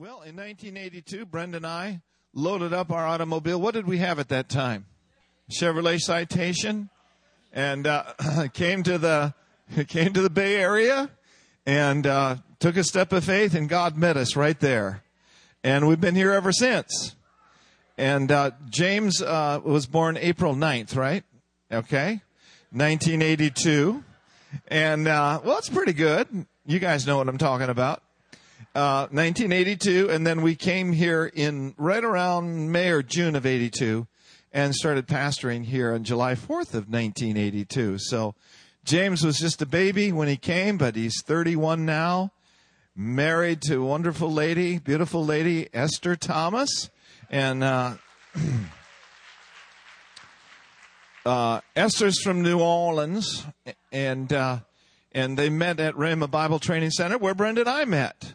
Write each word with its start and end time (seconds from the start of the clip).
Well, 0.00 0.22
in 0.22 0.34
1982, 0.34 1.26
Brenda 1.26 1.58
and 1.58 1.66
I 1.66 2.00
loaded 2.32 2.72
up 2.72 2.90
our 2.90 3.06
automobile. 3.06 3.60
What 3.60 3.74
did 3.74 3.86
we 3.86 3.98
have 3.98 4.18
at 4.18 4.30
that 4.30 4.48
time? 4.48 4.86
Chevrolet 5.50 5.98
Citation, 6.00 6.88
and 7.52 7.86
uh, 7.86 8.14
came 8.54 8.82
to 8.84 8.96
the 8.96 9.34
came 9.88 10.14
to 10.14 10.22
the 10.22 10.30
Bay 10.30 10.56
Area, 10.56 11.10
and 11.66 12.06
uh, 12.06 12.36
took 12.60 12.78
a 12.78 12.82
step 12.82 13.12
of 13.12 13.24
faith, 13.24 13.54
and 13.54 13.68
God 13.68 13.98
met 13.98 14.16
us 14.16 14.36
right 14.36 14.58
there, 14.58 15.02
and 15.62 15.86
we've 15.86 16.00
been 16.00 16.14
here 16.14 16.32
ever 16.32 16.50
since. 16.50 17.14
And 17.98 18.32
uh, 18.32 18.52
James 18.70 19.20
uh, 19.20 19.60
was 19.62 19.84
born 19.84 20.16
April 20.16 20.54
9th, 20.54 20.96
right? 20.96 21.24
Okay, 21.70 22.22
1982, 22.72 24.02
and 24.68 25.06
uh, 25.06 25.42
well, 25.44 25.58
it's 25.58 25.68
pretty 25.68 25.92
good. 25.92 26.46
You 26.64 26.78
guys 26.78 27.06
know 27.06 27.18
what 27.18 27.28
I'm 27.28 27.36
talking 27.36 27.68
about. 27.68 28.02
1982, 28.74 30.08
uh, 30.08 30.12
and 30.12 30.26
then 30.26 30.42
we 30.42 30.54
came 30.54 30.92
here 30.92 31.26
in 31.26 31.74
right 31.76 32.04
around 32.04 32.70
May 32.70 32.90
or 32.90 33.02
June 33.02 33.34
of 33.34 33.44
82 33.44 34.06
and 34.52 34.74
started 34.74 35.06
pastoring 35.06 35.64
here 35.64 35.92
on 35.92 36.04
July 36.04 36.34
4th 36.34 36.74
of 36.74 36.88
1982. 36.88 37.98
So 37.98 38.34
James 38.84 39.24
was 39.24 39.38
just 39.38 39.62
a 39.62 39.66
baby 39.66 40.12
when 40.12 40.28
he 40.28 40.36
came, 40.36 40.78
but 40.78 40.96
he's 40.96 41.22
31 41.22 41.84
now, 41.84 42.32
married 42.96 43.62
to 43.62 43.82
a 43.82 43.84
wonderful 43.84 44.30
lady, 44.30 44.78
beautiful 44.78 45.24
lady, 45.24 45.68
Esther 45.72 46.16
Thomas. 46.16 46.90
And 47.28 47.62
uh, 47.62 47.94
uh, 51.26 51.60
Esther's 51.76 52.20
from 52.22 52.42
New 52.42 52.60
Orleans, 52.60 53.46
and 53.92 54.32
uh, 54.32 54.60
and 55.12 55.36
they 55.36 55.50
met 55.50 55.80
at 55.80 55.94
Rhema 55.94 56.30
Bible 56.30 56.58
Training 56.58 56.90
Center 56.90 57.18
where 57.18 57.34
Brenda 57.34 57.62
and 57.62 57.70
I 57.70 57.84
met 57.84 58.34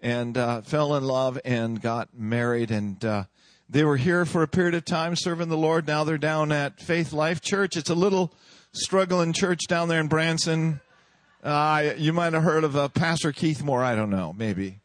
and 0.00 0.36
uh, 0.36 0.62
fell 0.62 0.94
in 0.96 1.04
love 1.04 1.38
and 1.44 1.80
got 1.80 2.16
married. 2.16 2.70
And 2.70 3.04
uh, 3.04 3.24
they 3.68 3.84
were 3.84 3.96
here 3.96 4.24
for 4.24 4.42
a 4.42 4.48
period 4.48 4.74
of 4.74 4.84
time 4.84 5.16
serving 5.16 5.48
the 5.48 5.56
Lord. 5.56 5.86
Now 5.86 6.04
they're 6.04 6.18
down 6.18 6.52
at 6.52 6.80
Faith 6.80 7.12
Life 7.12 7.40
Church. 7.40 7.76
It's 7.76 7.90
a 7.90 7.94
little 7.94 8.32
struggling 8.72 9.32
church 9.32 9.66
down 9.68 9.88
there 9.88 10.00
in 10.00 10.08
Branson. 10.08 10.80
Uh, 11.42 11.92
you 11.96 12.12
might 12.12 12.32
have 12.32 12.42
heard 12.42 12.64
of 12.64 12.76
uh, 12.76 12.88
Pastor 12.88 13.32
Keith 13.32 13.62
Moore. 13.62 13.82
I 13.82 13.94
don't 13.94 14.10
know, 14.10 14.32
maybe. 14.36 14.80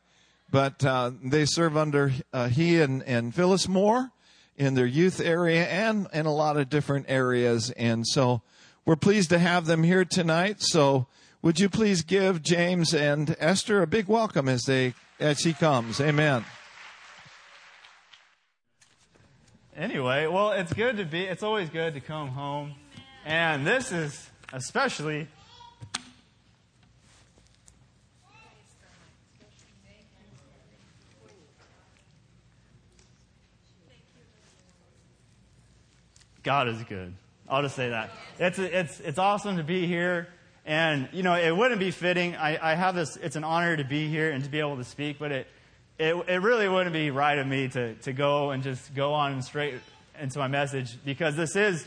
But 0.51 0.85
uh, 0.85 1.11
they 1.23 1.45
serve 1.45 1.75
under 1.77 2.11
uh, 2.31 2.47
he 2.47 2.79
and, 2.79 3.01
and 3.03 3.33
Phyllis 3.33 3.67
Moore 3.67 4.11
in 4.55 4.75
their 4.75 4.85
youth 4.85 5.19
area 5.19 5.65
and 5.65 6.07
in 6.13 6.25
a 6.27 6.33
lot 6.33 6.57
of 6.57 6.69
different 6.69 7.07
areas. 7.09 7.71
And 7.71 8.05
so 8.05 8.43
we're 8.85 8.95
pleased 8.95 9.29
to 9.29 9.39
have 9.39 9.65
them 9.65 9.81
here 9.81 10.05
tonight. 10.05 10.57
So 10.59 11.07
would 11.43 11.59
you 11.59 11.67
please 11.67 12.01
give 12.01 12.41
James 12.41 12.93
and 12.93 13.35
Esther 13.37 13.81
a 13.81 13.87
big 13.87 14.07
welcome 14.07 14.47
as 14.47 14.63
they 14.63 14.93
as 15.19 15.41
he 15.41 15.53
comes? 15.53 15.99
Amen. 15.99 16.45
Anyway, 19.75 20.25
well, 20.27 20.51
it's 20.51 20.71
good 20.71 20.97
to 20.97 21.05
be. 21.05 21.23
It's 21.23 21.43
always 21.43 21.69
good 21.69 21.95
to 21.95 21.99
come 21.99 22.29
home, 22.29 22.75
and 23.25 23.67
this 23.67 23.91
is 23.91 24.29
especially. 24.53 25.27
God 36.41 36.67
is 36.67 36.81
good. 36.83 37.13
I'll 37.47 37.61
just 37.61 37.75
say 37.75 37.89
that. 37.89 38.11
It's, 38.37 38.59
it's, 38.59 38.99
it's 38.99 39.17
awesome 39.17 39.55
to 39.55 39.63
be 39.63 39.87
here 39.87 40.27
and, 40.65 41.09
you 41.11 41.23
know, 41.23 41.35
it 41.35 41.55
wouldn't 41.55 41.79
be 41.79 41.91
fitting. 41.91 42.35
I, 42.35 42.71
I 42.71 42.75
have 42.75 42.95
this, 42.95 43.17
it's 43.17 43.35
an 43.35 43.43
honor 43.43 43.75
to 43.75 43.83
be 43.83 44.07
here 44.07 44.31
and 44.31 44.43
to 44.43 44.49
be 44.49 44.59
able 44.59 44.77
to 44.77 44.83
speak, 44.83 45.19
but 45.19 45.31
it, 45.31 45.47
it, 45.99 46.15
it 46.27 46.41
really 46.41 46.69
wouldn't 46.69 46.93
be 46.93 47.11
right 47.11 47.37
of 47.37 47.45
me 47.45 47.67
to, 47.69 47.95
to 47.95 48.13
go 48.13 48.51
and 48.51 48.63
just 48.63 48.93
go 48.95 49.13
on 49.13 49.41
straight 49.41 49.75
into 50.19 50.39
my 50.39 50.47
message 50.47 50.97
because 51.03 51.35
this 51.35 51.55
is, 51.55 51.85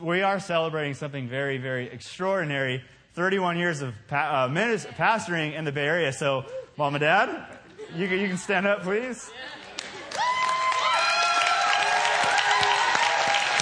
we 0.00 0.22
are 0.22 0.40
celebrating 0.40 0.94
something 0.94 1.28
very, 1.28 1.58
very 1.58 1.88
extraordinary. 1.88 2.82
31 3.14 3.58
years 3.58 3.80
of 3.80 3.94
pa- 4.08 4.46
uh, 4.46 4.48
pastoring 4.48 5.54
in 5.54 5.64
the 5.64 5.72
Bay 5.72 5.86
Area. 5.86 6.12
So, 6.12 6.46
mom 6.76 6.94
and 6.94 7.02
dad, 7.02 7.58
you, 7.94 8.06
you 8.06 8.28
can 8.28 8.38
stand 8.38 8.66
up, 8.66 8.82
please. 8.82 9.30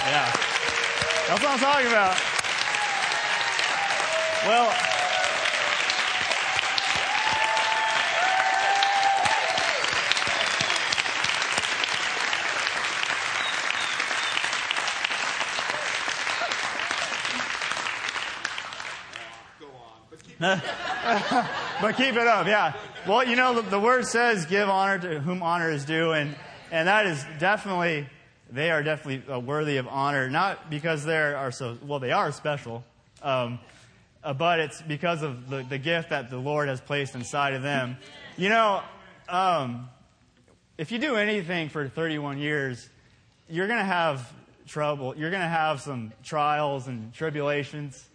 Yeah. 0.05 0.31
That's 1.27 1.41
what 1.41 1.51
I'm 1.51 1.59
talking 1.59 1.87
about. 1.87 2.32
Well, 4.45 4.75
go 19.61 19.67
on. 20.45 20.61
but 21.81 21.95
keep 21.95 22.15
it 22.15 22.27
up, 22.27 22.47
yeah. 22.47 22.73
Well, 23.07 23.25
you 23.25 23.37
know, 23.37 23.61
the, 23.61 23.61
the, 23.61 23.79
word 23.79 24.05
says, 24.05 24.45
give 24.45 24.67
honor 24.67 24.99
to 24.99 25.21
whom 25.21 25.41
honor 25.41 25.69
is 25.71 25.85
due, 25.85 26.11
and, 26.11 26.35
and 26.69 26.89
that 26.89 27.05
is 27.05 27.25
definitely, 27.39 28.07
they 28.51 28.71
are 28.71 28.83
definitely 28.83 29.33
uh, 29.33 29.39
worthy 29.39 29.77
of 29.77 29.87
honor, 29.87 30.29
not 30.29 30.69
because 30.69 31.05
they 31.05 31.15
are 31.15 31.51
so, 31.53 31.77
well, 31.85 31.99
they 31.99 32.11
are 32.11 32.33
special, 32.33 32.83
um, 33.21 33.59
uh, 34.23 34.33
but 34.33 34.59
it's 34.59 34.81
because 34.81 35.21
of 35.21 35.49
the, 35.49 35.63
the 35.63 35.77
gift 35.77 36.09
that 36.09 36.29
the 36.29 36.37
Lord 36.37 36.69
has 36.69 36.79
placed 36.79 37.15
inside 37.15 37.53
of 37.53 37.61
them. 37.61 37.97
You 38.37 38.49
know, 38.49 38.81
um, 39.27 39.89
if 40.77 40.91
you 40.91 40.97
do 40.97 41.15
anything 41.15 41.69
for 41.69 41.87
31 41.87 42.37
years, 42.37 42.89
you're 43.49 43.67
going 43.67 43.79
to 43.79 43.85
have 43.85 44.31
trouble. 44.65 45.15
You're 45.15 45.29
going 45.29 45.41
to 45.41 45.47
have 45.47 45.81
some 45.81 46.13
trials 46.23 46.87
and 46.87 47.13
tribulations. 47.13 48.09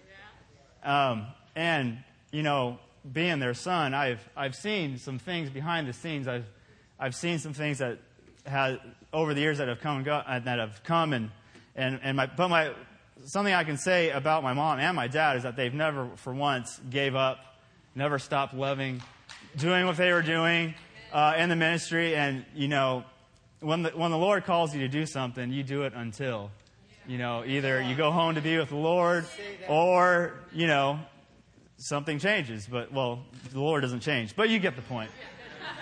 Um, 0.83 1.27
and, 1.55 1.99
you 2.33 2.43
know, 2.43 2.79
being 3.13 3.39
their 3.39 3.55
son, 3.55 3.95
I've, 3.95 4.27
I've 4.37 4.55
seen 4.55 4.99
some 4.99 5.19
things 5.19 5.51
behind 5.51 5.87
the 5.87 5.93
scenes. 5.93 6.27
I've, 6.27 6.47
I've 6.99 7.15
seen 7.15 7.39
some 7.39 7.53
things 7.53 7.79
that 7.79 7.99
had, 8.47 8.81
over 9.13 9.35
the 9.35 9.41
years 9.41 9.59
that 9.59 9.69
have 9.69 9.81
come, 9.81 9.99
and 9.99 10.45
that 10.45 10.59
have 10.59 10.83
come 10.85 11.13
and, 11.13 11.31
and, 11.77 12.01
and 12.03 12.17
my, 12.17 12.27
but 12.27 12.49
my, 12.49 12.73
something 13.25 13.53
I 13.53 13.65
can 13.65 13.77
say 13.77 14.11
about 14.11 14.43
my 14.43 14.53
mom 14.53 14.79
and 14.81 14.97
my 14.97 15.09
dad 15.09 15.37
is 15.37 15.43
that 15.43 15.57
they've 15.57 15.75
never, 15.75 16.09
for 16.17 16.35
once, 16.35 16.81
gave 16.91 17.15
up, 17.15 17.39
never 17.95 18.19
stopped 18.19 18.55
loving, 18.55 19.03
doing 19.57 19.87
what 19.87 19.97
they 19.97 20.13
were 20.13 20.23
doing 20.23 20.75
uh, 21.13 21.35
in 21.37 21.49
the 21.49 21.57
ministry. 21.57 22.15
And, 22.15 22.45
you 22.55 22.69
know, 22.69 23.05
when 23.61 23.83
the, 23.83 23.91
when 23.91 24.11
the 24.11 24.19
Lord 24.19 24.45
calls 24.45 24.75
you 24.75 24.81
to 24.81 24.89
do 24.89 25.07
something, 25.07 25.51
you 25.51 25.63
do 25.63 25.83
it 25.83 25.93
until. 25.95 26.51
You 27.07 27.17
know, 27.17 27.43
either 27.47 27.81
you 27.81 27.97
go 27.97 28.11
home 28.11 28.35
to 28.35 28.43
be 28.43 28.59
with 28.59 28.69
the 28.69 28.77
Lord 28.77 29.25
or, 29.67 30.35
you 30.53 30.67
know, 30.67 31.01
something 31.79 32.19
changes. 32.19 32.67
But, 32.67 32.93
well, 32.93 33.25
the 33.51 33.61
Lord 33.61 33.83
doesn't 33.83 34.01
change. 34.01 34.37
But 34.37 34.51
you 34.51 34.59
get 34.59 34.77
the 34.77 34.83
point. 34.83 35.11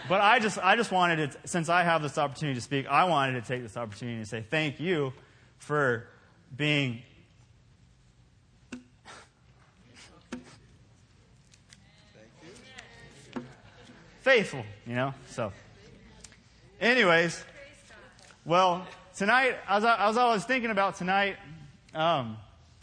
But 0.09 0.21
I 0.21 0.39
just, 0.39 0.59
I 0.59 0.77
just 0.77 0.93
wanted 0.93 1.33
to, 1.33 1.49
since 1.49 1.69
I 1.69 1.83
have 1.83 2.01
this 2.01 2.17
opportunity 2.17 2.55
to 2.55 2.61
speak, 2.61 2.87
I 2.87 3.05
wanted 3.05 3.43
to 3.43 3.49
take 3.49 3.63
this 3.63 3.77
opportunity 3.77 4.21
to 4.21 4.27
say 4.27 4.45
thank 4.49 4.79
you 4.79 5.13
for 5.59 6.07
being 6.57 7.03
faithful, 14.27 14.65
you 14.85 14.95
know? 14.97 15.15
So, 15.29 15.53
anyways, 16.81 17.45
well, 18.45 18.85
tonight, 19.17 19.55
as 19.69 19.85
I, 19.85 20.09
as 20.09 20.17
I 20.17 20.27
was 20.27 20.45
thinking 20.45 20.71
about 20.73 20.97
tonight 20.97 21.37
um, 21.95 22.37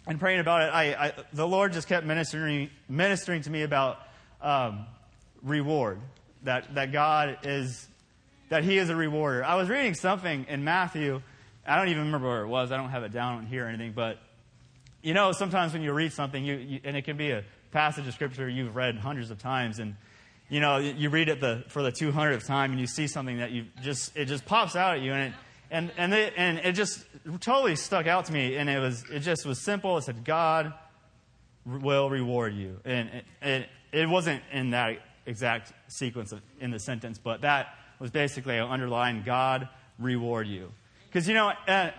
and 0.08 0.22
praying 0.22 0.40
about 0.40 0.62
it, 0.62 0.74
I, 0.74 1.08
I, 1.08 1.14
the 1.34 1.46
Lord 1.46 1.74
just 1.74 1.90
kept 1.90 2.06
ministering, 2.06 2.70
ministering 2.88 3.42
to 3.42 3.50
me 3.50 3.64
about 3.64 4.00
um, 4.42 4.86
reward. 5.42 6.00
That, 6.44 6.76
that 6.76 6.94
God 6.94 7.40
is, 7.44 7.90
that 8.48 8.64
He 8.64 8.78
is 8.78 8.90
a 8.90 8.96
rewarder. 8.96 9.44
I 9.44 9.56
was 9.56 9.68
reading 9.68 9.96
something 9.96 10.46
in 10.48 10.64
Matthew. 10.64 11.22
I 11.68 11.76
don't 11.76 11.90
even 11.90 12.06
remember 12.06 12.30
where 12.30 12.44
it 12.44 12.48
was. 12.48 12.72
I 12.72 12.78
don't 12.78 12.92
have 12.92 13.04
it 13.04 13.12
down 13.12 13.48
here 13.48 13.66
or 13.66 13.68
anything, 13.68 13.92
but 13.92 14.18
you 15.02 15.14
know, 15.14 15.34
sometimes 15.34 15.74
when 15.74 15.82
you 15.82 15.92
read 15.92 16.14
something, 16.14 16.42
you, 16.42 16.56
you, 16.56 16.80
and 16.86 16.96
it 16.96 17.02
can 17.02 17.18
be 17.18 17.32
a 17.32 17.44
passage 17.72 18.08
of 18.08 18.14
scripture 18.14 18.48
you've 18.48 18.78
read 18.78 18.96
hundreds 18.96 19.30
of 19.30 19.40
times, 19.40 19.80
and 19.80 19.98
you 20.54 20.60
know, 20.60 20.78
you 20.78 21.10
read 21.10 21.30
it 21.30 21.42
the, 21.42 21.64
for 21.68 21.82
the 21.82 21.92
200th 21.92 22.46
time 22.46 22.70
and 22.70 22.80
you 22.80 22.86
see 22.86 23.08
something 23.08 23.40
that 23.40 23.50
you 23.50 23.66
just, 23.82 24.16
it 24.16 24.26
just 24.26 24.46
pops 24.46 24.76
out 24.76 24.98
at 24.98 25.02
you 25.02 25.12
and 25.12 25.34
it, 25.34 25.40
and, 25.72 25.92
and, 25.98 26.14
it, 26.14 26.34
and 26.38 26.60
it 26.60 26.74
just 26.74 27.04
totally 27.40 27.76
stuck 27.76 28.06
out 28.06 28.26
to 28.26 28.34
me. 28.34 28.56
And 28.58 28.70
it 28.70 28.78
was, 28.78 29.04
it 29.12 29.22
just 29.22 29.48
was 29.48 29.60
simple. 29.60 29.98
It 29.98 30.04
said, 30.04 30.24
God 30.24 30.72
will 31.66 32.08
reward 32.08 32.54
you. 32.54 32.80
And 32.86 33.10
it, 33.10 33.26
it, 33.42 33.70
it 33.92 34.08
wasn't 34.08 34.44
in 34.52 34.70
that 34.70 35.00
exact 35.26 35.74
sequence 35.88 36.32
of, 36.32 36.42
in 36.60 36.70
the 36.70 36.78
sentence, 36.78 37.18
but 37.18 37.42
that 37.42 37.76
was 37.98 38.12
basically 38.12 38.56
an 38.56 38.70
underline 38.70 39.24
God 39.26 39.68
reward 39.98 40.48
you. 40.48 40.72
Because, 41.08 41.28
you 41.28 41.34
know, 41.34 41.52
uh, 41.68 41.90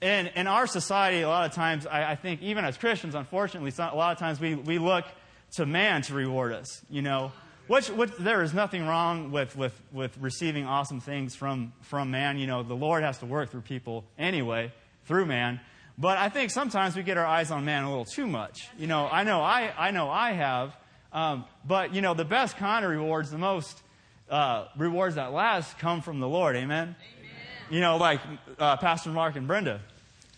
in, 0.00 0.28
in 0.28 0.46
our 0.46 0.68
society, 0.68 1.22
a 1.22 1.28
lot 1.28 1.48
of 1.48 1.56
times, 1.56 1.88
I, 1.88 2.12
I 2.12 2.14
think, 2.14 2.40
even 2.40 2.64
as 2.64 2.76
Christians, 2.76 3.16
unfortunately, 3.16 3.72
a 3.76 3.96
lot 3.96 4.12
of 4.12 4.18
times 4.18 4.38
we, 4.38 4.54
we 4.54 4.78
look 4.78 5.06
to 5.54 5.66
man 5.66 6.02
to 6.02 6.14
reward 6.14 6.52
us. 6.52 6.80
You 6.88 7.02
know, 7.02 7.32
which, 7.66 7.88
which 7.88 8.10
there 8.18 8.42
is 8.42 8.52
nothing 8.52 8.86
wrong 8.86 9.30
with, 9.30 9.56
with, 9.56 9.80
with 9.92 10.16
receiving 10.18 10.66
awesome 10.66 11.00
things 11.00 11.34
from, 11.34 11.72
from 11.82 12.10
man. 12.10 12.38
You 12.38 12.46
know, 12.46 12.62
the 12.62 12.74
Lord 12.74 13.02
has 13.02 13.18
to 13.18 13.26
work 13.26 13.50
through 13.50 13.62
people 13.62 14.04
anyway, 14.18 14.72
through 15.06 15.26
man. 15.26 15.60
But 15.96 16.18
I 16.18 16.28
think 16.28 16.50
sometimes 16.50 16.96
we 16.96 17.02
get 17.02 17.16
our 17.16 17.26
eyes 17.26 17.50
on 17.50 17.64
man 17.64 17.84
a 17.84 17.88
little 17.88 18.04
too 18.04 18.26
much. 18.26 18.68
You 18.76 18.86
know, 18.86 19.08
I 19.10 19.24
know 19.24 19.40
I, 19.40 19.72
I, 19.78 19.90
know 19.92 20.10
I 20.10 20.32
have. 20.32 20.76
Um, 21.12 21.44
but, 21.64 21.94
you 21.94 22.02
know, 22.02 22.14
the 22.14 22.24
best 22.24 22.56
kind 22.56 22.84
of 22.84 22.90
rewards, 22.90 23.30
the 23.30 23.38
most 23.38 23.80
uh, 24.28 24.66
rewards 24.76 25.14
that 25.14 25.32
last 25.32 25.78
come 25.78 26.02
from 26.02 26.20
the 26.20 26.28
Lord. 26.28 26.56
Amen? 26.56 26.88
Amen. 26.88 26.96
You 27.70 27.80
know, 27.80 27.96
like 27.96 28.20
uh, 28.58 28.76
Pastor 28.76 29.10
Mark 29.10 29.36
and 29.36 29.46
Brenda, 29.46 29.80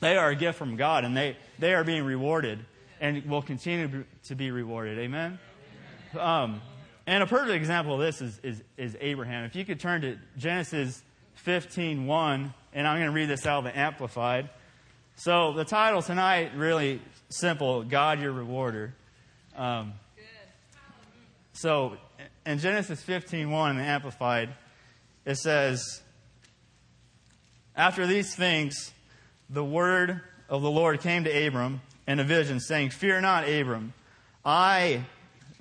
they 0.00 0.16
are 0.16 0.30
a 0.30 0.36
gift 0.36 0.58
from 0.58 0.76
God 0.76 1.04
and 1.04 1.16
they, 1.16 1.36
they 1.58 1.74
are 1.74 1.82
being 1.82 2.04
rewarded 2.04 2.64
and 3.00 3.24
will 3.24 3.42
continue 3.42 4.04
to 4.24 4.34
be 4.34 4.50
rewarded. 4.50 4.98
Amen? 4.98 5.38
Amen. 6.14 6.26
Um, 6.26 6.62
and 7.06 7.22
a 7.22 7.26
perfect 7.26 7.54
example 7.54 7.94
of 7.94 8.00
this 8.00 8.20
is, 8.20 8.40
is, 8.42 8.62
is, 8.76 8.96
Abraham. 9.00 9.44
If 9.44 9.54
you 9.54 9.64
could 9.64 9.78
turn 9.78 10.00
to 10.00 10.18
Genesis 10.36 11.02
15 11.36 12.06
1, 12.06 12.54
and 12.72 12.86
I'm 12.86 12.96
going 12.96 13.08
to 13.08 13.14
read 13.14 13.28
this 13.28 13.46
out 13.46 13.58
of 13.58 13.64
the 13.64 13.78
Amplified. 13.78 14.50
So 15.14 15.52
the 15.52 15.64
title 15.64 16.02
tonight, 16.02 16.52
really 16.56 17.00
simple 17.28 17.84
God, 17.84 18.20
your 18.20 18.32
rewarder. 18.32 18.94
Um, 19.56 19.94
so 21.52 21.96
in 22.44 22.58
Genesis 22.58 23.00
15 23.02 23.50
1 23.50 23.70
in 23.70 23.76
the 23.76 23.84
Amplified, 23.84 24.50
it 25.24 25.36
says, 25.36 26.02
After 27.76 28.06
these 28.06 28.34
things, 28.34 28.92
the 29.48 29.64
word 29.64 30.20
of 30.48 30.62
the 30.62 30.70
Lord 30.70 31.00
came 31.00 31.24
to 31.24 31.46
Abram 31.46 31.80
in 32.06 32.20
a 32.20 32.24
vision, 32.24 32.60
saying, 32.60 32.90
Fear 32.90 33.20
not, 33.20 33.48
Abram. 33.48 33.92
I, 34.44 35.04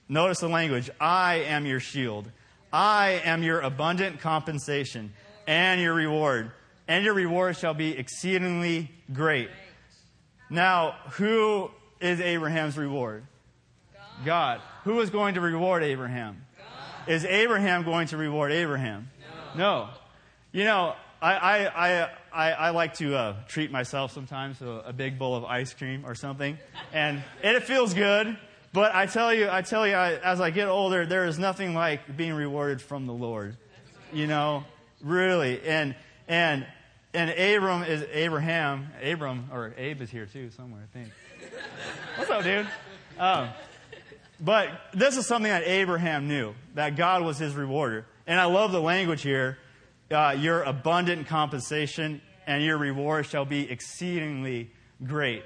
notice 0.07 0.39
the 0.39 0.49
language, 0.49 0.89
I 0.99 1.35
am 1.47 1.65
your 1.65 1.79
shield. 1.79 2.31
I 2.71 3.21
am 3.23 3.43
your 3.43 3.61
abundant 3.61 4.19
compensation 4.19 5.13
and 5.47 5.79
your 5.79 5.93
reward. 5.93 6.51
And 6.87 7.03
your 7.03 7.13
reward 7.13 7.57
shall 7.57 7.73
be 7.73 7.97
exceedingly 7.97 8.91
great. 9.11 9.49
Now, 10.49 10.95
who 11.13 11.71
is 11.99 12.19
Abraham's 12.21 12.77
reward? 12.77 13.25
God. 13.93 14.25
God. 14.25 14.61
Who 14.83 14.99
is 15.01 15.09
going 15.09 15.35
to 15.35 15.41
reward 15.41 15.83
Abraham? 15.83 16.45
God. 16.57 17.09
Is 17.11 17.25
Abraham 17.25 17.83
going 17.83 18.07
to 18.09 18.17
reward 18.17 18.51
Abraham? 18.51 19.09
No. 19.55 19.85
no. 19.85 19.89
You 20.51 20.65
know, 20.65 20.95
I, 21.21 21.33
I, 21.33 22.09
I, 22.31 22.51
I, 22.51 22.69
like 22.69 22.95
to 22.95 23.15
uh, 23.15 23.35
treat 23.47 23.71
myself 23.71 24.11
sometimes 24.11 24.59
to 24.59 24.87
a 24.87 24.93
big 24.93 25.17
bowl 25.17 25.35
of 25.35 25.43
ice 25.43 25.73
cream 25.73 26.05
or 26.05 26.13
something, 26.13 26.57
and 26.93 27.23
it 27.41 27.63
feels 27.63 27.93
good. 27.93 28.37
But 28.75 28.93
I 28.93 29.05
tell 29.05 29.33
you, 29.33 29.47
I 29.49 29.61
tell 29.61 29.87
you, 29.87 29.93
I, 29.93 30.15
as 30.15 30.41
I 30.41 30.49
get 30.49 30.67
older, 30.67 31.05
there 31.05 31.25
is 31.25 31.39
nothing 31.39 31.73
like 31.73 32.17
being 32.17 32.33
rewarded 32.33 32.81
from 32.81 33.07
the 33.07 33.13
Lord. 33.13 33.55
You 34.11 34.27
know, 34.27 34.65
really, 35.01 35.61
and 35.65 35.95
and 36.27 36.67
and 37.13 37.29
Abram 37.29 37.83
is 37.83 38.05
Abraham. 38.11 38.89
Abram 39.01 39.49
or 39.53 39.73
Abe 39.77 40.01
is 40.01 40.09
here 40.09 40.25
too 40.25 40.49
somewhere, 40.49 40.81
I 40.83 40.97
think. 40.97 41.11
What's 42.17 42.29
up, 42.29 42.43
dude? 42.43 42.67
Um, 43.17 43.49
but 44.41 44.67
this 44.93 45.15
is 45.15 45.25
something 45.25 45.49
that 45.49 45.63
Abraham 45.65 46.27
knew 46.27 46.53
that 46.73 46.97
God 46.97 47.23
was 47.23 47.39
his 47.39 47.55
rewarder, 47.55 48.05
and 48.27 48.37
I 48.37 48.45
love 48.45 48.73
the 48.73 48.81
language 48.81 49.21
here 49.21 49.57
uh, 50.11 50.35
your 50.37 50.63
abundant 50.63 51.27
compensation 51.27 52.21
and 52.45 52.61
your 52.61 52.77
reward 52.77 53.25
shall 53.25 53.45
be 53.45 53.71
exceedingly 53.71 54.71
great. 55.03 55.43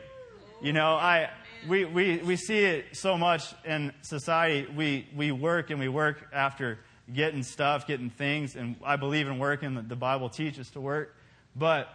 You 0.62 0.74
know, 0.74 0.96
I, 0.96 1.30
we, 1.68 1.86
we, 1.86 2.18
we 2.18 2.36
see 2.36 2.60
it 2.60 2.86
so 2.94 3.18
much 3.18 3.44
in 3.66 3.94
society. 4.02 4.68
We, 4.76 5.08
we 5.16 5.32
work 5.32 5.70
and 5.70 5.80
we 5.80 5.90
work 5.90 6.28
after 6.34 6.80
getting 7.12 7.44
stuff, 7.44 7.88
getting 7.88 8.10
things, 8.10 8.56
and 8.56 8.76
I 8.84 8.96
believe 8.96 9.28
in 9.28 9.40
working. 9.40 9.86
The 9.88 9.96
Bible 9.96 10.30
teaches 10.30 10.70
to 10.72 10.82
work. 10.82 11.16
But 11.56 11.90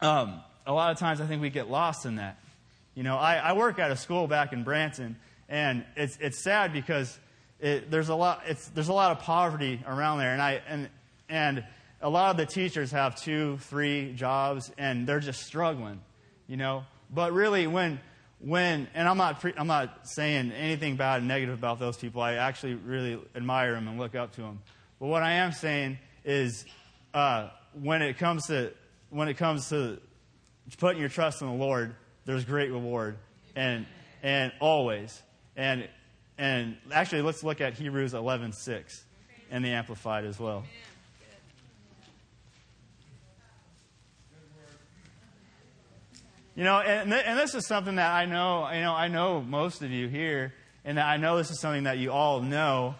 um, 0.00 0.42
a 0.66 0.72
lot 0.72 0.90
of 0.90 0.98
times 0.98 1.20
I 1.20 1.26
think 1.26 1.40
we 1.40 1.50
get 1.50 1.70
lost 1.70 2.06
in 2.06 2.16
that. 2.16 2.38
You 2.94 3.02
know, 3.02 3.16
I, 3.16 3.36
I 3.36 3.52
work 3.54 3.78
at 3.78 3.90
a 3.90 3.96
school 3.96 4.26
back 4.26 4.52
in 4.52 4.64
Branson, 4.64 5.16
and 5.48 5.84
it's, 5.96 6.18
it's 6.20 6.42
sad 6.42 6.72
because 6.72 7.18
it, 7.60 7.90
there's, 7.90 8.08
a 8.08 8.14
lot, 8.14 8.42
it's, 8.46 8.68
there's 8.68 8.88
a 8.88 8.92
lot 8.92 9.12
of 9.12 9.20
poverty 9.20 9.80
around 9.86 10.18
there. 10.18 10.32
And, 10.32 10.42
I, 10.42 10.60
and, 10.68 10.88
and 11.28 11.64
a 12.02 12.10
lot 12.10 12.30
of 12.32 12.36
the 12.36 12.46
teachers 12.46 12.90
have 12.90 13.14
two, 13.16 13.58
three 13.58 14.12
jobs, 14.12 14.70
and 14.76 15.06
they're 15.06 15.20
just 15.20 15.44
struggling, 15.44 16.00
you 16.48 16.56
know. 16.56 16.84
But 17.14 17.32
really, 17.32 17.66
when 17.66 18.00
when 18.44 18.88
and 18.94 19.08
I'm 19.08 19.16
not 19.16 19.40
pre, 19.40 19.52
I'm 19.56 19.66
not 19.66 20.08
saying 20.08 20.52
anything 20.52 20.96
bad 20.96 21.18
and 21.18 21.28
negative 21.28 21.58
about 21.58 21.78
those 21.78 21.96
people. 21.96 22.22
I 22.22 22.34
actually 22.34 22.74
really 22.74 23.20
admire 23.34 23.72
them 23.72 23.88
and 23.88 23.98
look 23.98 24.14
up 24.14 24.32
to 24.32 24.42
them. 24.42 24.60
But 25.00 25.06
what 25.06 25.22
I 25.22 25.32
am 25.32 25.52
saying 25.52 25.98
is, 26.24 26.64
uh, 27.14 27.48
when 27.80 28.02
it 28.02 28.18
comes 28.18 28.46
to 28.46 28.72
when 29.10 29.28
it 29.28 29.34
comes 29.34 29.68
to 29.70 29.98
putting 30.78 31.00
your 31.00 31.08
trust 31.08 31.42
in 31.42 31.48
the 31.48 31.54
Lord, 31.54 31.94
there's 32.24 32.44
great 32.44 32.70
reward, 32.70 33.16
and 33.54 33.86
and 34.22 34.52
always 34.60 35.22
and 35.56 35.88
and 36.38 36.76
actually, 36.90 37.22
let's 37.22 37.44
look 37.44 37.60
at 37.60 37.74
Hebrews 37.74 38.14
11:6 38.14 39.02
and 39.50 39.64
the 39.64 39.70
Amplified 39.70 40.24
as 40.24 40.38
well. 40.38 40.64
You 46.54 46.64
know, 46.64 46.80
and, 46.80 47.10
th- 47.10 47.24
and 47.26 47.38
this 47.38 47.54
is 47.54 47.66
something 47.66 47.94
that 47.96 48.12
I 48.12 48.26
know, 48.26 48.70
you 48.70 48.80
know, 48.82 48.92
I 48.92 49.08
know 49.08 49.40
most 49.40 49.82
of 49.82 49.90
you 49.90 50.08
here, 50.08 50.52
and 50.84 51.00
I 51.00 51.16
know 51.16 51.38
this 51.38 51.50
is 51.50 51.58
something 51.60 51.84
that 51.84 51.96
you 51.96 52.12
all 52.12 52.40
know, 52.42 52.94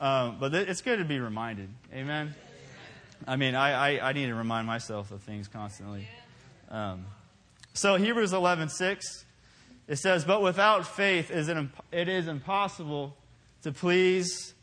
um, 0.00 0.38
but 0.40 0.50
th- 0.50 0.66
it's 0.68 0.82
good 0.82 0.98
to 0.98 1.04
be 1.04 1.20
reminded. 1.20 1.68
Amen? 1.94 2.34
I 3.26 3.36
mean, 3.36 3.54
I, 3.54 3.98
I, 3.98 4.08
I, 4.10 4.12
need 4.12 4.26
to 4.26 4.34
remind 4.34 4.66
myself 4.66 5.12
of 5.12 5.22
things 5.22 5.46
constantly. 5.46 6.08
Um, 6.68 7.06
so 7.74 7.96
Hebrews 7.96 8.32
11, 8.32 8.70
6, 8.70 9.24
it 9.86 9.96
says, 9.96 10.24
But 10.24 10.42
without 10.42 10.86
faith 10.86 11.30
is 11.30 11.48
it, 11.48 11.56
imp- 11.56 11.84
it 11.92 12.08
is 12.08 12.26
impossible 12.26 13.16
to 13.62 13.72
please 13.72 14.54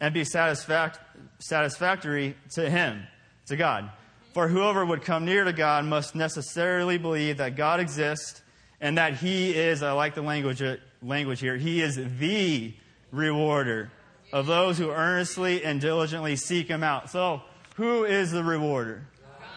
and 0.00 0.14
be 0.14 0.24
satisfact- 0.24 1.00
satisfactory 1.40 2.36
to 2.54 2.70
Him, 2.70 3.06
to 3.46 3.56
God. 3.56 3.90
For 4.36 4.48
whoever 4.48 4.84
would 4.84 5.00
come 5.00 5.24
near 5.24 5.44
to 5.44 5.52
God 5.54 5.86
must 5.86 6.14
necessarily 6.14 6.98
believe 6.98 7.38
that 7.38 7.56
God 7.56 7.80
exists 7.80 8.42
and 8.82 8.98
that 8.98 9.14
He 9.14 9.56
is, 9.56 9.82
I 9.82 9.92
like 9.92 10.14
the 10.14 10.20
language, 10.20 10.60
uh, 10.60 10.76
language 11.02 11.40
here, 11.40 11.56
He 11.56 11.80
is 11.80 11.96
the 11.96 12.74
rewarder 13.10 13.90
of 14.34 14.44
those 14.44 14.76
who 14.76 14.90
earnestly 14.90 15.64
and 15.64 15.80
diligently 15.80 16.36
seek 16.36 16.68
Him 16.68 16.82
out. 16.82 17.08
So, 17.08 17.40
who 17.76 18.04
is 18.04 18.30
the 18.30 18.44
rewarder? 18.44 19.06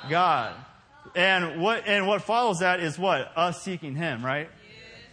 God. 0.09 0.55
And 1.13 1.61
what, 1.61 1.85
and 1.85 2.07
what 2.07 2.21
follows 2.21 2.59
that 2.59 2.79
is 2.79 2.97
what? 2.97 3.33
Us 3.35 3.61
seeking 3.61 3.95
Him, 3.95 4.25
right? 4.25 4.49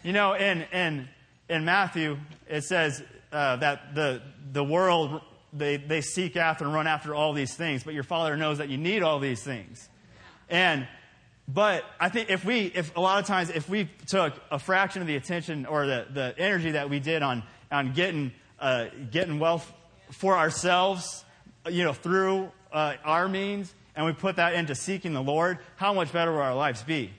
You 0.05 0.13
know, 0.13 0.35
in, 0.35 0.63
in, 0.73 1.09
in 1.49 1.65
Matthew, 1.65 2.19
it 2.49 2.63
says 2.63 3.03
uh, 3.33 3.57
that 3.57 3.97
the, 3.97 4.23
the 4.53 4.63
world 4.63 5.23
they, 5.57 5.77
they 5.77 6.01
seek 6.01 6.37
after 6.37 6.65
and 6.65 6.75
run 6.75 6.87
after 6.87 7.15
all 7.15 7.33
these 7.33 7.55
things, 7.55 7.83
but 7.85 7.95
your 7.95 8.03
Father 8.03 8.37
knows 8.37 8.59
that 8.59 8.69
you 8.69 8.79
need 8.79 9.03
all 9.03 9.19
these 9.19 9.43
things. 9.43 9.89
And, 10.49 10.87
but 11.49 11.85
I 11.99 12.09
think 12.09 12.31
if 12.31 12.45
we, 12.45 12.67
if 12.75 12.97
a 12.97 13.01
lot 13.01 13.21
of 13.21 13.27
times, 13.27 13.51
if 13.51 13.69
we 13.69 13.89
took 14.07 14.35
a 14.51 14.59
fraction 14.59 15.03
of 15.03 15.09
the 15.09 15.17
attention 15.17 15.67
or 15.67 15.87
the, 15.87 16.07
the 16.11 16.35
energy 16.39 16.73
that 16.73 16.91
we 16.91 17.01
did 17.01 17.23
on, 17.23 17.43
on 17.71 17.93
getting, 17.93 18.33
uh, 18.61 18.87
getting 19.11 19.39
wealth 19.39 19.73
for 20.11 20.37
ourselves, 20.37 21.25
you 21.69 21.85
know, 21.85 21.93
through 21.93 22.51
uh, 22.73 22.95
our 23.05 23.29
means, 23.29 23.75
and 23.95 24.05
we 24.05 24.13
put 24.13 24.37
that 24.37 24.55
into 24.55 24.75
seeking 24.75 25.13
the 25.13 25.23
Lord, 25.23 25.59
how 25.77 25.93
much 25.95 26.13
better 26.13 26.33
will 26.33 26.41
our 26.41 26.55
lives 26.55 26.83
be? 26.83 27.13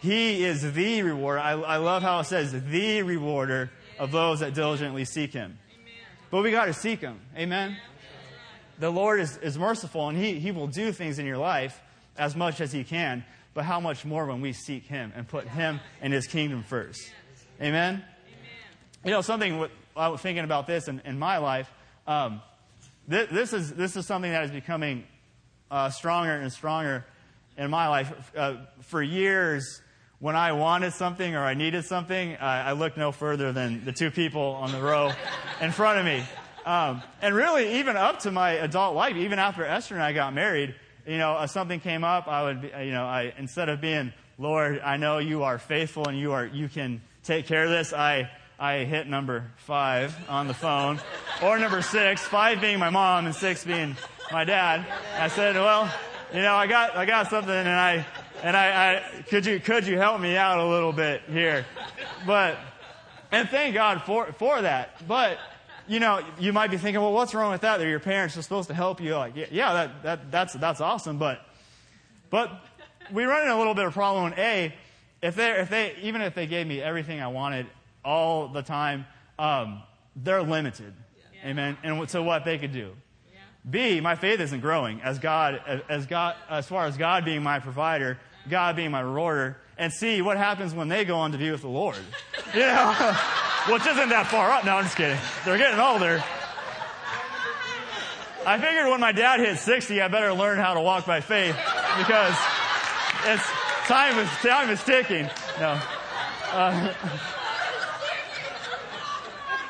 He 0.00 0.44
is 0.44 0.74
the 0.74 1.02
rewarder. 1.02 1.40
I, 1.40 1.52
I 1.52 1.76
love 1.78 2.02
how 2.02 2.20
it 2.20 2.24
says, 2.24 2.52
the 2.52 3.02
rewarder 3.02 3.70
of 3.98 4.12
those 4.12 4.40
that 4.40 4.52
diligently 4.52 5.06
seek 5.06 5.32
Him. 5.32 5.58
But 6.34 6.42
we 6.42 6.50
got 6.50 6.64
to 6.64 6.74
seek 6.74 7.00
Him. 7.00 7.20
Amen? 7.36 7.76
The 8.80 8.90
Lord 8.90 9.20
is, 9.20 9.36
is 9.36 9.56
merciful 9.56 10.08
and 10.08 10.18
he, 10.18 10.40
he 10.40 10.50
will 10.50 10.66
do 10.66 10.90
things 10.90 11.20
in 11.20 11.26
your 11.26 11.38
life 11.38 11.80
as 12.18 12.34
much 12.34 12.60
as 12.60 12.72
He 12.72 12.82
can. 12.82 13.24
But 13.54 13.64
how 13.64 13.78
much 13.78 14.04
more 14.04 14.26
when 14.26 14.40
we 14.40 14.52
seek 14.52 14.84
Him 14.84 15.12
and 15.14 15.28
put 15.28 15.46
Him 15.46 15.78
and 16.00 16.12
His 16.12 16.26
kingdom 16.26 16.64
first? 16.64 17.08
Amen? 17.62 18.02
You 19.04 19.12
know, 19.12 19.20
something 19.20 19.64
I 19.96 20.08
was 20.08 20.20
thinking 20.22 20.42
about 20.42 20.66
this 20.66 20.88
in, 20.88 21.00
in 21.04 21.20
my 21.20 21.38
life. 21.38 21.70
Um, 22.04 22.42
this, 23.06 23.30
this, 23.30 23.52
is, 23.52 23.72
this 23.72 23.96
is 23.96 24.04
something 24.04 24.32
that 24.32 24.42
is 24.42 24.50
becoming 24.50 25.04
uh, 25.70 25.90
stronger 25.90 26.32
and 26.32 26.52
stronger 26.52 27.06
in 27.56 27.70
my 27.70 27.86
life. 27.86 28.32
Uh, 28.36 28.56
for 28.80 29.00
years, 29.00 29.80
when 30.24 30.36
I 30.36 30.52
wanted 30.52 30.94
something 30.94 31.34
or 31.34 31.40
I 31.40 31.52
needed 31.52 31.84
something, 31.84 32.36
I, 32.36 32.70
I 32.70 32.72
looked 32.72 32.96
no 32.96 33.12
further 33.12 33.52
than 33.52 33.84
the 33.84 33.92
two 33.92 34.10
people 34.10 34.40
on 34.40 34.72
the 34.72 34.80
row 34.80 35.12
in 35.60 35.70
front 35.70 35.98
of 35.98 36.06
me. 36.06 36.24
Um, 36.64 37.02
and 37.20 37.34
really, 37.34 37.80
even 37.80 37.98
up 37.98 38.20
to 38.20 38.30
my 38.30 38.52
adult 38.52 38.96
life, 38.96 39.16
even 39.16 39.38
after 39.38 39.66
Esther 39.66 39.96
and 39.96 40.02
I 40.02 40.14
got 40.14 40.32
married, 40.32 40.74
you 41.06 41.18
know, 41.18 41.38
if 41.42 41.50
something 41.50 41.78
came 41.78 42.04
up, 42.04 42.26
I 42.26 42.44
would, 42.44 42.62
be, 42.62 42.68
you 42.68 42.92
know, 42.92 43.04
I, 43.04 43.34
instead 43.36 43.68
of 43.68 43.82
being, 43.82 44.14
Lord, 44.38 44.80
I 44.80 44.96
know 44.96 45.18
you 45.18 45.42
are 45.42 45.58
faithful 45.58 46.08
and 46.08 46.18
you 46.18 46.32
are, 46.32 46.46
you 46.46 46.70
can 46.70 47.02
take 47.22 47.46
care 47.46 47.64
of 47.64 47.70
this, 47.70 47.92
I, 47.92 48.30
I 48.58 48.84
hit 48.84 49.06
number 49.06 49.50
five 49.56 50.16
on 50.30 50.48
the 50.48 50.54
phone, 50.54 51.00
or 51.42 51.58
number 51.58 51.82
six, 51.82 52.22
five 52.22 52.62
being 52.62 52.78
my 52.78 52.88
mom 52.88 53.26
and 53.26 53.34
six 53.34 53.62
being 53.62 53.94
my 54.32 54.44
dad. 54.44 54.86
I 55.18 55.28
said, 55.28 55.54
well, 55.56 55.92
you 56.32 56.40
know, 56.40 56.54
I 56.54 56.66
got, 56.66 56.96
I 56.96 57.04
got 57.04 57.28
something 57.28 57.54
and 57.54 57.68
I, 57.68 58.06
and 58.42 58.56
I, 58.56 58.94
I, 58.94 59.22
could 59.22 59.46
you, 59.46 59.60
could 59.60 59.86
you 59.86 59.96
help 59.98 60.20
me 60.20 60.36
out 60.36 60.58
a 60.58 60.66
little 60.66 60.92
bit 60.92 61.22
here? 61.28 61.64
But, 62.26 62.58
and 63.32 63.48
thank 63.48 63.74
God 63.74 64.02
for, 64.02 64.32
for 64.32 64.60
that. 64.62 65.06
But, 65.06 65.38
you 65.86 66.00
know, 66.00 66.20
you 66.38 66.52
might 66.52 66.70
be 66.70 66.76
thinking, 66.76 67.00
well, 67.00 67.12
what's 67.12 67.34
wrong 67.34 67.52
with 67.52 67.62
that? 67.62 67.78
That 67.78 67.86
your 67.86 68.00
parents 68.00 68.36
are 68.36 68.42
supposed 68.42 68.68
to 68.68 68.74
help 68.74 69.00
you. 69.00 69.16
Like, 69.16 69.34
yeah, 69.50 69.72
that, 69.72 70.02
that, 70.02 70.30
that's, 70.30 70.52
that's 70.54 70.80
awesome. 70.80 71.18
But, 71.18 71.40
but 72.30 72.50
we 73.12 73.24
run 73.24 73.42
into 73.42 73.54
a 73.54 73.58
little 73.58 73.74
bit 73.74 73.86
of 73.86 73.92
problem 73.92 74.34
A, 74.36 74.74
if 75.22 75.36
they, 75.36 75.52
if 75.52 75.70
they, 75.70 75.94
even 76.02 76.20
if 76.20 76.34
they 76.34 76.46
gave 76.46 76.66
me 76.66 76.82
everything 76.82 77.20
I 77.20 77.28
wanted 77.28 77.66
all 78.04 78.48
the 78.48 78.62
time, 78.62 79.06
um, 79.38 79.82
they're 80.16 80.42
limited. 80.42 80.92
Yeah. 81.42 81.50
Amen. 81.50 81.78
And 81.82 82.08
to 82.10 82.22
what 82.22 82.44
they 82.44 82.58
could 82.58 82.72
do. 82.72 82.92
B, 83.68 84.00
my 84.00 84.14
faith 84.14 84.40
isn't 84.40 84.60
growing 84.60 85.00
as 85.00 85.18
God, 85.18 85.82
as 85.88 86.04
God, 86.06 86.36
as 86.50 86.66
far 86.66 86.86
as 86.86 86.96
God 86.98 87.24
being 87.24 87.42
my 87.42 87.60
provider, 87.60 88.18
God 88.48 88.76
being 88.76 88.90
my 88.90 89.00
rewarder. 89.00 89.56
And 89.78 89.92
C, 89.92 90.20
what 90.20 90.36
happens 90.36 90.74
when 90.74 90.88
they 90.88 91.04
go 91.04 91.16
on 91.16 91.32
to 91.32 91.38
be 91.38 91.50
with 91.50 91.62
the 91.62 91.68
Lord? 91.68 91.96
you 92.54 92.60
know, 92.60 93.16
which 93.70 93.86
isn't 93.86 94.08
that 94.10 94.26
far 94.30 94.50
up. 94.50 94.64
No, 94.64 94.76
I'm 94.76 94.84
just 94.84 94.96
kidding. 94.96 95.18
They're 95.44 95.56
getting 95.56 95.80
older. 95.80 96.22
I 98.46 98.58
figured 98.58 98.90
when 98.90 99.00
my 99.00 99.12
dad 99.12 99.40
hit 99.40 99.56
60, 99.56 100.02
I 100.02 100.08
better 100.08 100.34
learn 100.34 100.58
how 100.58 100.74
to 100.74 100.80
walk 100.80 101.06
by 101.06 101.22
faith 101.22 101.56
because 101.96 102.36
it's 103.24 103.42
time 103.86 104.18
is 104.18 104.28
time 104.42 104.68
is 104.68 104.84
ticking. 104.84 105.30
No. 105.58 105.80
Uh, 106.52 106.92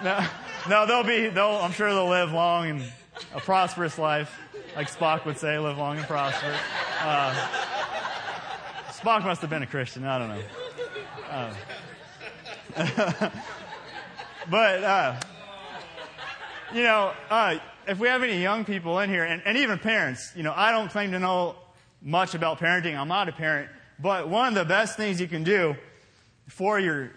no, 0.05 0.27
no, 0.69 0.87
they'll 0.87 1.05
be. 1.05 1.29
They'll. 1.29 1.61
I'm 1.63 1.71
sure 1.71 1.89
they'll 1.95 2.09
live 2.09 2.33
long 2.33 2.69
and 2.69 2.93
a 3.35 3.41
prosperous 3.41 3.99
life, 3.99 4.39
like 4.77 4.91
Spock 4.91 5.25
would 5.25 5.39
say, 5.39 5.59
live 5.59 5.79
long 5.79 5.99
and 5.99 6.07
prosper. 6.07 6.55
Uh, 7.01 7.35
Spock 8.89 9.25
must 9.25 9.41
have 9.41 9.51
been 9.51 9.63
a 9.63 9.67
Christian. 9.67 10.05
I 10.05 10.19
don't 10.19 10.29
know. 10.29 10.43
Uh, 11.31 11.55
but 14.51 14.85
uh, 14.85 15.21
you 16.73 16.83
know, 16.83 17.13
uh, 17.31 17.59
if 17.87 17.99
we 17.99 18.09
have 18.09 18.23
any 18.23 18.41
young 18.41 18.65
people 18.65 18.99
in 19.01 19.11
here, 19.11 19.25
and, 19.25 19.43
and 19.45 19.57
even 19.59 19.79
parents, 19.79 20.33
you 20.35 20.43
know, 20.43 20.53
I 20.55 20.73
don't 20.73 20.91
claim 20.91 21.13
to 21.13 21.19
know 21.19 21.57
much 22.03 22.35
about 22.35 22.59
parenting. 22.59 22.99
I'm 22.99 23.09
not 23.09 23.29
a 23.29 23.33
parent, 23.33 23.71
but 23.99 24.29
one 24.29 24.49
of 24.49 24.55
the 24.55 24.65
best 24.65 24.97
things 24.97 25.21
you 25.21 25.29
can 25.29 25.45
do 25.45 25.77
for 26.49 26.79
your 26.79 27.11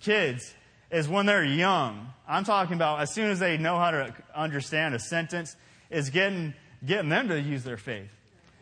kids 0.00 0.54
is 0.92 1.08
when 1.08 1.26
they're 1.26 1.44
young. 1.44 2.12
I'm 2.28 2.44
talking 2.44 2.74
about 2.74 3.00
as 3.00 3.12
soon 3.12 3.30
as 3.30 3.40
they 3.40 3.56
know 3.56 3.78
how 3.78 3.90
to 3.90 4.14
understand 4.34 4.94
a 4.94 4.98
sentence, 4.98 5.56
is 5.90 6.10
getting, 6.10 6.54
getting 6.84 7.08
them 7.08 7.28
to 7.28 7.40
use 7.40 7.64
their 7.64 7.78
faith. 7.78 8.08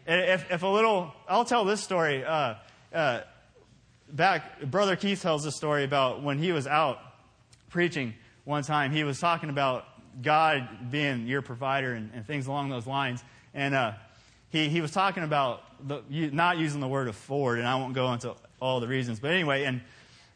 If, 0.07 0.51
if 0.51 0.63
a 0.63 0.67
little, 0.67 1.13
I'll 1.29 1.45
tell 1.45 1.65
this 1.65 1.83
story. 1.83 2.25
Uh, 2.25 2.55
uh, 2.95 3.21
back, 4.11 4.63
Brother 4.63 4.97
Keith 4.97 5.21
tells 5.21 5.45
this 5.45 5.57
story 5.57 5.85
about 5.85 6.23
when 6.23 6.39
he 6.39 6.53
was 6.53 6.67
out 6.67 6.99
preaching 7.69 8.15
one 8.45 8.63
time. 8.63 8.93
He 8.93 9.05
was 9.05 9.19
talking 9.21 9.51
about 9.51 9.85
God 10.23 10.91
being 10.91 11.27
your 11.27 11.43
provider 11.43 11.93
and, 11.93 12.11
and 12.15 12.27
things 12.27 12.47
along 12.47 12.71
those 12.71 12.87
lines. 12.87 13.23
And 13.55 13.75
uh, 13.75 13.93
he, 14.51 14.69
he 14.69 14.81
was 14.81 14.91
talking 14.91 15.23
about 15.23 15.63
the, 15.87 16.03
not 16.11 16.59
using 16.59 16.81
the 16.81 16.89
word 16.89 17.09
afford, 17.09 17.59
and 17.59 17.69
I 17.69 17.77
won't 17.77 17.95
go 17.95 18.13
into 18.13 18.35
all 18.61 18.81
the 18.81 18.89
reasons. 18.89 19.21
But 19.21 19.33
anyway, 19.33 19.65
and, 19.65 19.81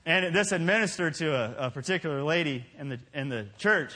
and 0.06 0.34
this 0.34 0.52
administered 0.52 1.14
to 1.14 1.34
a, 1.34 1.66
a 1.66 1.70
particular 1.70 2.22
lady 2.22 2.64
in 2.78 2.88
the, 2.88 3.00
in 3.12 3.28
the 3.28 3.46
church. 3.58 3.92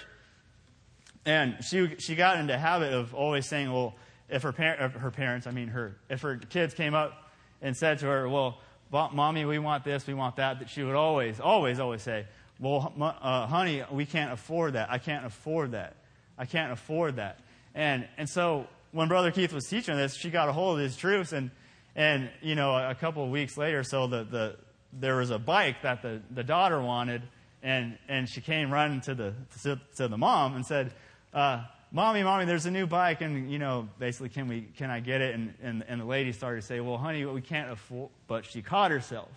And 1.27 1.63
she, 1.63 1.97
she 1.99 2.15
got 2.15 2.39
into 2.39 2.57
habit 2.57 2.93
of 2.93 3.15
always 3.15 3.47
saying, 3.47 3.71
well, 3.71 3.95
if 4.31 4.43
her, 4.43 4.53
par- 4.53 4.77
her 4.77 5.11
parents, 5.11 5.47
I 5.47 5.51
mean 5.51 5.69
her, 5.69 5.97
if 6.09 6.23
her 6.23 6.37
kids 6.37 6.75
came 6.75 6.95
up 6.95 7.31
and 7.61 7.77
said 7.77 7.99
to 7.99 8.07
her, 8.07 8.29
well, 8.29 8.59
mommy, 8.91 9.45
we 9.45 9.59
want 9.59 9.85
this, 9.85 10.07
we 10.07 10.15
want 10.15 10.37
that, 10.37 10.61
that 10.61 10.71
she 10.71 10.83
would 10.83 10.95
always, 10.95 11.41
always, 11.41 11.81
always 11.81 12.03
say, 12.03 12.27
well, 12.61 12.93
uh, 13.01 13.47
honey, 13.47 13.85
we 13.93 14.07
can't 14.07 14.33
afford 14.33 14.73
that. 14.73 14.91
I 14.91 14.99
can't 14.99 15.27
afford 15.27 15.73
that. 15.73 15.97
I 16.39 16.47
can't 16.47 16.73
afford 16.73 17.17
that. 17.17 17.39
And, 17.75 18.09
and 18.17 18.29
so 18.29 18.67
when 18.93 19.09
Brother 19.09 19.31
Keith 19.31 19.53
was 19.53 19.67
teaching 19.67 19.97
this, 19.97 20.17
she 20.17 20.31
got 20.31 20.49
a 20.49 20.53
hold 20.53 20.79
of 20.79 20.83
his 20.83 20.97
truths, 20.97 21.33
and, 21.33 21.51
and 21.95 22.31
you 22.41 22.55
know, 22.55 22.73
a, 22.73 22.91
a 22.91 22.95
couple 22.95 23.23
of 23.23 23.31
weeks 23.31 23.57
later, 23.57 23.85
so 23.85 24.07
the, 24.07 24.25
the, 24.25 24.57
there 24.93 25.17
was 25.17 25.31
a 25.31 25.39
bike 25.39 25.83
that 25.83 26.03
the, 26.03 26.23
the 26.31 26.45
daughter 26.45 26.81
wanted, 26.81 27.23
and, 27.63 27.99
and 28.09 28.29
she 28.29 28.41
came 28.41 28.71
running 28.71 29.01
to 29.03 29.15
the, 29.15 29.35
to, 29.63 29.81
to 29.97 30.09
the 30.09 30.19
mom 30.19 30.55
and 30.57 30.65
said, 30.65 30.93
uh, 31.35 31.65
Mommy, 31.91 32.23
mommy, 32.23 32.45
there's 32.45 32.67
a 32.67 32.71
new 32.71 32.87
bike, 32.87 33.23
and 33.23 33.51
you 33.51 33.59
know, 33.59 33.89
basically, 33.99 34.29
can 34.29 34.47
we, 34.47 34.69
can 34.77 34.91
I 34.91 35.01
get 35.01 35.23
it? 35.23 35.35
And, 35.35 35.55
and, 35.63 35.85
and 35.89 36.03
the 36.03 36.05
lady 36.05 36.33
started 36.33 36.61
to 36.61 36.67
say, 36.67 36.81
well, 36.81 36.99
honey, 36.99 37.25
we 37.25 37.41
can't 37.41 37.71
afford, 37.71 38.11
but 38.27 38.45
she 38.45 38.61
caught 38.61 38.91
herself. 38.91 39.31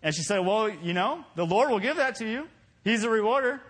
And 0.00 0.14
she 0.14 0.22
said, 0.22 0.38
well, 0.38 0.68
you 0.68 0.92
know, 0.92 1.24
the 1.34 1.44
Lord 1.44 1.70
will 1.70 1.80
give 1.80 1.96
that 1.96 2.14
to 2.16 2.30
you. 2.30 2.46
He's 2.84 3.02
a 3.02 3.10
rewarder 3.10 3.60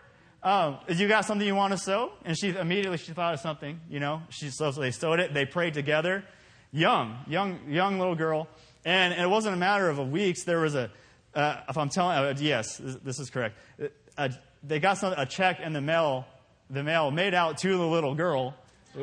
um, 0.45 0.79
you 0.89 1.09
got 1.09 1.25
something 1.25 1.47
you 1.47 1.55
want 1.55 1.73
to 1.73 1.79
sow? 1.79 2.13
And 2.25 2.39
she 2.39 2.51
immediately 2.51 2.99
she 2.99 3.13
thought 3.13 3.33
of 3.33 3.41
something, 3.41 3.81
you 3.89 3.99
know. 3.99 4.23
She 4.29 4.51
so, 4.51 4.71
so 4.71 4.81
they 4.81 4.91
sowed 4.91 5.19
it. 5.19 5.33
They 5.33 5.47
prayed 5.47 5.73
together. 5.73 6.23
Young, 6.71 7.19
young, 7.27 7.61
young 7.69 7.99
little 7.99 8.15
girl. 8.15 8.47
And, 8.85 9.15
and 9.15 9.23
it 9.23 9.29
wasn't 9.29 9.55
a 9.55 9.59
matter 9.59 9.89
of 9.89 9.99
a 9.99 10.05
weeks. 10.05 10.45
There 10.45 10.61
was 10.61 10.75
a, 10.75 10.91
uh, 11.35 11.61
if 11.69 11.77
I'm 11.79 11.89
telling, 11.89 12.17
uh, 12.17 12.35
yes, 12.39 12.79
this, 12.79 13.19
is 13.19 13.31
correct. 13.31 13.57
Uh, 14.17 14.29
they 14.63 14.79
got 14.79 14.99
some, 14.99 15.15
a 15.17 15.27
check 15.27 15.61
in 15.61 15.73
the 15.73 15.81
mail, 15.81 16.27
the 16.71 16.83
mail 16.83 17.11
made 17.11 17.35
out 17.35 17.59
to 17.59 17.77
the 17.77 17.87
little 17.87 18.15
girl. 18.15 18.55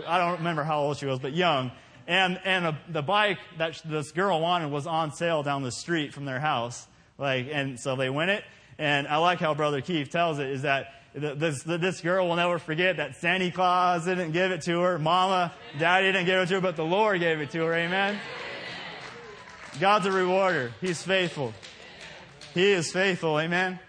I 0.07 0.17
don't 0.17 0.38
remember 0.38 0.63
how 0.63 0.81
old 0.81 0.97
she 0.97 1.05
was, 1.05 1.19
but 1.19 1.33
young. 1.33 1.71
And, 2.07 2.39
and 2.45 2.65
a, 2.65 2.79
the 2.89 3.01
bike 3.01 3.39
that 3.57 3.81
this 3.85 4.11
girl 4.11 4.39
wanted 4.39 4.71
was 4.71 4.88
on 4.88 5.13
sale 5.13 5.43
down 5.43 5.63
the 5.63 5.71
street 5.71 6.13
from 6.13 6.25
their 6.25 6.39
house. 6.39 6.88
Like, 7.17 7.50
and 7.51 7.79
so 7.79 7.95
they 7.95 8.09
win 8.09 8.29
it. 8.29 8.43
And 8.77 9.07
I 9.07 9.17
like 9.17 9.39
how 9.39 9.53
Brother 9.53 9.81
Keith 9.81 10.09
tells 10.09 10.39
it 10.39 10.47
is 10.47 10.63
that 10.63 10.93
this, 11.13 11.63
this 11.63 12.01
girl 12.01 12.27
will 12.27 12.38
never 12.38 12.57
forget 12.57 12.97
that 12.97 13.17
Santa 13.17 13.51
Claus 13.51 14.05
didn't 14.05 14.31
give 14.31 14.51
it 14.51 14.61
to 14.63 14.79
her. 14.81 14.97
Mama, 14.97 15.53
daddy 15.77 16.07
didn't 16.07 16.25
give 16.25 16.39
it 16.39 16.47
to 16.47 16.55
her, 16.55 16.61
but 16.61 16.77
the 16.77 16.85
Lord 16.85 17.19
gave 17.19 17.41
it 17.41 17.51
to 17.51 17.65
her. 17.65 17.73
Amen. 17.73 18.17
God's 19.80 20.06
a 20.06 20.12
rewarder. 20.12 20.74
He's 20.82 21.01
faithful. 21.01 21.54
He 22.54 22.72
is 22.72 22.92
faithful. 22.92 23.40
Amen. 23.40 23.80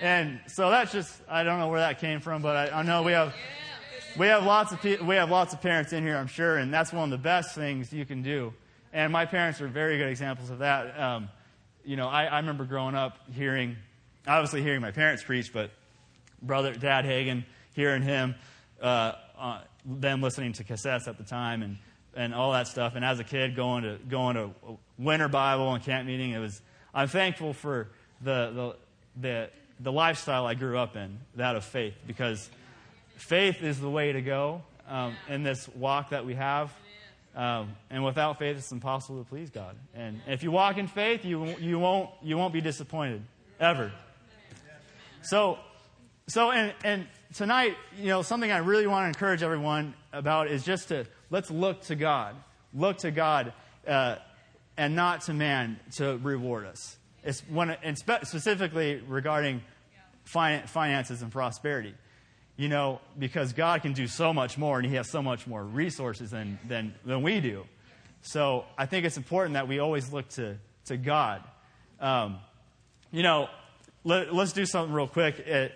And 0.00 0.40
so 0.46 0.70
that's 0.70 0.92
just, 0.92 1.14
I 1.28 1.44
don't 1.44 1.58
know 1.58 1.68
where 1.68 1.80
that 1.80 2.00
came 2.00 2.20
from, 2.20 2.42
but 2.42 2.72
I, 2.72 2.80
I 2.80 2.82
know 2.82 3.02
we 3.02 3.12
have, 3.12 3.34
we 4.18 4.26
have 4.28 4.44
lots 4.44 4.72
of, 4.72 4.82
we 4.82 5.16
have 5.16 5.30
lots 5.30 5.52
of 5.52 5.60
parents 5.60 5.92
in 5.92 6.02
here, 6.02 6.16
I'm 6.16 6.26
sure, 6.26 6.56
and 6.56 6.72
that's 6.72 6.92
one 6.92 7.04
of 7.04 7.10
the 7.10 7.22
best 7.22 7.54
things 7.54 7.92
you 7.92 8.04
can 8.04 8.22
do. 8.22 8.54
And 8.92 9.12
my 9.12 9.26
parents 9.26 9.60
are 9.60 9.68
very 9.68 9.98
good 9.98 10.08
examples 10.08 10.50
of 10.50 10.60
that. 10.60 10.98
Um, 10.98 11.28
you 11.84 11.96
know, 11.96 12.08
I, 12.08 12.24
I 12.24 12.38
remember 12.38 12.64
growing 12.64 12.94
up 12.94 13.18
hearing, 13.32 13.76
obviously 14.26 14.62
hearing 14.62 14.80
my 14.80 14.90
parents 14.90 15.22
preach, 15.22 15.52
but 15.52 15.70
brother, 16.42 16.72
Dad 16.72 17.04
Hagin, 17.04 17.44
hearing 17.74 18.02
him, 18.02 18.34
uh, 18.80 19.12
uh, 19.38 19.60
them 19.84 20.22
listening 20.22 20.54
to 20.54 20.64
cassettes 20.64 21.06
at 21.08 21.18
the 21.18 21.24
time 21.24 21.62
and, 21.62 21.76
and 22.16 22.34
all 22.34 22.52
that 22.52 22.68
stuff. 22.68 22.94
And 22.94 23.04
as 23.04 23.18
a 23.18 23.24
kid, 23.24 23.56
going 23.56 23.82
to, 23.84 23.98
going 24.08 24.36
to 24.36 24.50
winter 24.98 25.28
Bible 25.28 25.72
and 25.74 25.82
camp 25.82 26.06
meeting, 26.06 26.30
it 26.30 26.38
was, 26.38 26.60
I'm 26.92 27.08
thankful 27.08 27.52
for 27.52 27.88
the, 28.20 28.50
the, 28.54 28.76
the, 29.20 29.50
the 29.80 29.92
lifestyle 29.92 30.46
I 30.46 30.54
grew 30.54 30.78
up 30.78 30.96
in, 30.96 31.18
that 31.36 31.56
of 31.56 31.64
faith, 31.64 31.94
because 32.06 32.48
faith 33.16 33.62
is 33.62 33.80
the 33.80 33.90
way 33.90 34.12
to 34.12 34.22
go 34.22 34.62
um, 34.88 35.14
in 35.28 35.42
this 35.42 35.68
walk 35.74 36.10
that 36.10 36.24
we 36.24 36.34
have. 36.34 36.72
Um, 37.36 37.74
and 37.90 38.04
without 38.04 38.38
faith, 38.38 38.56
it's 38.56 38.70
impossible 38.70 39.18
to 39.18 39.28
please 39.28 39.50
God. 39.50 39.74
And 39.94 40.20
if 40.28 40.44
you 40.44 40.52
walk 40.52 40.78
in 40.78 40.86
faith, 40.86 41.24
you, 41.24 41.46
you, 41.58 41.80
won't, 41.80 42.10
you 42.22 42.38
won't 42.38 42.52
be 42.52 42.60
disappointed, 42.60 43.22
ever. 43.58 43.90
So, 45.22 45.58
so, 46.28 46.52
and, 46.52 46.72
and 46.84 47.06
tonight, 47.34 47.76
you 47.98 48.06
know, 48.06 48.22
something 48.22 48.52
I 48.52 48.58
really 48.58 48.86
want 48.86 49.04
to 49.04 49.08
encourage 49.08 49.42
everyone 49.42 49.94
about 50.12 50.46
is 50.46 50.64
just 50.64 50.88
to 50.88 51.06
let's 51.34 51.50
look 51.50 51.80
to 51.82 51.96
God. 51.96 52.36
Look 52.72 52.98
to 52.98 53.10
God 53.10 53.52
uh, 53.88 54.16
and 54.76 54.94
not 54.94 55.22
to 55.22 55.34
man 55.34 55.80
to 55.96 56.16
reward 56.18 56.64
us. 56.64 56.96
It's 57.24 57.40
when, 57.48 57.70
and 57.70 57.98
spe- 57.98 58.24
specifically 58.24 59.02
regarding 59.08 59.60
fin- 60.22 60.62
finances 60.68 61.22
and 61.22 61.32
prosperity. 61.32 61.94
You 62.56 62.68
know, 62.68 63.00
because 63.18 63.52
God 63.52 63.82
can 63.82 63.94
do 63.94 64.06
so 64.06 64.32
much 64.32 64.56
more 64.56 64.78
and 64.78 64.86
He 64.88 64.94
has 64.94 65.10
so 65.10 65.22
much 65.22 65.48
more 65.48 65.64
resources 65.64 66.30
than, 66.30 66.60
than, 66.68 66.94
than 67.04 67.22
we 67.22 67.40
do. 67.40 67.64
So 68.22 68.64
I 68.78 68.86
think 68.86 69.04
it's 69.04 69.16
important 69.16 69.54
that 69.54 69.66
we 69.66 69.80
always 69.80 70.12
look 70.12 70.28
to, 70.30 70.56
to 70.84 70.96
God. 70.96 71.42
Um, 71.98 72.38
you 73.10 73.24
know, 73.24 73.48
let, 74.04 74.28
us 74.28 74.52
do 74.52 74.64
something 74.66 74.94
real 74.94 75.08
quick. 75.08 75.40
It, 75.40 75.72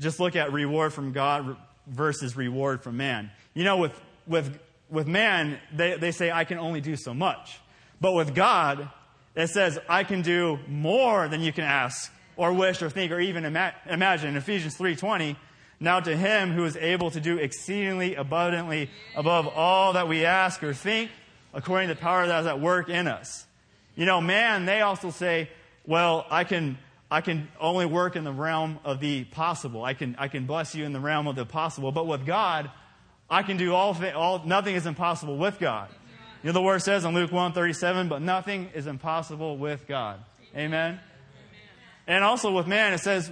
just 0.00 0.18
look 0.18 0.34
at 0.34 0.52
reward 0.52 0.92
from 0.92 1.12
God 1.12 1.56
versus 1.86 2.36
reward 2.36 2.82
from 2.82 2.96
man. 2.96 3.30
You 3.54 3.62
know, 3.62 3.76
with, 3.76 3.98
with, 4.26 4.58
with 4.90 5.06
man, 5.06 5.58
they, 5.72 5.96
they 5.96 6.12
say, 6.12 6.30
I 6.30 6.44
can 6.44 6.58
only 6.58 6.80
do 6.80 6.96
so 6.96 7.14
much. 7.14 7.58
But 8.00 8.12
with 8.12 8.34
God, 8.34 8.88
it 9.34 9.48
says, 9.48 9.78
I 9.88 10.04
can 10.04 10.22
do 10.22 10.58
more 10.68 11.28
than 11.28 11.40
you 11.40 11.52
can 11.52 11.64
ask 11.64 12.12
or 12.36 12.52
wish 12.52 12.82
or 12.82 12.90
think 12.90 13.12
or 13.12 13.20
even 13.20 13.44
ima- 13.44 13.74
imagine. 13.88 14.30
In 14.30 14.36
Ephesians 14.36 14.76
3:20, 14.76 15.36
now 15.80 16.00
to 16.00 16.16
him 16.16 16.52
who 16.52 16.64
is 16.64 16.76
able 16.76 17.10
to 17.10 17.20
do 17.20 17.38
exceedingly 17.38 18.14
abundantly 18.14 18.90
above 19.14 19.46
all 19.48 19.94
that 19.94 20.08
we 20.08 20.24
ask 20.24 20.62
or 20.62 20.72
think, 20.72 21.10
according 21.52 21.88
to 21.88 21.94
the 21.94 22.00
power 22.00 22.26
that 22.26 22.40
is 22.40 22.46
at 22.46 22.60
work 22.60 22.88
in 22.88 23.08
us. 23.08 23.46
You 23.94 24.06
know, 24.06 24.20
man, 24.20 24.66
they 24.66 24.82
also 24.82 25.10
say, 25.10 25.50
well, 25.86 26.26
I 26.30 26.44
can 26.44 26.78
I 27.10 27.20
can 27.20 27.48
only 27.60 27.86
work 27.86 28.16
in 28.16 28.24
the 28.24 28.32
realm 28.32 28.80
of 28.84 28.98
the 28.98 29.24
possible. 29.24 29.84
I 29.84 29.94
can, 29.94 30.16
I 30.18 30.26
can 30.28 30.44
bless 30.44 30.74
you 30.74 30.84
in 30.84 30.92
the 30.92 31.00
realm 31.00 31.28
of 31.28 31.36
the 31.36 31.46
possible. 31.46 31.92
But 31.92 32.06
with 32.06 32.26
God, 32.26 32.70
I 33.28 33.42
can 33.42 33.56
do 33.56 33.74
all, 33.74 33.96
all 34.14 34.44
nothing 34.44 34.74
is 34.74 34.86
impossible 34.86 35.36
with 35.36 35.58
God. 35.58 35.88
You 36.42 36.48
know, 36.48 36.52
the 36.52 36.62
word 36.62 36.82
says 36.82 37.04
in 37.04 37.14
Luke 37.14 37.32
1 37.32 37.52
37, 37.52 38.08
but 38.08 38.22
nothing 38.22 38.70
is 38.74 38.86
impossible 38.86 39.58
with 39.58 39.86
God. 39.88 40.20
Amen? 40.54 41.00
And 42.06 42.22
also 42.22 42.52
with 42.52 42.66
man, 42.66 42.92
it 42.92 42.98
says, 42.98 43.30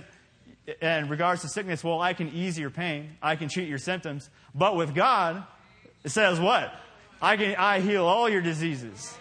in 0.80 1.08
regards 1.08 1.42
to 1.42 1.48
sickness, 1.48 1.84
well, 1.84 2.00
I 2.00 2.14
can 2.14 2.28
ease 2.30 2.58
your 2.58 2.70
pain, 2.70 3.16
I 3.22 3.36
can 3.36 3.48
treat 3.48 3.68
your 3.68 3.78
symptoms. 3.78 4.28
But 4.54 4.76
with 4.76 4.94
God, 4.94 5.44
it 6.02 6.10
says 6.10 6.40
what? 6.40 6.72
I 7.22 7.36
can 7.36 7.54
I 7.56 7.80
heal 7.80 8.04
all 8.04 8.28
your 8.28 8.42
diseases. 8.42 9.16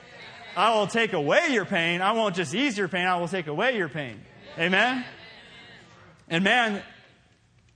I 0.55 0.75
will 0.75 0.87
take 0.87 1.13
away 1.13 1.47
your 1.49 1.65
pain. 1.65 2.01
I 2.01 2.11
won't 2.11 2.35
just 2.35 2.53
ease 2.53 2.77
your 2.77 2.87
pain, 2.87 3.05
I 3.05 3.17
will 3.17 3.27
take 3.27 3.47
away 3.47 3.77
your 3.77 3.89
pain. 3.89 4.21
Amen? 4.57 5.05
And 6.29 6.43
man, 6.43 6.81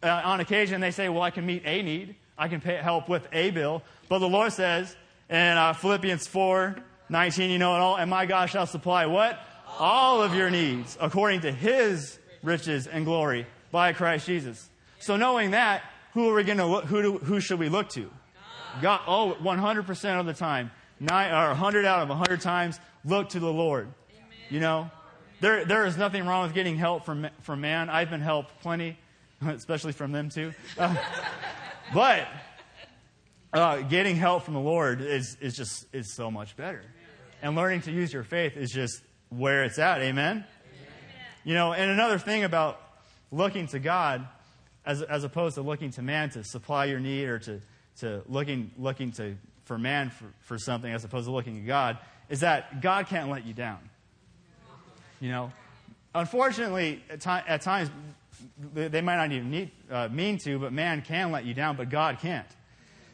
uh, 0.01 0.21
on 0.25 0.39
occasion 0.39 0.81
they 0.81 0.91
say, 0.91 1.09
well, 1.09 1.21
I 1.21 1.31
can 1.31 1.45
meet 1.45 1.63
a 1.65 1.81
need. 1.81 2.15
I 2.37 2.47
can 2.47 2.61
pay, 2.61 2.75
help 2.75 3.09
with 3.09 3.27
a 3.31 3.51
bill. 3.51 3.83
But 4.09 4.19
the 4.19 4.29
Lord 4.29 4.53
says 4.53 4.95
in 5.29 5.35
uh, 5.35 5.73
Philippians 5.73 6.27
4, 6.27 6.75
19, 7.09 7.49
you 7.49 7.57
know 7.57 7.75
it 7.75 7.79
all, 7.79 7.97
and 7.97 8.09
my 8.09 8.25
God 8.25 8.47
shall 8.47 8.65
supply 8.65 9.05
what? 9.05 9.39
All 9.79 10.21
of 10.21 10.33
your 10.33 10.49
needs 10.49 10.97
according 10.99 11.41
to 11.41 11.51
his 11.51 12.19
riches 12.43 12.87
and 12.87 13.05
glory 13.05 13.47
by 13.71 13.93
Christ 13.93 14.25
Jesus. 14.25 14.69
So 14.99 15.17
knowing 15.17 15.51
that, 15.51 15.83
who 16.13 16.29
are 16.29 16.35
we 16.35 16.43
going 16.43 16.57
to 16.57 16.65
look, 16.65 16.85
who, 16.85 17.01
do, 17.01 17.17
who 17.17 17.39
should 17.39 17.59
we 17.59 17.69
look 17.69 17.89
to? 17.89 18.09
God. 18.81 19.01
Oh, 19.07 19.37
100% 19.41 20.19
of 20.19 20.25
the 20.25 20.33
time, 20.33 20.71
nine, 20.99 21.31
or 21.31 21.49
100 21.49 21.85
out 21.85 22.01
of 22.01 22.09
100 22.09 22.41
times, 22.41 22.79
look 23.05 23.29
to 23.29 23.39
the 23.39 23.51
Lord. 23.51 23.87
You 24.49 24.59
know, 24.59 24.89
there, 25.41 25.65
there 25.65 25.85
is 25.85 25.97
nothing 25.97 26.25
wrong 26.25 26.43
with 26.43 26.53
getting 26.53 26.77
help 26.77 27.05
from, 27.05 27.27
from 27.41 27.61
man. 27.61 27.89
I've 27.89 28.09
been 28.09 28.21
helped 28.21 28.59
plenty, 28.61 28.97
especially 29.45 29.91
from 29.91 30.11
them 30.11 30.29
too. 30.29 30.53
Uh, 30.77 30.95
but 31.93 32.27
uh, 33.53 33.81
getting 33.81 34.15
help 34.15 34.43
from 34.43 34.53
the 34.53 34.59
Lord 34.59 35.01
is, 35.01 35.37
is 35.41 35.55
just 35.55 35.85
is 35.93 36.13
so 36.13 36.29
much 36.29 36.55
better. 36.55 36.83
And 37.41 37.55
learning 37.55 37.81
to 37.81 37.91
use 37.91 38.11
your 38.11 38.23
faith 38.23 38.57
is 38.57 38.71
just 38.71 39.01
where 39.29 39.63
it's 39.63 39.79
at. 39.79 40.01
Amen? 40.01 40.37
Amen. 40.37 40.45
You 41.43 41.53
know, 41.53 41.73
and 41.73 41.89
another 41.91 42.17
thing 42.17 42.43
about 42.43 42.81
looking 43.31 43.67
to 43.67 43.79
God 43.79 44.27
as, 44.85 45.01
as 45.01 45.23
opposed 45.23 45.55
to 45.55 45.61
looking 45.61 45.91
to 45.91 46.01
man 46.01 46.29
to 46.31 46.43
supply 46.43 46.85
your 46.85 46.99
need 46.99 47.25
or 47.25 47.39
to, 47.39 47.61
to 47.99 48.21
looking, 48.27 48.71
looking 48.77 49.11
to, 49.13 49.37
for 49.65 49.77
man 49.77 50.09
for, 50.09 50.25
for 50.41 50.57
something 50.57 50.91
as 50.91 51.03
opposed 51.03 51.25
to 51.25 51.31
looking 51.31 51.55
to 51.55 51.67
God 51.67 51.97
is 52.29 52.39
that 52.39 52.81
God 52.81 53.07
can't 53.07 53.29
let 53.29 53.45
you 53.45 53.53
down. 53.53 53.79
You 55.19 55.29
know, 55.29 55.51
unfortunately, 56.13 57.03
at, 57.09 57.21
ti- 57.21 57.29
at 57.29 57.61
times 57.61 57.89
they 58.73 59.01
might 59.01 59.15
not 59.15 59.31
even 59.31 59.49
need, 59.49 59.71
uh, 59.89 60.07
mean 60.09 60.37
to, 60.39 60.59
but 60.59 60.73
man 60.73 61.01
can 61.01 61.31
let 61.31 61.45
you 61.45 61.53
down, 61.53 61.75
but 61.75 61.89
God 61.89 62.19
can't. 62.19 62.47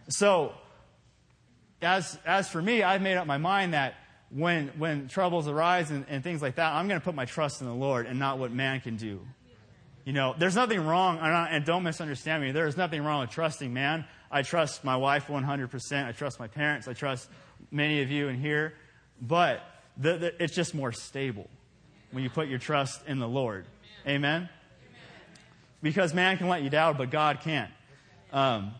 So, 0.09 0.53
as 1.81 2.17
as 2.25 2.49
for 2.49 2.61
me, 2.61 2.83
I've 2.83 3.01
made 3.01 3.17
up 3.17 3.27
my 3.27 3.37
mind 3.37 3.73
that 3.73 3.95
when 4.29 4.69
when 4.77 5.07
troubles 5.07 5.47
arise 5.47 5.91
and, 5.91 6.05
and 6.09 6.23
things 6.23 6.41
like 6.41 6.55
that, 6.55 6.73
I'm 6.73 6.87
going 6.87 6.99
to 6.99 7.03
put 7.03 7.15
my 7.15 7.25
trust 7.25 7.61
in 7.61 7.67
the 7.67 7.73
Lord 7.73 8.05
and 8.05 8.19
not 8.19 8.39
what 8.39 8.51
man 8.51 8.81
can 8.81 8.95
do. 8.95 9.21
You 10.05 10.11
know, 10.11 10.35
there's 10.37 10.55
nothing 10.55 10.85
wrong, 10.85 11.19
and 11.21 11.63
don't 11.63 11.83
misunderstand 11.83 12.43
me. 12.43 12.51
There 12.51 12.67
is 12.67 12.75
nothing 12.75 13.03
wrong 13.03 13.21
with 13.21 13.29
trusting 13.29 13.73
man. 13.73 14.05
I 14.29 14.41
trust 14.41 14.83
my 14.83 14.97
wife 14.97 15.27
100%. 15.27 16.05
I 16.05 16.11
trust 16.11 16.39
my 16.39 16.47
parents. 16.47 16.89
I 16.89 16.93
trust 16.93 17.29
many 17.71 18.01
of 18.01 18.11
you 18.11 18.27
in 18.27 18.37
here. 18.37 18.73
But 19.21 19.61
the, 19.95 20.17
the, 20.17 20.43
it's 20.43 20.53
just 20.53 20.75
more 20.75 20.91
stable 20.91 21.47
when 22.11 22.23
you 22.23 22.29
put 22.29 22.49
your 22.49 22.59
trust 22.59 23.07
in 23.07 23.19
the 23.19 23.27
Lord. 23.27 23.65
Amen? 24.05 24.15
Amen? 24.15 24.49
Because 25.83 26.13
man 26.13 26.37
can 26.37 26.47
let 26.47 26.63
you 26.63 26.71
down, 26.71 26.97
but 26.97 27.11
God 27.11 27.41
can't. 27.41 27.69
Um, 28.31 28.71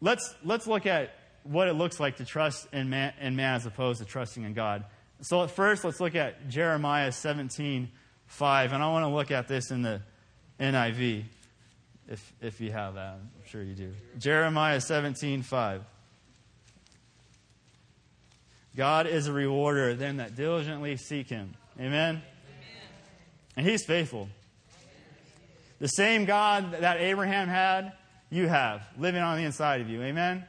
let's, 0.00 0.34
let's 0.42 0.66
look 0.66 0.86
at 0.86 1.14
what 1.44 1.68
it 1.68 1.74
looks 1.74 2.00
like 2.00 2.16
to 2.16 2.24
trust 2.24 2.66
in 2.72 2.88
man, 2.88 3.12
in 3.20 3.36
man 3.36 3.56
as 3.56 3.66
opposed 3.66 4.00
to 4.00 4.06
trusting 4.06 4.42
in 4.42 4.54
God. 4.54 4.84
So 5.20 5.42
at 5.42 5.50
first, 5.50 5.84
let's 5.84 6.00
look 6.00 6.14
at 6.14 6.48
Jeremiah 6.48 7.12
17, 7.12 7.90
5. 8.26 8.72
And 8.72 8.82
I 8.82 8.90
want 8.90 9.04
to 9.04 9.10
look 9.10 9.30
at 9.30 9.46
this 9.48 9.70
in 9.70 9.82
the 9.82 10.00
NIV, 10.58 11.24
if, 12.08 12.32
if 12.40 12.60
you 12.60 12.72
have 12.72 12.94
that. 12.94 13.14
I'm 13.14 13.30
sure 13.46 13.62
you 13.62 13.74
do. 13.74 13.92
Jeremiah 14.18 14.80
17, 14.80 15.42
5. 15.42 15.84
God 18.74 19.06
is 19.06 19.28
a 19.28 19.32
rewarder 19.32 19.90
of 19.90 19.98
them 19.98 20.16
that 20.16 20.34
diligently 20.34 20.96
seek 20.96 21.28
him. 21.28 21.54
Amen? 21.78 22.22
And 23.56 23.66
he's 23.66 23.84
faithful. 23.84 24.28
The 25.80 25.88
same 25.88 26.24
God 26.24 26.72
that 26.80 26.98
Abraham 27.00 27.48
had, 27.48 27.92
you 28.30 28.48
have 28.48 28.82
living 28.98 29.22
on 29.22 29.38
the 29.38 29.44
inside 29.44 29.80
of 29.80 29.88
you. 29.88 30.02
Amen? 30.02 30.44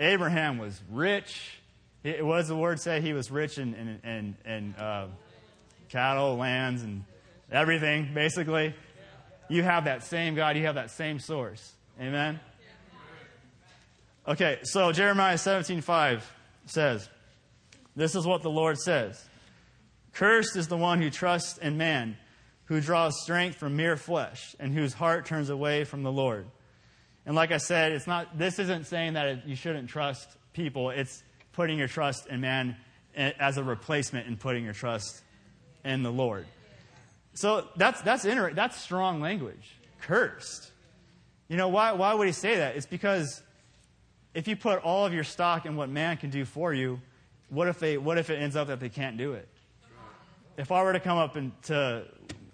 Abraham 0.00 0.58
was 0.58 0.80
rich. 0.90 1.58
It 2.04 2.24
was 2.24 2.48
the 2.48 2.56
word 2.56 2.80
say 2.80 3.00
he 3.00 3.12
was 3.12 3.30
rich 3.30 3.58
in, 3.58 3.74
in, 3.74 4.00
in, 4.08 4.36
in 4.44 4.74
uh, 4.74 5.08
cattle, 5.88 6.36
lands, 6.36 6.82
and 6.82 7.04
everything, 7.50 8.10
basically. 8.14 8.74
You 9.48 9.62
have 9.62 9.84
that 9.84 10.04
same 10.04 10.34
God. 10.34 10.56
You 10.56 10.66
have 10.66 10.76
that 10.76 10.90
same 10.90 11.18
source. 11.18 11.72
Amen? 12.00 12.38
Okay, 14.26 14.58
so 14.62 14.92
Jeremiah 14.92 15.36
17.5 15.36 16.20
says, 16.66 17.08
This 17.96 18.14
is 18.14 18.26
what 18.26 18.42
the 18.42 18.50
Lord 18.50 18.78
says. 18.78 19.24
Cursed 20.12 20.56
is 20.56 20.68
the 20.68 20.76
one 20.76 21.00
who 21.00 21.10
trusts 21.10 21.58
in 21.58 21.78
man 21.78 22.16
who 22.68 22.82
draws 22.82 23.20
strength 23.22 23.56
from 23.56 23.76
mere 23.76 23.96
flesh 23.96 24.54
and 24.60 24.74
whose 24.74 24.92
heart 24.92 25.24
turns 25.24 25.48
away 25.48 25.84
from 25.84 26.02
the 26.02 26.12
Lord. 26.12 26.46
And 27.24 27.34
like 27.34 27.50
I 27.50 27.56
said, 27.56 27.92
it's 27.92 28.06
not, 28.06 28.36
this 28.36 28.58
isn't 28.58 28.86
saying 28.86 29.14
that 29.14 29.48
you 29.48 29.56
shouldn't 29.56 29.88
trust 29.88 30.28
people. 30.52 30.90
It's 30.90 31.22
putting 31.52 31.78
your 31.78 31.88
trust 31.88 32.26
in 32.26 32.42
man 32.42 32.76
eh, 33.16 33.32
as 33.40 33.56
a 33.56 33.64
replacement 33.64 34.26
in 34.26 34.36
putting 34.36 34.64
your 34.64 34.74
trust 34.74 35.22
in 35.82 36.02
the 36.02 36.12
Lord. 36.12 36.46
So 37.32 37.66
that's, 37.76 38.02
that's, 38.02 38.26
inter- 38.26 38.52
that's 38.52 38.78
strong 38.78 39.20
language. 39.22 39.76
Cursed. 40.02 40.70
You 41.48 41.56
know, 41.56 41.68
why, 41.68 41.92
why 41.92 42.12
would 42.12 42.26
he 42.26 42.32
say 42.32 42.56
that? 42.56 42.76
It's 42.76 42.86
because 42.86 43.42
if 44.34 44.46
you 44.46 44.56
put 44.56 44.82
all 44.82 45.06
of 45.06 45.14
your 45.14 45.24
stock 45.24 45.64
in 45.64 45.74
what 45.74 45.88
man 45.88 46.18
can 46.18 46.28
do 46.28 46.44
for 46.44 46.74
you, 46.74 47.00
what 47.48 47.66
if, 47.66 47.78
they, 47.78 47.96
what 47.96 48.18
if 48.18 48.28
it 48.28 48.36
ends 48.36 48.56
up 48.56 48.68
that 48.68 48.78
they 48.78 48.90
can't 48.90 49.16
do 49.16 49.32
it? 49.32 49.48
If 50.58 50.70
I 50.70 50.82
were 50.82 50.92
to 50.92 51.00
come 51.00 51.16
up 51.16 51.36
and 51.36 51.52
to 51.64 52.04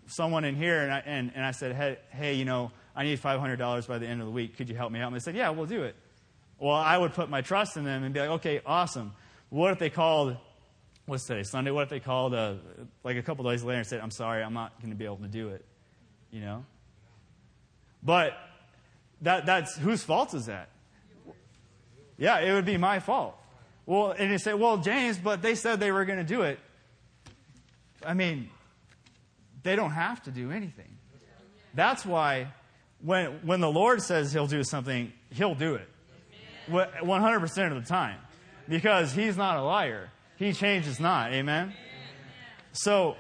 someone 0.07 0.45
in 0.45 0.55
here 0.55 0.81
and 0.81 0.93
I, 0.93 1.03
and, 1.07 1.33
and 1.35 1.45
I 1.45 1.51
said, 1.51 1.75
hey, 1.75 1.99
hey, 2.11 2.35
you 2.35 2.45
know, 2.45 2.71
I 2.95 3.05
need 3.05 3.21
$500 3.21 3.89
by 3.89 3.99
the 3.99 4.07
end 4.07 4.21
of 4.21 4.27
the 4.27 4.33
week. 4.33 4.57
Could 4.57 4.69
you 4.69 4.77
help 4.77 4.93
me 4.93 5.01
out? 5.01 5.09
And 5.09 5.17
they 5.17 5.21
said, 5.21 5.35
yeah, 5.35 5.51
we'll 5.51 5.67
do 5.67 5.83
it. 5.83 5.97
Well, 6.59 6.75
I 6.75 6.97
would 6.97 7.13
put 7.13 7.29
my 7.29 7.41
trust 7.41 7.77
in 7.77 7.85
them 7.85 8.05
and 8.05 8.15
be 8.15 8.21
like, 8.21 8.31
okay, 8.31 8.61
awesome. 8.65 9.13
What 9.51 9.73
if 9.73 9.79
they 9.79 9.91
called, 9.91 10.37
what's 11.07 11.27
today, 11.27 11.43
Sunday? 11.43 11.71
What 11.71 11.83
if 11.83 11.89
they 11.89 12.01
called 12.01 12.35
uh, 12.35 12.55
like 13.03 13.17
a 13.17 13.23
couple 13.23 13.45
days 13.51 13.63
later 13.63 13.79
and 13.79 13.87
said, 13.87 14.01
I'm 14.01 14.11
sorry, 14.11 14.43
I'm 14.43 14.55
not 14.55 14.79
going 14.81 14.91
to 14.91 14.97
be 14.97 15.05
able 15.05 15.17
to 15.19 15.29
do 15.29 15.49
it? 15.49 15.65
You 16.31 16.41
know? 16.41 16.65
But 18.03 18.35
that, 19.23 19.47
that's, 19.47 19.77
whose 19.77 20.03
fault 20.03 20.35
is 20.35 20.47
that? 20.47 20.69
Yeah, 22.17 22.39
it 22.39 22.53
would 22.53 22.65
be 22.65 22.77
my 22.77 23.01
fault. 23.01 23.37
Well, 23.87 24.13
and 24.13 24.31
you 24.31 24.39
say, 24.39 24.55
well, 24.55 24.79
James, 24.79 25.19
but 25.19 25.43
they 25.43 25.55
said 25.55 25.81
they 25.81 25.91
were 25.91 26.05
going 26.05 26.19
to 26.19 26.25
do 26.25 26.43
it. 26.43 26.59
I 28.07 28.15
mean, 28.15 28.51
they 29.65 29.75
don't 29.75 29.91
have 29.91 30.23
to 30.23 30.31
do 30.31 30.53
anything. 30.53 30.97
That's 31.75 32.07
why 32.07 32.53
when, 33.03 33.41
when 33.45 33.61
the 33.61 33.71
Lord 33.71 34.01
says 34.01 34.33
he'll 34.33 34.47
do 34.47 34.63
something, 34.63 35.13
he'll 35.31 35.57
do 35.57 35.75
it 35.75 35.89
100% 36.71 37.77
of 37.77 37.83
the 37.83 37.89
time 37.89 38.19
because 38.69 39.13
he's 39.13 39.37
not 39.37 39.59
a 39.59 39.63
liar. 39.63 40.11
He 40.37 40.53
changes 40.53 41.01
not. 41.01 41.33
Amen? 41.33 41.75
So, 42.73 43.17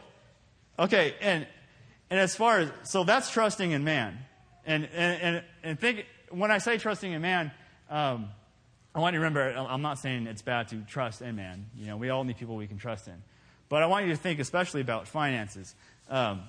okay, 0.78 1.14
and, 1.20 1.46
and 2.10 2.20
as 2.20 2.34
far 2.34 2.60
as, 2.60 2.70
so 2.84 3.04
that's 3.04 3.30
trusting 3.30 3.70
in 3.70 3.84
man. 3.84 4.18
And, 4.64 4.88
and, 4.94 5.22
and, 5.22 5.44
and 5.62 5.80
think, 5.80 6.06
when 6.30 6.50
I 6.50 6.58
say 6.58 6.78
trusting 6.78 7.12
in 7.12 7.20
man, 7.20 7.52
um, 7.90 8.30
I 8.94 9.00
want 9.00 9.14
you 9.14 9.20
to 9.20 9.24
remember, 9.24 9.50
I'm 9.50 9.82
not 9.82 9.98
saying 9.98 10.26
it's 10.26 10.42
bad 10.42 10.68
to 10.68 10.76
trust 10.82 11.20
in 11.20 11.36
man. 11.36 11.66
You 11.76 11.86
know, 11.86 11.96
we 11.96 12.10
all 12.10 12.24
need 12.24 12.38
people 12.38 12.56
we 12.56 12.66
can 12.66 12.78
trust 12.78 13.08
in. 13.08 13.22
But 13.68 13.82
I 13.82 13.86
want 13.86 14.06
you 14.06 14.12
to 14.12 14.16
think 14.16 14.40
especially 14.40 14.80
about 14.80 15.08
finances. 15.08 15.74
Um, 16.08 16.42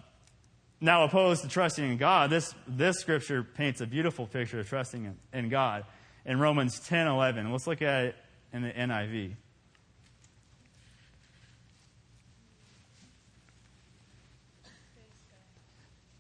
now, 0.82 1.04
opposed 1.04 1.44
to 1.44 1.48
trusting 1.48 1.84
in 1.84 1.98
God, 1.98 2.30
this, 2.30 2.54
this 2.68 2.98
scripture 2.98 3.44
paints 3.44 3.82
a 3.82 3.88
beautiful 3.88 4.28
picture 4.28 4.60
of 4.60 4.68
trusting 4.68 5.06
in, 5.06 5.18
in 5.34 5.50
God 5.50 5.86
in 6.26 6.40
Romans 6.40 6.80
10 6.80 7.08
11. 7.08 7.52
Let's 7.52 7.68
look 7.68 7.82
at 7.82 8.06
it 8.06 8.16
in 8.54 8.62
the 8.62 8.72
NIV. 8.72 9.36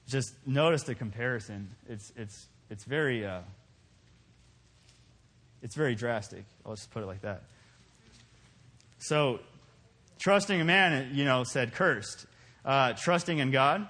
just 0.07 0.35
notice 0.45 0.83
the 0.83 0.95
comparison. 0.95 1.75
It's, 1.89 2.11
it's, 2.15 2.47
it's 2.69 2.83
very, 2.85 3.25
uh, 3.25 3.41
it's 5.61 5.75
very 5.75 5.95
drastic. 5.95 6.45
I'll 6.65 6.75
just 6.75 6.91
put 6.91 7.03
it 7.03 7.05
like 7.05 7.21
that. 7.21 7.43
So, 8.99 9.39
trusting 10.19 10.61
a 10.61 10.65
man, 10.65 11.11
you 11.13 11.25
know, 11.25 11.43
said 11.43 11.73
cursed. 11.73 12.27
Uh, 12.65 12.93
trusting 12.93 13.37
in 13.37 13.51
God. 13.51 13.87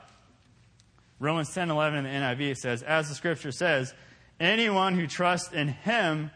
Romans 1.20 1.54
10 1.54 1.72
11 1.72 2.00
in 2.00 2.04
the 2.04 2.10
NIV 2.10 2.58
says, 2.58 2.84
As 2.84 3.08
the 3.08 3.16
scripture 3.16 3.54
says, 3.54 3.94
anyone 4.40 4.96
who 4.96 5.08
trusts 5.08 5.54
in 5.54 5.70
him 5.70 6.30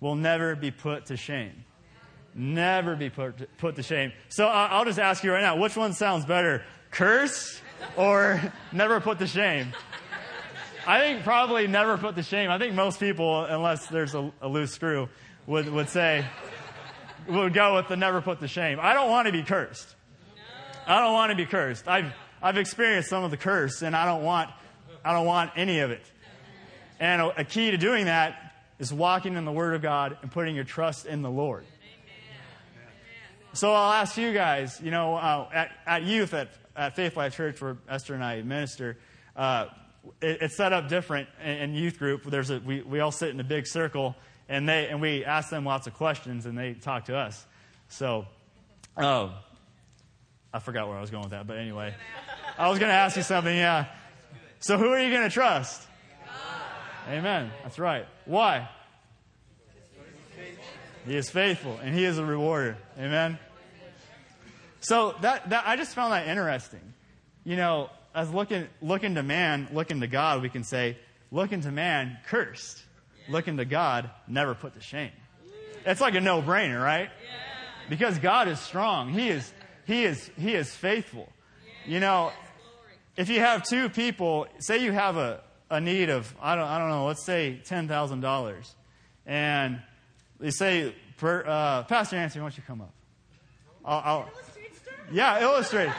will 0.00 0.16
never 0.16 0.56
be 0.56 0.72
put 0.72 1.06
to 1.06 1.16
shame. 1.16 1.64
Never 2.34 2.96
be 2.96 3.08
put 3.08 3.38
to, 3.38 3.46
put 3.58 3.76
to 3.76 3.82
shame. 3.82 4.12
So 4.28 4.46
uh, 4.46 4.68
I'll 4.70 4.84
just 4.84 4.98
ask 4.98 5.24
you 5.24 5.32
right 5.32 5.40
now 5.40 5.56
which 5.56 5.76
one 5.76 5.92
sounds 5.92 6.26
better? 6.26 6.64
Curse 6.90 7.60
or 7.96 8.40
never 8.72 9.00
put 9.00 9.20
to 9.20 9.26
shame? 9.26 9.72
I 10.86 11.00
think 11.00 11.24
probably 11.24 11.66
never 11.66 11.98
put 11.98 12.14
to 12.16 12.22
shame. 12.22 12.50
I 12.50 12.58
think 12.58 12.74
most 12.74 13.00
people, 13.00 13.44
unless 13.44 13.86
there's 13.86 14.14
a, 14.14 14.32
a 14.40 14.48
loose 14.48 14.72
screw, 14.72 15.08
would, 15.46 15.68
would 15.68 15.88
say, 15.88 16.24
would 17.28 17.54
go 17.54 17.76
with 17.76 17.88
the 17.88 17.96
never 17.96 18.20
put 18.20 18.40
to 18.40 18.48
shame. 18.48 18.78
I 18.80 18.92
don't 18.92 19.10
want 19.10 19.26
to 19.26 19.32
be 19.32 19.42
cursed. 19.42 19.95
I 20.86 21.00
don't 21.00 21.12
want 21.12 21.30
to 21.30 21.36
be 21.36 21.46
cursed. 21.46 21.88
I've, 21.88 22.12
I've 22.40 22.56
experienced 22.56 23.08
some 23.08 23.24
of 23.24 23.30
the 23.30 23.36
curse 23.36 23.82
and 23.82 23.96
I 23.96 24.04
don't 24.04 24.22
want, 24.22 24.50
I 25.04 25.12
don't 25.12 25.26
want 25.26 25.50
any 25.56 25.80
of 25.80 25.90
it. 25.90 26.04
And 27.00 27.20
a, 27.20 27.44
key 27.44 27.72
to 27.72 27.76
doing 27.76 28.06
that 28.06 28.54
is 28.78 28.92
walking 28.92 29.36
in 29.36 29.44
the 29.44 29.52
Word 29.52 29.74
of 29.74 29.82
God 29.82 30.16
and 30.22 30.30
putting 30.30 30.54
your 30.54 30.64
trust 30.64 31.06
in 31.06 31.22
the 31.22 31.30
Lord. 31.30 31.64
So 33.52 33.72
I'll 33.72 33.92
ask 33.92 34.16
you 34.16 34.32
guys, 34.32 34.80
you 34.82 34.90
know, 34.90 35.16
uh, 35.16 35.48
at, 35.52 35.72
at 35.86 36.02
youth 36.04 36.34
at, 36.34 36.48
at 36.76 36.94
Faith 36.94 37.16
Life 37.16 37.34
Church 37.34 37.60
where 37.60 37.78
Esther 37.88 38.14
and 38.14 38.22
I 38.22 38.42
minister, 38.42 38.98
uh, 39.34 39.66
it, 40.20 40.38
it's 40.42 40.56
set 40.56 40.72
up 40.72 40.88
different 40.88 41.28
in, 41.42 41.50
in 41.50 41.74
youth 41.74 41.98
group. 41.98 42.24
There's 42.24 42.50
a, 42.50 42.60
we, 42.60 42.82
we 42.82 43.00
all 43.00 43.12
sit 43.12 43.30
in 43.30 43.40
a 43.40 43.44
big 43.44 43.66
circle 43.66 44.14
and 44.48 44.68
they 44.68 44.88
and 44.88 45.00
we 45.00 45.24
ask 45.24 45.50
them 45.50 45.64
lots 45.64 45.86
of 45.86 45.94
questions 45.94 46.46
and 46.46 46.56
they 46.56 46.74
talk 46.74 47.06
to 47.06 47.16
us. 47.16 47.44
So, 47.88 48.26
oh, 48.96 49.32
I 50.56 50.58
forgot 50.58 50.88
where 50.88 50.96
I 50.96 51.02
was 51.02 51.10
going 51.10 51.24
with 51.24 51.32
that, 51.32 51.46
but 51.46 51.58
anyway, 51.58 51.94
I 52.56 52.70
was 52.70 52.78
going 52.78 52.88
to 52.88 52.94
ask 52.94 53.14
you 53.14 53.22
something. 53.22 53.54
Yeah. 53.54 53.84
So, 54.58 54.78
who 54.78 54.86
are 54.86 54.98
you 54.98 55.10
going 55.10 55.24
to 55.24 55.28
trust? 55.28 55.86
Amen. 57.10 57.50
That's 57.62 57.78
right. 57.78 58.06
Why? 58.24 58.70
He 61.06 61.14
is 61.14 61.28
faithful 61.28 61.78
and 61.82 61.94
he 61.94 62.06
is 62.06 62.16
a 62.16 62.24
rewarder. 62.24 62.78
Amen. 62.98 63.38
So 64.80 65.14
that, 65.20 65.50
that 65.50 65.64
I 65.66 65.76
just 65.76 65.94
found 65.94 66.14
that 66.14 66.26
interesting. 66.26 66.80
You 67.44 67.56
know, 67.56 67.90
as 68.14 68.30
looking 68.30 68.66
looking 68.80 69.14
to 69.16 69.22
man, 69.22 69.68
looking 69.74 70.00
to 70.00 70.06
God, 70.06 70.40
we 70.40 70.48
can 70.48 70.64
say, 70.64 70.96
looking 71.30 71.60
to 71.60 71.70
man, 71.70 72.16
cursed. 72.28 72.82
Looking 73.28 73.58
to 73.58 73.66
God, 73.66 74.08
never 74.26 74.54
put 74.54 74.72
to 74.74 74.80
shame. 74.80 75.12
It's 75.84 76.00
like 76.00 76.14
a 76.14 76.20
no-brainer, 76.20 76.82
right? 76.82 77.10
Because 77.90 78.18
God 78.18 78.48
is 78.48 78.58
strong. 78.58 79.10
He 79.10 79.28
is 79.28 79.52
he 79.86 80.04
is 80.04 80.30
he 80.38 80.54
is 80.54 80.74
faithful. 80.74 81.32
You 81.86 82.00
know, 82.00 82.32
if 83.16 83.28
you 83.28 83.40
have 83.40 83.62
two 83.62 83.88
people, 83.88 84.46
say 84.58 84.82
you 84.82 84.92
have 84.92 85.16
a, 85.16 85.40
a 85.70 85.80
need 85.80 86.10
of 86.10 86.34
I 86.40 86.54
don't 86.54 86.64
I 86.64 86.78
don't 86.78 86.90
know, 86.90 87.06
let's 87.06 87.24
say 87.24 87.60
ten 87.64 87.88
thousand 87.88 88.20
dollars, 88.20 88.74
and 89.24 89.80
they 90.38 90.50
say, 90.50 90.94
per, 91.16 91.44
uh, 91.46 91.84
Pastor 91.84 92.16
Nancy, 92.16 92.38
why 92.38 92.44
don't 92.44 92.56
you 92.56 92.62
come 92.66 92.80
up? 92.80 92.92
I'll, 93.84 94.02
I'll 94.04 94.30
yeah, 95.12 95.40
illustrate. 95.40 95.90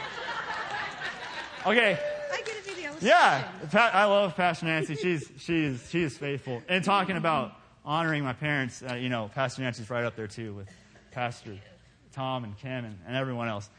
Okay. 1.66 1.98
I 2.32 2.36
get 2.36 2.46
to 2.46 2.68
be 2.68 2.74
the 2.74 2.88
illustration. 2.88 3.08
Yeah, 3.08 3.48
I 3.74 4.04
love 4.04 4.36
Pastor 4.36 4.66
Nancy. 4.66 4.94
She's 4.96 5.30
she's 5.38 5.88
she 5.90 6.02
is 6.02 6.16
faithful. 6.16 6.62
And 6.68 6.84
talking 6.84 7.16
about 7.16 7.52
honoring 7.84 8.22
my 8.22 8.34
parents, 8.34 8.82
uh, 8.82 8.94
you 8.94 9.08
know, 9.08 9.30
Pastor 9.34 9.62
Nancy's 9.62 9.88
right 9.88 10.04
up 10.04 10.14
there 10.14 10.26
too 10.26 10.54
with 10.54 10.68
Pastor 11.10 11.58
Tom 12.18 12.42
and 12.42 12.58
Kim 12.58 12.84
and, 12.84 12.98
and 13.06 13.16
everyone 13.16 13.48
else. 13.48 13.70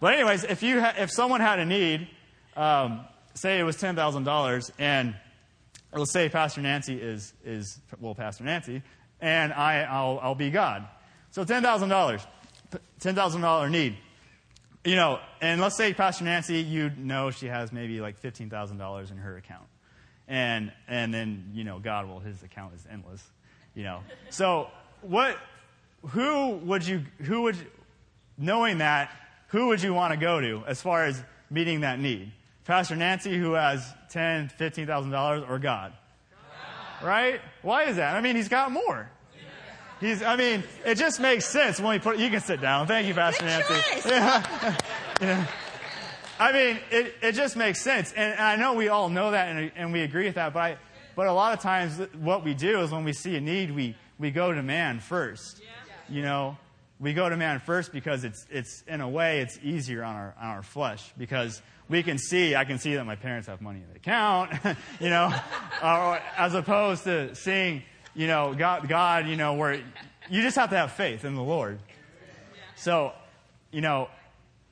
But 0.00 0.14
anyways, 0.14 0.42
if 0.42 0.62
you 0.62 0.80
ha- 0.80 0.94
if 0.98 1.10
someone 1.10 1.40
had 1.40 1.60
a 1.60 1.64
need, 1.64 2.08
um, 2.56 3.04
say 3.34 3.60
it 3.60 3.62
was 3.62 3.76
ten 3.76 3.94
thousand 3.94 4.24
dollars, 4.24 4.72
and 4.76 5.14
let's 5.92 6.12
say 6.12 6.28
Pastor 6.28 6.60
Nancy 6.60 7.00
is 7.00 7.32
is 7.44 7.78
well 8.00 8.16
Pastor 8.16 8.42
Nancy, 8.42 8.82
and 9.20 9.52
I 9.52 9.82
I'll 9.82 10.18
I'll 10.20 10.34
be 10.34 10.50
God. 10.50 10.86
So 11.30 11.44
ten 11.44 11.62
thousand 11.62 11.90
dollars, 11.90 12.26
ten 12.98 13.14
thousand 13.14 13.42
dollar 13.42 13.70
need 13.70 13.96
you 14.86 14.94
know, 14.94 15.18
and 15.40 15.60
let's 15.60 15.76
say 15.76 15.92
Pastor 15.92 16.24
Nancy, 16.24 16.62
you 16.62 16.92
know 16.96 17.32
she 17.32 17.46
has 17.46 17.72
maybe 17.72 18.00
like 18.00 18.16
fifteen 18.18 18.48
thousand 18.48 18.78
dollars 18.78 19.10
in 19.10 19.16
her 19.16 19.36
account, 19.36 19.66
and 20.28 20.72
and 20.86 21.12
then 21.12 21.50
you 21.52 21.64
know 21.64 21.80
God, 21.80 22.08
well, 22.08 22.20
his 22.20 22.42
account 22.44 22.72
is 22.74 22.86
endless, 22.90 23.22
you 23.74 23.82
know. 23.82 24.00
So 24.30 24.68
what? 25.02 25.36
Who 26.10 26.52
would 26.58 26.86
you? 26.86 27.04
Who 27.22 27.42
would? 27.42 27.56
Knowing 28.38 28.78
that, 28.78 29.10
who 29.48 29.68
would 29.68 29.82
you 29.82 29.94
want 29.94 30.12
to 30.12 30.18
go 30.18 30.40
to 30.40 30.62
as 30.66 30.82
far 30.82 31.04
as 31.04 31.22
meeting 31.50 31.80
that 31.80 31.98
need? 31.98 32.32
Pastor 32.64 32.96
Nancy, 32.96 33.36
who 33.38 33.52
has 33.52 33.94
ten, 34.10 34.48
fifteen 34.48 34.86
thousand 34.86 35.12
dollars, 35.12 35.44
or 35.48 35.58
God? 35.58 35.92
Right? 37.02 37.40
Why 37.62 37.84
is 37.84 37.96
that? 37.96 38.16
I 38.16 38.20
mean, 38.20 38.36
he's 38.36 38.48
got 38.48 38.72
more. 38.72 39.10
He's, 40.00 40.22
I 40.22 40.36
mean, 40.36 40.62
it 40.84 40.96
just 40.96 41.20
makes 41.20 41.46
sense 41.46 41.80
when 41.80 41.90
we 41.90 41.98
put, 41.98 42.18
you 42.18 42.28
can 42.28 42.40
sit 42.40 42.60
down. 42.60 42.86
Thank 42.86 43.08
you, 43.08 43.14
Pastor 43.14 43.44
Good 43.44 43.64
Nancy. 43.68 44.08
Yeah. 44.08 44.76
Yeah. 45.18 45.46
I 46.38 46.52
mean, 46.52 46.78
it, 46.90 47.14
it 47.22 47.32
just 47.32 47.56
makes 47.56 47.80
sense. 47.80 48.12
And, 48.12 48.34
and 48.34 48.42
I 48.42 48.56
know 48.56 48.74
we 48.74 48.88
all 48.88 49.08
know 49.08 49.30
that 49.30 49.56
and, 49.56 49.72
and 49.74 49.94
we 49.94 50.02
agree 50.02 50.26
with 50.26 50.34
that, 50.34 50.52
but, 50.52 50.60
I, 50.60 50.76
but 51.14 51.26
a 51.26 51.32
lot 51.32 51.54
of 51.54 51.60
times 51.60 51.98
what 52.18 52.44
we 52.44 52.52
do 52.52 52.82
is 52.82 52.90
when 52.90 53.02
we 53.04 53.14
see 53.14 53.34
a 53.36 53.40
need, 53.40 53.74
we, 53.74 53.96
we 54.18 54.30
go 54.30 54.52
to 54.52 54.62
man 54.62 55.00
first. 55.00 55.62
You 56.10 56.20
know, 56.20 56.58
we 56.98 57.12
go 57.12 57.28
to 57.28 57.36
man 57.36 57.60
first 57.60 57.92
because 57.92 58.24
it's, 58.24 58.46
it's, 58.50 58.82
in 58.88 59.00
a 59.00 59.08
way, 59.08 59.40
it's 59.40 59.58
easier 59.62 60.02
on 60.02 60.14
our, 60.14 60.34
on 60.40 60.48
our 60.48 60.62
flesh 60.62 61.12
because 61.18 61.60
we 61.88 62.02
can 62.02 62.18
see, 62.18 62.54
I 62.56 62.64
can 62.64 62.78
see 62.78 62.94
that 62.94 63.04
my 63.04 63.16
parents 63.16 63.48
have 63.48 63.60
money 63.60 63.80
in 63.80 63.88
the 63.90 63.96
account, 63.96 64.52
you 65.00 65.10
know, 65.10 65.32
as 65.82 66.54
opposed 66.54 67.04
to 67.04 67.34
seeing, 67.34 67.82
you 68.14 68.26
know, 68.26 68.54
God, 68.54 68.88
God, 68.88 69.26
you 69.28 69.36
know, 69.36 69.54
where 69.54 69.74
you 70.30 70.42
just 70.42 70.56
have 70.56 70.70
to 70.70 70.76
have 70.76 70.92
faith 70.92 71.24
in 71.24 71.34
the 71.34 71.42
Lord. 71.42 71.78
So, 72.76 73.12
you 73.70 73.80
know, 73.80 74.08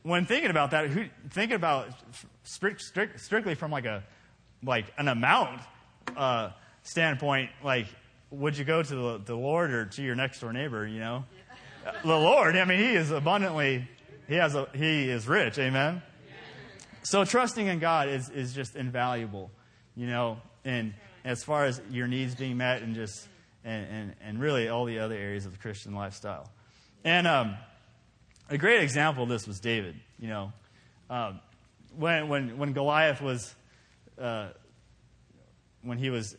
when 0.02 0.26
thinking 0.26 0.50
about 0.50 0.72
that, 0.72 0.88
who, 0.88 1.06
thinking 1.30 1.56
about 1.56 1.88
strict, 2.42 2.80
strict, 2.80 3.20
strictly 3.20 3.54
from 3.54 3.70
like 3.70 3.86
a 3.86 4.02
like 4.62 4.86
an 4.96 5.08
amount 5.08 5.60
uh, 6.16 6.50
standpoint, 6.82 7.50
like 7.62 7.86
would 8.30 8.56
you 8.56 8.64
go 8.64 8.82
to 8.82 8.94
the, 8.94 9.20
the 9.24 9.34
Lord 9.34 9.70
or 9.70 9.86
to 9.86 10.02
your 10.02 10.14
next 10.14 10.40
door 10.40 10.52
neighbor? 10.52 10.86
You 10.86 11.00
know, 11.00 11.24
the 12.02 12.16
Lord. 12.16 12.56
I 12.56 12.64
mean, 12.64 12.78
He 12.78 12.94
is 12.94 13.10
abundantly. 13.10 13.88
He 14.28 14.34
has 14.34 14.54
a. 14.54 14.68
He 14.74 15.08
is 15.08 15.28
rich. 15.28 15.58
Amen. 15.58 16.02
So 17.02 17.24
trusting 17.24 17.66
in 17.66 17.78
God 17.78 18.08
is 18.08 18.30
is 18.30 18.54
just 18.54 18.76
invaluable. 18.76 19.50
You 19.94 20.06
know, 20.06 20.38
and 20.64 20.94
as 21.24 21.44
far 21.44 21.64
as 21.64 21.80
your 21.90 22.06
needs 22.06 22.34
being 22.34 22.56
met 22.56 22.82
and 22.82 22.94
just 22.94 23.28
and 23.64 23.86
and, 23.86 24.14
and 24.22 24.40
really 24.40 24.68
all 24.68 24.84
the 24.84 24.98
other 24.98 25.14
areas 25.14 25.46
of 25.46 25.52
the 25.52 25.58
Christian 25.58 25.94
lifestyle, 25.94 26.50
and 27.04 27.26
um, 27.26 27.56
a 28.48 28.58
great 28.58 28.82
example 28.82 29.24
of 29.24 29.28
this 29.28 29.46
was 29.46 29.60
David. 29.60 29.96
You 30.18 30.28
know, 30.28 30.52
um, 31.10 31.40
when 31.96 32.28
when 32.28 32.58
when 32.58 32.72
Goliath 32.72 33.20
was 33.20 33.54
uh, 34.18 34.48
when 35.82 35.98
he 35.98 36.10
was 36.10 36.36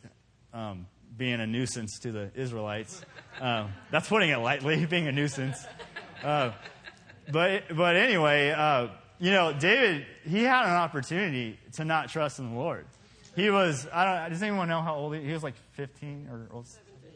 um, 0.54 0.88
being 1.18 1.40
a 1.40 1.48
nuisance 1.48 2.00
to 2.00 2.12
the 2.12 2.32
Israelites. 2.36 3.02
Um, 3.40 3.74
that's 3.92 4.08
putting 4.08 4.30
it 4.30 4.38
lightly, 4.38 4.86
being 4.90 5.08
a 5.08 5.12
nuisance. 5.12 5.66
Uh, 6.24 6.52
but 7.32 7.76
but 7.76 7.96
anyway, 7.96 8.52
uh, 8.52 8.88
you 9.20 9.32
know, 9.32 9.54
David 9.54 10.06
he 10.28 10.44
had 10.44 10.66
an 10.66 10.76
opportunity 10.76 11.60
to 11.74 11.86
not 11.86 12.10
trust 12.10 12.40
in 12.40 12.52
the 12.52 12.56
Lord. 12.58 12.86
He 13.36 13.50
was 13.50 13.88
I 13.92 14.06
don't 14.06 14.32
does 14.32 14.44
anyone 14.44 14.68
know 14.68 14.82
how 14.82 14.96
old 14.96 15.16
he, 15.16 15.22
he 15.22 15.34
was? 15.34 15.44
Like 15.44 15.56
15 15.74 16.30
or 16.32 16.64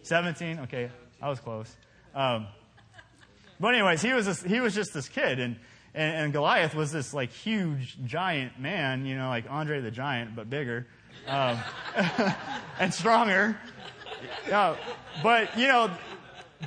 17? 0.04 0.60
Okay, 0.60 0.90
I 1.22 1.30
was 1.30 1.40
close. 1.40 1.74
Um, 2.16 2.48
but 3.60 3.74
anyways, 3.74 4.02
he 4.02 4.14
was 4.14 4.26
this, 4.26 4.42
he 4.42 4.60
was 4.62 4.74
just 4.74 4.94
this 4.94 5.10
kid, 5.10 5.40
and, 5.40 5.58
and 5.94 6.16
and 6.16 6.34
Goliath 6.34 6.74
was 6.74 6.92
this 6.92 7.14
like 7.14 7.32
huge 7.32 7.98
giant 8.06 8.60
man, 8.60 9.06
you 9.06 9.18
know, 9.18 9.28
like 9.30 9.46
Andre 9.50 9.82
the 9.82 9.92
Giant 9.92 10.36
but 10.36 10.50
bigger, 10.50 10.88
um, 11.27 11.60
and 12.79 12.93
stronger. 12.93 13.58
But 15.23 15.58
you 15.58 15.67
know, 15.67 15.91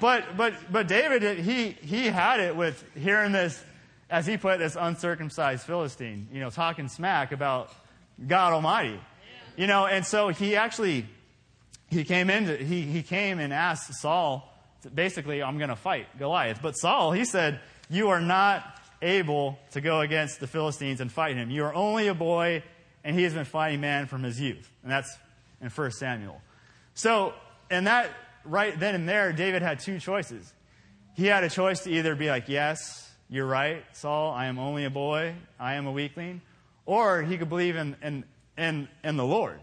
but 0.00 0.36
but 0.36 0.54
but 0.70 0.88
David 0.88 1.38
he 1.38 1.70
he 1.70 2.06
had 2.06 2.40
it 2.40 2.56
with 2.56 2.84
hearing 2.94 3.32
this, 3.32 3.62
as 4.10 4.26
he 4.26 4.36
put 4.36 4.58
this 4.58 4.76
uncircumcised 4.78 5.64
Philistine, 5.64 6.28
you 6.32 6.40
know, 6.40 6.50
talking 6.50 6.88
smack 6.88 7.32
about 7.32 7.72
God 8.26 8.52
Almighty, 8.52 9.00
you 9.56 9.66
know, 9.66 9.86
and 9.86 10.06
so 10.06 10.28
he 10.28 10.56
actually 10.56 11.06
he 11.88 12.04
came 12.04 12.30
in 12.30 12.64
he 12.64 12.82
he 12.82 13.02
came 13.02 13.38
and 13.38 13.52
asked 13.52 13.92
Saul 13.94 14.48
basically, 14.94 15.42
I'm 15.42 15.58
going 15.58 15.70
to 15.70 15.76
fight 15.76 16.06
Goliath. 16.18 16.60
But 16.62 16.76
Saul, 16.76 17.12
he 17.12 17.24
said, 17.24 17.60
You 17.88 18.08
are 18.08 18.20
not 18.20 18.80
able 19.00 19.58
to 19.72 19.80
go 19.80 20.00
against 20.00 20.40
the 20.40 20.46
Philistines 20.46 21.00
and 21.00 21.10
fight 21.10 21.36
him. 21.36 21.50
You 21.50 21.64
are 21.64 21.74
only 21.74 22.08
a 22.08 22.14
boy, 22.14 22.62
and 23.04 23.16
he 23.16 23.24
has 23.24 23.34
been 23.34 23.44
fighting 23.44 23.80
man 23.80 24.06
from 24.06 24.22
his 24.22 24.40
youth. 24.40 24.70
And 24.82 24.90
that's 24.90 25.16
in 25.60 25.68
1 25.68 25.90
Samuel. 25.92 26.40
So, 26.94 27.34
and 27.70 27.86
that, 27.86 28.10
right 28.44 28.78
then 28.78 28.94
and 28.94 29.08
there, 29.08 29.32
David 29.32 29.62
had 29.62 29.80
two 29.80 29.98
choices. 29.98 30.52
He 31.14 31.26
had 31.26 31.44
a 31.44 31.50
choice 31.50 31.80
to 31.80 31.90
either 31.90 32.14
be 32.14 32.28
like, 32.28 32.48
Yes, 32.48 33.10
you're 33.28 33.46
right, 33.46 33.84
Saul, 33.92 34.32
I 34.32 34.46
am 34.46 34.58
only 34.58 34.84
a 34.84 34.90
boy, 34.90 35.34
I 35.58 35.74
am 35.74 35.86
a 35.86 35.92
weakling, 35.92 36.42
or 36.84 37.22
he 37.22 37.38
could 37.38 37.48
believe 37.48 37.76
in, 37.76 37.96
in, 38.02 38.24
in, 38.58 38.88
in 39.02 39.16
the 39.16 39.24
Lord. 39.24 39.58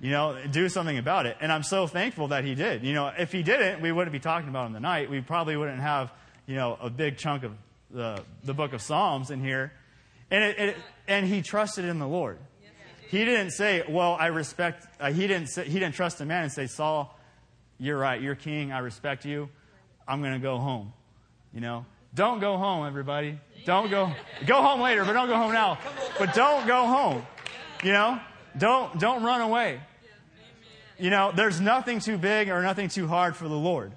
You 0.00 0.10
know, 0.10 0.38
do 0.50 0.68
something 0.68 0.98
about 0.98 1.26
it. 1.26 1.36
And 1.40 1.50
I'm 1.50 1.62
so 1.62 1.86
thankful 1.86 2.28
that 2.28 2.44
he 2.44 2.54
did. 2.54 2.84
You 2.84 2.92
know, 2.92 3.10
if 3.18 3.32
he 3.32 3.42
didn't, 3.42 3.80
we 3.80 3.90
wouldn't 3.90 4.12
be 4.12 4.20
talking 4.20 4.48
about 4.48 4.66
him 4.66 4.74
tonight. 4.74 5.10
We 5.10 5.20
probably 5.20 5.56
wouldn't 5.56 5.80
have, 5.80 6.12
you 6.46 6.54
know, 6.54 6.76
a 6.80 6.90
big 6.90 7.16
chunk 7.16 7.44
of 7.44 7.52
the, 7.90 8.22
the 8.44 8.52
book 8.52 8.72
of 8.72 8.82
Psalms 8.82 9.30
in 9.30 9.40
here. 9.40 9.72
And, 10.30 10.44
it, 10.44 10.58
it, 10.58 10.76
and 11.06 11.26
he 11.26 11.42
trusted 11.42 11.84
in 11.84 11.98
the 11.98 12.08
Lord. 12.08 12.38
He 13.08 13.24
didn't 13.24 13.52
say, 13.52 13.84
well, 13.88 14.16
I 14.18 14.26
respect, 14.26 14.86
uh, 14.98 15.12
he, 15.12 15.26
didn't 15.28 15.48
say, 15.48 15.64
he 15.64 15.78
didn't 15.78 15.94
trust 15.94 16.20
a 16.20 16.24
man 16.24 16.42
and 16.42 16.52
say, 16.52 16.66
Saul, 16.66 17.16
you're 17.78 17.98
right, 17.98 18.20
you're 18.20 18.34
king, 18.34 18.72
I 18.72 18.80
respect 18.80 19.24
you, 19.24 19.48
I'm 20.08 20.20
going 20.20 20.32
to 20.32 20.40
go 20.40 20.58
home. 20.58 20.92
You 21.54 21.60
know? 21.60 21.86
Don't 22.14 22.40
go 22.40 22.56
home, 22.56 22.86
everybody. 22.86 23.38
Don't 23.64 23.90
go, 23.90 24.12
go 24.46 24.62
home 24.62 24.80
later, 24.80 25.04
but 25.04 25.12
don't 25.12 25.28
go 25.28 25.36
home 25.36 25.52
now. 25.52 25.78
But 26.18 26.34
don't 26.34 26.66
go 26.66 26.86
home. 26.86 27.26
You 27.84 27.92
know? 27.92 28.20
Don't, 28.56 28.98
don't 28.98 29.22
run 29.22 29.40
away. 29.40 29.80
You 30.98 31.10
know, 31.10 31.30
there's 31.34 31.60
nothing 31.60 32.00
too 32.00 32.16
big 32.16 32.48
or 32.48 32.62
nothing 32.62 32.88
too 32.88 33.06
hard 33.06 33.36
for 33.36 33.48
the 33.48 33.54
Lord. 33.54 33.92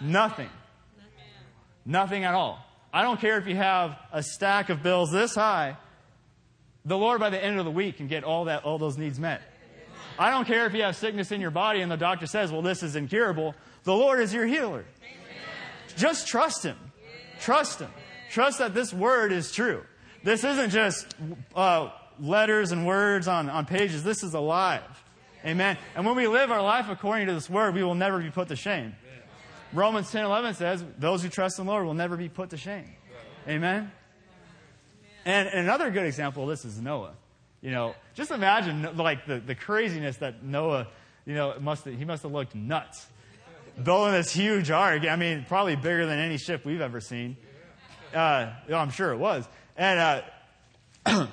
Nothing. 0.00 0.48
Nothing 1.84 2.24
at 2.24 2.34
all. 2.34 2.64
I 2.98 3.02
don't 3.02 3.20
care 3.20 3.38
if 3.38 3.46
you 3.46 3.54
have 3.54 3.96
a 4.10 4.24
stack 4.24 4.70
of 4.70 4.82
bills 4.82 5.12
this 5.12 5.32
high. 5.32 5.76
The 6.84 6.98
Lord, 6.98 7.20
by 7.20 7.30
the 7.30 7.40
end 7.40 7.60
of 7.60 7.64
the 7.64 7.70
week, 7.70 7.98
can 7.98 8.08
get 8.08 8.24
all 8.24 8.46
that, 8.46 8.64
all 8.64 8.76
those 8.76 8.98
needs 8.98 9.20
met. 9.20 9.40
I 10.18 10.30
don't 10.30 10.46
care 10.46 10.66
if 10.66 10.74
you 10.74 10.82
have 10.82 10.96
sickness 10.96 11.30
in 11.30 11.40
your 11.40 11.52
body 11.52 11.80
and 11.80 11.92
the 11.92 11.96
doctor 11.96 12.26
says, 12.26 12.50
well, 12.50 12.60
this 12.60 12.82
is 12.82 12.96
incurable. 12.96 13.54
The 13.84 13.94
Lord 13.94 14.18
is 14.18 14.34
your 14.34 14.46
healer. 14.46 14.84
Just 15.96 16.26
trust 16.26 16.64
Him. 16.64 16.76
Trust 17.38 17.78
Him. 17.78 17.90
Trust 18.32 18.58
that 18.58 18.74
this 18.74 18.92
word 18.92 19.30
is 19.30 19.52
true. 19.52 19.84
This 20.24 20.42
isn't 20.42 20.70
just 20.70 21.06
uh, 21.54 21.90
letters 22.18 22.72
and 22.72 22.84
words 22.84 23.28
on, 23.28 23.48
on 23.48 23.64
pages. 23.64 24.02
This 24.02 24.24
is 24.24 24.34
alive. 24.34 24.82
Amen. 25.46 25.78
And 25.94 26.04
when 26.04 26.16
we 26.16 26.26
live 26.26 26.50
our 26.50 26.62
life 26.62 26.88
according 26.88 27.28
to 27.28 27.34
this 27.34 27.48
word, 27.48 27.76
we 27.76 27.84
will 27.84 27.94
never 27.94 28.18
be 28.18 28.30
put 28.30 28.48
to 28.48 28.56
shame. 28.56 28.96
Romans 29.72 30.10
10 30.10 30.24
11 30.24 30.54
says, 30.54 30.84
Those 30.98 31.22
who 31.22 31.28
trust 31.28 31.58
in 31.58 31.66
the 31.66 31.72
Lord 31.72 31.84
will 31.84 31.94
never 31.94 32.16
be 32.16 32.28
put 32.28 32.50
to 32.50 32.56
shame. 32.56 32.90
Amen. 33.46 33.90
And, 35.24 35.48
and 35.48 35.60
another 35.60 35.90
good 35.90 36.06
example 36.06 36.44
of 36.44 36.48
this 36.48 36.64
is 36.64 36.80
Noah. 36.80 37.14
You 37.60 37.70
know, 37.70 37.94
just 38.14 38.30
imagine 38.30 38.96
like 38.96 39.26
the, 39.26 39.40
the 39.40 39.54
craziness 39.54 40.18
that 40.18 40.42
Noah, 40.42 40.86
you 41.26 41.34
know, 41.34 41.54
must 41.60 41.84
he 41.86 42.04
must 42.04 42.22
have 42.22 42.32
looked 42.32 42.54
nuts. 42.54 43.06
Building 43.82 44.14
this 44.14 44.32
huge 44.32 44.70
ark. 44.70 45.04
I 45.06 45.16
mean, 45.16 45.44
probably 45.48 45.76
bigger 45.76 46.06
than 46.06 46.18
any 46.18 46.38
ship 46.38 46.64
we've 46.64 46.80
ever 46.80 47.00
seen. 47.00 47.36
Uh, 48.12 48.52
I'm 48.72 48.90
sure 48.90 49.12
it 49.12 49.18
was. 49.18 49.46
And 49.76 50.00
uh, 51.06 51.26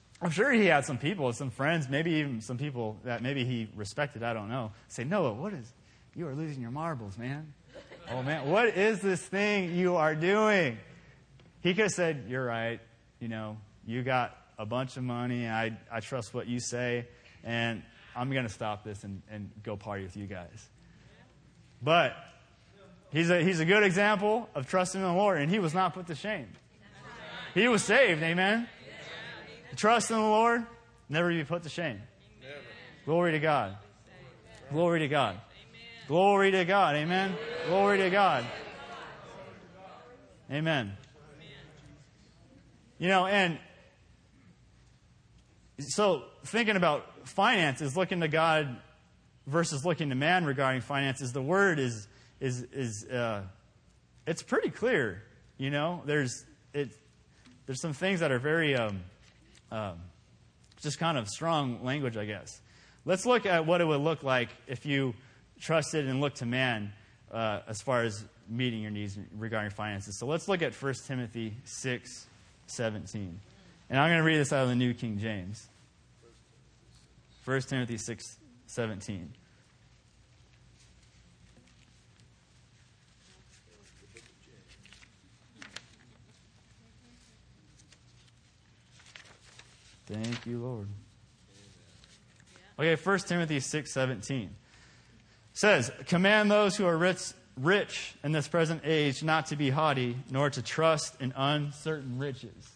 I'm 0.22 0.30
sure 0.30 0.50
he 0.52 0.66
had 0.66 0.84
some 0.84 0.98
people, 0.98 1.32
some 1.32 1.50
friends, 1.50 1.88
maybe 1.88 2.12
even 2.12 2.40
some 2.40 2.58
people 2.58 2.96
that 3.04 3.22
maybe 3.22 3.44
he 3.44 3.68
respected, 3.76 4.22
I 4.22 4.32
don't 4.32 4.48
know, 4.48 4.72
say, 4.88 5.04
Noah, 5.04 5.34
what 5.34 5.52
is, 5.52 5.72
you 6.14 6.28
are 6.28 6.34
losing 6.34 6.62
your 6.62 6.70
marbles, 6.70 7.18
man. 7.18 7.52
Oh, 8.10 8.22
man, 8.22 8.50
what 8.50 8.68
is 8.68 9.00
this 9.00 9.20
thing 9.20 9.74
you 9.74 9.96
are 9.96 10.14
doing? 10.14 10.78
He 11.60 11.74
could 11.74 11.84
have 11.84 11.92
said, 11.92 12.24
You're 12.28 12.44
right. 12.44 12.80
You 13.20 13.28
know, 13.28 13.56
you 13.86 14.02
got 14.02 14.36
a 14.58 14.66
bunch 14.66 14.96
of 14.96 15.04
money. 15.04 15.48
I, 15.48 15.78
I 15.90 16.00
trust 16.00 16.34
what 16.34 16.46
you 16.46 16.60
say. 16.60 17.06
And 17.44 17.82
I'm 18.14 18.30
going 18.30 18.44
to 18.44 18.52
stop 18.52 18.84
this 18.84 19.04
and, 19.04 19.22
and 19.30 19.50
go 19.62 19.76
party 19.76 20.04
with 20.04 20.16
you 20.16 20.26
guys. 20.26 20.68
But 21.80 22.14
he's 23.10 23.30
a, 23.30 23.42
he's 23.42 23.60
a 23.60 23.64
good 23.64 23.82
example 23.82 24.48
of 24.54 24.68
trusting 24.68 25.00
in 25.00 25.06
the 25.06 25.12
Lord. 25.12 25.40
And 25.40 25.50
he 25.50 25.58
was 25.58 25.74
not 25.74 25.94
put 25.94 26.08
to 26.08 26.14
shame. 26.14 26.48
He 27.54 27.68
was 27.68 27.82
saved. 27.82 28.22
Amen. 28.22 28.68
Trust 29.76 30.10
in 30.10 30.16
the 30.16 30.22
Lord, 30.22 30.66
never 31.08 31.30
be 31.30 31.44
put 31.44 31.62
to 31.62 31.68
shame. 31.68 32.00
Glory 33.04 33.32
to 33.32 33.38
God. 33.38 33.76
Glory 34.70 35.00
to 35.00 35.08
God. 35.08 35.40
Glory 36.08 36.50
to 36.50 36.64
God. 36.64 36.96
Amen. 36.96 37.34
Glory 37.68 37.98
to 37.98 38.10
God. 38.10 38.44
Amen. 40.50 40.92
You 42.98 43.08
know, 43.08 43.26
and 43.26 43.58
so 45.78 46.24
thinking 46.44 46.76
about 46.76 47.28
finances, 47.28 47.96
looking 47.96 48.20
to 48.20 48.28
God 48.28 48.76
versus 49.46 49.84
looking 49.84 50.08
to 50.10 50.14
man 50.14 50.44
regarding 50.44 50.80
finances, 50.80 51.32
the 51.32 51.42
word 51.42 51.78
is 51.78 52.08
is 52.40 52.62
is 52.72 53.06
uh, 53.06 53.42
it's 54.26 54.42
pretty 54.42 54.70
clear. 54.70 55.22
You 55.56 55.70
know, 55.70 56.02
there's 56.04 56.44
it, 56.74 56.90
there's 57.66 57.80
some 57.80 57.92
things 57.92 58.20
that 58.20 58.32
are 58.32 58.38
very 58.38 58.74
um, 58.74 59.00
um, 59.70 59.98
just 60.80 60.98
kind 60.98 61.16
of 61.16 61.28
strong 61.28 61.84
language, 61.84 62.16
I 62.16 62.24
guess. 62.24 62.60
Let's 63.04 63.24
look 63.24 63.46
at 63.46 63.66
what 63.66 63.80
it 63.80 63.84
would 63.84 64.00
look 64.00 64.22
like 64.22 64.48
if 64.66 64.84
you 64.84 65.14
trusted 65.62 66.08
and 66.08 66.20
looked 66.20 66.38
to 66.38 66.46
man 66.46 66.92
uh, 67.30 67.60
as 67.68 67.80
far 67.80 68.02
as 68.02 68.24
meeting 68.48 68.82
your 68.82 68.90
needs 68.90 69.16
regarding 69.38 69.70
finances. 69.70 70.18
So 70.18 70.26
let's 70.26 70.48
look 70.48 70.60
at 70.60 70.74
1 70.74 70.94
Timothy 71.06 71.56
6 71.64 72.26
17. 72.66 73.40
And 73.88 74.00
I'm 74.00 74.10
going 74.10 74.18
to 74.18 74.24
read 74.24 74.38
this 74.38 74.52
out 74.52 74.64
of 74.64 74.68
the 74.68 74.74
New 74.74 74.92
King 74.92 75.18
James. 75.18 75.68
1 77.44 77.60
Timothy 77.62 77.96
6 77.96 78.38
17. 78.66 79.32
Thank 90.06 90.46
you, 90.46 90.58
Lord. 90.58 90.88
Okay, 92.78 92.96
1 92.96 93.18
Timothy 93.20 93.60
6 93.60 93.92
17 93.92 94.50
says, 95.54 95.90
Command 96.06 96.50
those 96.50 96.76
who 96.76 96.86
are 96.86 96.96
rich, 96.96 97.32
rich 97.60 98.14
in 98.24 98.32
this 98.32 98.48
present 98.48 98.82
age 98.84 99.22
not 99.22 99.46
to 99.46 99.56
be 99.56 99.70
haughty, 99.70 100.16
nor 100.30 100.50
to 100.50 100.62
trust 100.62 101.20
in 101.20 101.32
uncertain 101.36 102.18
riches. 102.18 102.70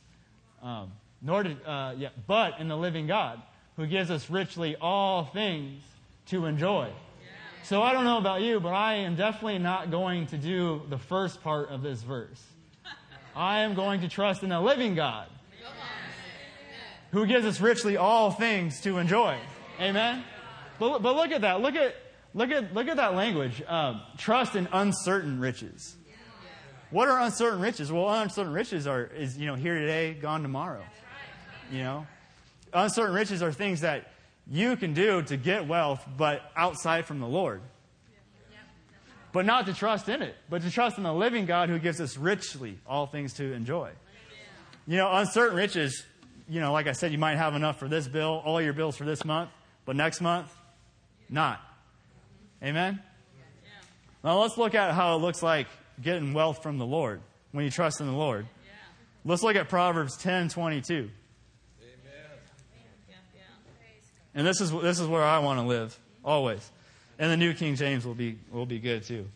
Um, 0.62 0.92
nor 1.22 1.42
to, 1.42 1.70
uh, 1.70 1.94
yeah, 1.96 2.08
but 2.26 2.60
in 2.60 2.68
the 2.68 2.76
living 2.76 3.06
God, 3.06 3.40
who 3.76 3.86
gives 3.86 4.10
us 4.10 4.30
richly 4.30 4.76
all 4.76 5.24
things 5.24 5.82
to 6.26 6.46
enjoy. 6.46 6.90
So 7.62 7.82
I 7.82 7.92
don't 7.92 8.04
know 8.04 8.18
about 8.18 8.42
you, 8.42 8.60
but 8.60 8.72
I 8.74 8.94
am 8.98 9.16
definitely 9.16 9.58
not 9.58 9.90
going 9.90 10.28
to 10.28 10.38
do 10.38 10.82
the 10.88 10.98
first 10.98 11.42
part 11.42 11.68
of 11.70 11.82
this 11.82 12.00
verse. 12.00 12.40
I 13.34 13.60
am 13.60 13.74
going 13.74 14.02
to 14.02 14.08
trust 14.08 14.42
in 14.44 14.50
the 14.50 14.60
living 14.60 14.94
God 14.94 15.26
who 17.10 17.26
gives 17.26 17.44
us 17.44 17.60
richly 17.60 17.96
all 17.96 18.30
things 18.30 18.80
to 18.82 18.98
enjoy. 18.98 19.36
Amen? 19.80 20.22
But, 20.78 21.00
but 21.00 21.16
look 21.16 21.32
at 21.32 21.40
that. 21.40 21.60
Look 21.60 21.74
at, 21.74 21.94
look 22.36 22.50
at, 22.50 22.72
look 22.74 22.86
at 22.88 22.96
that 22.98 23.14
language. 23.14 23.62
Um, 23.66 24.00
trust 24.16 24.54
in 24.54 24.68
uncertain 24.72 25.40
riches. 25.40 25.96
What 26.90 27.08
are 27.08 27.20
uncertain 27.20 27.60
riches? 27.60 27.90
Well, 27.90 28.08
uncertain 28.08 28.52
riches 28.52 28.86
are, 28.86 29.04
is, 29.04 29.36
you 29.36 29.46
know, 29.46 29.56
here 29.56 29.78
today, 29.78 30.14
gone 30.14 30.42
tomorrow. 30.42 30.82
You 31.72 31.78
know? 31.78 32.06
Uncertain 32.72 33.14
riches 33.14 33.42
are 33.42 33.52
things 33.52 33.80
that 33.80 34.12
you 34.48 34.76
can 34.76 34.94
do 34.94 35.22
to 35.22 35.36
get 35.36 35.66
wealth, 35.66 36.06
but 36.16 36.52
outside 36.54 37.04
from 37.04 37.18
the 37.18 37.26
Lord. 37.26 37.60
But 39.32 39.44
not 39.44 39.66
to 39.66 39.74
trust 39.74 40.08
in 40.08 40.22
it, 40.22 40.36
but 40.48 40.62
to 40.62 40.70
trust 40.70 40.96
in 40.96 41.02
the 41.02 41.12
living 41.12 41.44
God 41.44 41.68
who 41.68 41.78
gives 41.80 42.00
us 42.00 42.16
richly 42.16 42.78
all 42.86 43.06
things 43.06 43.34
to 43.34 43.52
enjoy. 43.52 43.90
You 44.86 44.96
know, 44.98 45.10
uncertain 45.12 45.56
riches 45.56 46.04
you 46.48 46.60
know, 46.60 46.72
like 46.72 46.86
I 46.86 46.92
said, 46.92 47.12
you 47.12 47.18
might 47.18 47.36
have 47.36 47.54
enough 47.54 47.78
for 47.78 47.88
this 47.88 48.06
bill, 48.06 48.42
all 48.44 48.60
your 48.60 48.72
bills 48.72 48.96
for 48.96 49.04
this 49.04 49.24
month, 49.24 49.50
but 49.84 49.96
next 49.96 50.20
month, 50.20 50.52
not. 51.28 51.60
Amen? 52.62 53.00
Now 54.24 54.40
let's 54.40 54.58
look 54.58 54.74
at 54.74 54.92
how 54.94 55.16
it 55.16 55.18
looks 55.20 55.42
like 55.42 55.68
getting 56.02 56.32
wealth 56.32 56.62
from 56.62 56.78
the 56.78 56.86
Lord 56.86 57.20
when 57.52 57.64
you 57.64 57.70
trust 57.70 58.00
in 58.00 58.06
the 58.06 58.12
Lord. 58.12 58.46
Let's 59.24 59.42
look 59.42 59.56
at 59.56 59.68
Proverbs 59.68 60.16
10 60.16 60.48
22. 60.50 61.10
And 64.34 64.46
this 64.46 64.60
is, 64.60 64.70
this 64.70 65.00
is 65.00 65.06
where 65.06 65.22
I 65.22 65.38
want 65.38 65.60
to 65.60 65.66
live, 65.66 65.98
always. 66.22 66.70
And 67.18 67.32
the 67.32 67.38
New 67.38 67.54
King 67.54 67.74
James 67.74 68.04
will 68.04 68.14
be, 68.14 68.38
will 68.52 68.66
be 68.66 68.78
good 68.78 69.02
too. 69.02 69.26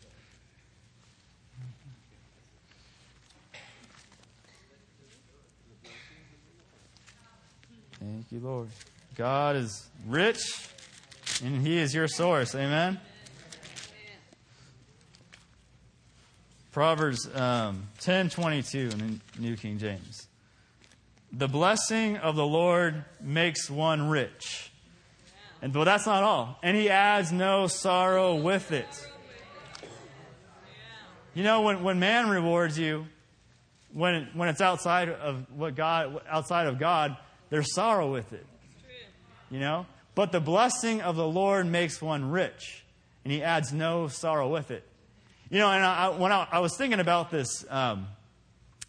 Thank 7.99 8.31
you, 8.31 8.39
Lord. 8.39 8.69
God 9.15 9.55
is 9.55 9.87
rich 10.07 10.69
and 11.43 11.65
He 11.65 11.77
is 11.77 11.93
your 11.93 12.07
source. 12.07 12.53
Amen. 12.55 12.99
Proverbs 16.71 17.29
um, 17.35 17.87
ten 17.99 18.29
twenty 18.29 18.63
two 18.63 18.89
in 18.93 19.21
the 19.35 19.41
New 19.41 19.57
King 19.57 19.77
James. 19.77 20.27
The 21.33 21.47
blessing 21.47 22.17
of 22.17 22.35
the 22.35 22.45
Lord 22.45 23.05
makes 23.21 23.69
one 23.69 24.09
rich. 24.09 24.71
And 25.61 25.71
but 25.73 25.83
that's 25.83 26.05
not 26.05 26.23
all. 26.23 26.57
And 26.63 26.75
he 26.75 26.89
adds 26.89 27.31
no 27.31 27.67
sorrow 27.67 28.35
with 28.35 28.71
it. 28.71 28.87
You 31.33 31.43
know, 31.43 31.61
when, 31.61 31.83
when 31.83 31.99
man 31.99 32.29
rewards 32.29 32.77
you, 32.77 33.05
when, 33.93 34.27
when 34.33 34.49
it's 34.49 34.59
outside 34.59 35.07
of 35.09 35.45
what 35.55 35.75
God, 35.75 36.21
outside 36.27 36.67
of 36.67 36.79
God, 36.79 37.15
there's 37.49 37.73
sorrow 37.73 38.11
with 38.11 38.33
it. 38.33 38.45
You 39.49 39.59
know? 39.59 39.85
But 40.15 40.33
the 40.33 40.41
blessing 40.41 41.01
of 41.01 41.15
the 41.15 41.27
Lord 41.27 41.65
makes 41.67 42.01
one 42.01 42.31
rich, 42.31 42.83
and 43.23 43.31
he 43.31 43.41
adds 43.41 43.71
no 43.71 44.09
sorrow 44.09 44.49
with 44.49 44.71
it. 44.71 44.85
You 45.51 45.57
know, 45.57 45.69
and 45.69 45.83
I, 45.83 46.07
when 46.07 46.31
I, 46.31 46.47
I, 46.49 46.59
was 46.59 46.77
thinking 46.77 47.01
about 47.01 47.29
this, 47.29 47.65
um, 47.69 48.07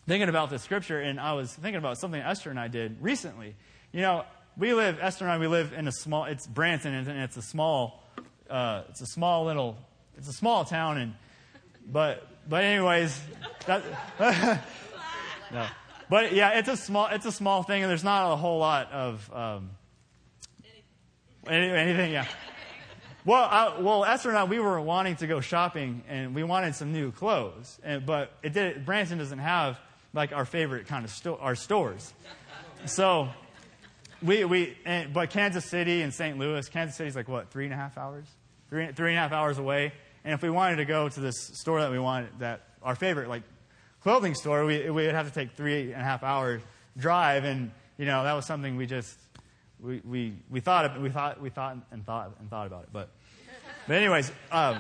thinking 0.07 0.29
about 0.29 0.49
this 0.49 0.63
scripture, 0.63 1.01
and 1.01 1.19
I 1.19 1.33
was 1.33 1.53
thinking 1.53 1.75
about 1.75 1.99
something 1.99 2.21
Esther 2.21 2.51
and 2.51 2.61
I 2.61 2.69
did 2.69 3.03
recently. 3.03 3.57
You 3.91 4.03
know, 4.03 4.25
we 4.57 4.73
live, 4.73 4.99
Esther 5.01 5.25
and 5.25 5.33
I, 5.33 5.39
we 5.39 5.49
live 5.49 5.73
in 5.73 5.89
a 5.89 5.93
small, 5.93 6.27
it's 6.27 6.47
Branson, 6.47 6.95
and 6.95 7.09
it's 7.09 7.37
a 7.37 7.43
small, 7.43 8.05
uh, 8.49 8.83
it's 8.91 9.01
a 9.01 9.07
small 9.07 9.45
little, 9.45 9.77
it's 10.17 10.29
a 10.29 10.33
small 10.33 10.65
town, 10.65 10.99
and, 10.99 11.15
but, 11.85 12.29
but 12.49 12.63
anyways, 12.63 13.21
that, 13.67 13.83
no. 15.53 15.67
But 16.09 16.33
yeah, 16.33 16.61
it's 16.61 16.69
a 16.69 16.77
small, 16.77 17.09
it's 17.09 17.27
a 17.27 17.33
small 17.33 17.65
thing, 17.65 17.83
and 17.83 17.91
there's 17.91 18.05
not 18.05 18.33
a 18.33 18.37
whole 18.37 18.61
lot 18.61 18.93
of, 18.93 19.29
um, 19.35 19.71
anything. 21.49 21.75
anything, 21.75 22.13
yeah. 22.13 22.29
Well, 23.25 23.45
I, 23.45 23.79
well, 23.81 24.05
Esther 24.05 24.31
and 24.31 24.39
I, 24.39 24.45
we 24.45 24.59
were 24.59 24.81
wanting 24.81 25.17
to 25.17 25.27
go 25.29 25.41
shopping, 25.41 26.03
and 26.09 26.35
we 26.35 26.43
wanted 26.43 26.75
some 26.75 26.93
new 26.93 27.13
clothes, 27.13 27.79
and, 27.85 28.05
but 28.05 28.33
it 28.43 28.53
did. 28.53 28.85
Branson 28.85 29.19
doesn't 29.19 29.39
have 29.39 29.79
like 30.13 30.33
our 30.33 30.45
favorite 30.45 30.89
kind 30.89 31.05
of 31.05 31.11
sto- 31.11 31.39
our 31.41 31.55
stores, 31.55 32.13
so 32.85 33.29
we, 34.23 34.45
we, 34.45 34.77
and, 34.85 35.13
but 35.13 35.31
Kansas 35.31 35.65
City 35.65 36.03
and 36.03 36.13
St. 36.13 36.39
Louis, 36.39 36.69
Kansas 36.69 36.97
City's 36.97 37.17
like 37.17 37.29
what, 37.29 37.51
three 37.51 37.65
and 37.65 37.73
a 37.73 37.77
half 37.77 37.99
hours? 37.99 38.25
Three, 38.71 38.89
three 38.93 39.11
and 39.11 39.19
a 39.19 39.21
half 39.21 39.33
hours 39.33 39.59
away. 39.59 39.93
And 40.25 40.33
if 40.35 40.43
we 40.43 40.51
wanted 40.51 40.77
to 40.77 40.85
go 40.85 41.09
to 41.09 41.21
this 41.21 41.37
store 41.55 41.81
that 41.81 41.91
we 41.91 41.99
wanted, 41.99 42.31
that 42.39 42.63
our 42.83 42.95
favorite, 42.95 43.29
like 43.29 43.43
clothing 44.03 44.35
store, 44.35 44.65
we, 44.65 44.85
we 44.85 45.07
would 45.07 45.15
have 45.15 45.27
to 45.27 45.35
take 45.35 45.53
three 45.53 45.93
and 45.93 46.01
a 46.01 46.05
half 46.05 46.23
hour 46.23 46.61
drive. 46.97 47.45
And, 47.45 47.73
you 47.99 48.05
know, 48.05 48.23
that 48.23 48.33
was 48.35 48.47
something 48.47 48.77
we 48.77 48.87
just, 48.87 49.17
we, 49.83 50.01
we, 50.05 50.33
we 50.49 50.61
thought, 50.61 51.01
we 51.01 51.11
thought, 51.11 51.41
we 51.41 51.51
thought 51.51 51.77
and 51.91 52.07
thought 52.07 52.33
and 52.39 52.49
thought 52.49 52.67
about 52.69 52.85
it. 52.85 52.91
But, 52.93 53.09
but 53.89 53.97
anyways, 53.97 54.31
um, 54.53 54.79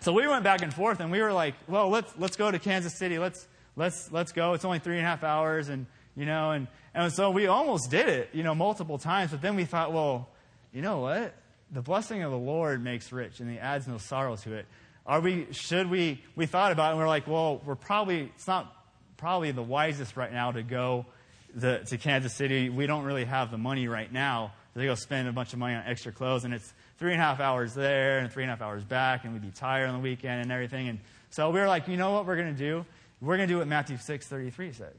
so 0.00 0.12
we 0.12 0.26
went 0.26 0.42
back 0.42 0.62
and 0.62 0.72
forth 0.72 1.00
and 1.00 1.12
we 1.12 1.20
were 1.20 1.32
like, 1.32 1.54
well, 1.68 1.90
let's, 1.90 2.12
let's 2.18 2.36
go 2.36 2.50
to 2.50 2.58
Kansas 2.58 2.94
City. 2.94 3.18
Let's, 3.18 3.46
let's, 3.76 4.10
let's 4.10 4.32
go. 4.32 4.54
It's 4.54 4.64
only 4.64 4.78
three 4.78 4.96
and 4.96 5.04
a 5.04 5.08
half 5.08 5.22
hours. 5.22 5.68
And, 5.68 5.86
you 6.16 6.24
know, 6.24 6.52
and, 6.52 6.66
and 6.94 7.12
so 7.12 7.30
we 7.30 7.46
almost 7.46 7.90
did 7.90 8.08
it, 8.08 8.30
you 8.32 8.42
know, 8.42 8.54
multiple 8.54 8.98
times, 8.98 9.30
but 9.30 9.42
then 9.42 9.54
we 9.54 9.64
thought, 9.64 9.92
well, 9.92 10.30
you 10.72 10.80
know 10.80 11.00
what? 11.00 11.34
The 11.70 11.82
blessing 11.82 12.22
of 12.22 12.30
the 12.30 12.38
Lord 12.38 12.82
makes 12.82 13.12
rich 13.12 13.40
and 13.40 13.50
he 13.50 13.58
adds 13.58 13.86
no 13.86 13.98
sorrow 13.98 14.36
to 14.36 14.54
it. 14.54 14.66
Are 15.04 15.20
we, 15.20 15.46
should 15.52 15.90
we, 15.90 16.22
we 16.36 16.46
thought 16.46 16.72
about 16.72 16.88
it 16.88 16.90
and 16.92 16.98
we're 16.98 17.08
like, 17.08 17.26
well, 17.26 17.60
we're 17.66 17.74
probably, 17.74 18.30
it's 18.34 18.46
not 18.46 18.74
probably 19.18 19.50
the 19.50 19.62
wisest 19.62 20.16
right 20.16 20.32
now 20.32 20.52
to 20.52 20.62
go 20.62 21.06
the, 21.54 21.78
to 21.86 21.98
Kansas 21.98 22.34
City. 22.34 22.68
We 22.68 22.86
don't 22.86 23.04
really 23.04 23.24
have 23.24 23.50
the 23.50 23.58
money 23.58 23.88
right 23.88 24.10
now 24.10 24.52
to 24.74 24.84
go 24.84 24.94
spend 24.94 25.28
a 25.28 25.32
bunch 25.32 25.52
of 25.52 25.58
money 25.58 25.74
on 25.74 25.82
extra 25.86 26.12
clothes 26.12 26.44
and 26.44 26.54
it's 26.54 26.72
three 26.98 27.12
and 27.12 27.20
a 27.20 27.24
half 27.24 27.40
hours 27.40 27.74
there 27.74 28.18
and 28.18 28.32
three 28.32 28.42
and 28.42 28.50
a 28.50 28.54
half 28.54 28.62
hours 28.62 28.84
back 28.84 29.24
and 29.24 29.32
we'd 29.32 29.42
be 29.42 29.50
tired 29.50 29.88
on 29.88 29.94
the 29.94 30.00
weekend 30.00 30.40
and 30.40 30.50
everything. 30.50 30.88
And 30.88 30.98
so 31.30 31.50
we 31.50 31.60
were 31.60 31.66
like, 31.66 31.88
you 31.88 31.96
know 31.96 32.12
what 32.12 32.26
we're 32.26 32.36
going 32.36 32.54
to 32.54 32.58
do? 32.58 32.86
We're 33.20 33.36
going 33.36 33.48
to 33.48 33.54
do 33.54 33.58
what 33.58 33.68
Matthew 33.68 33.96
6.33 33.96 34.74
says. 34.74 34.94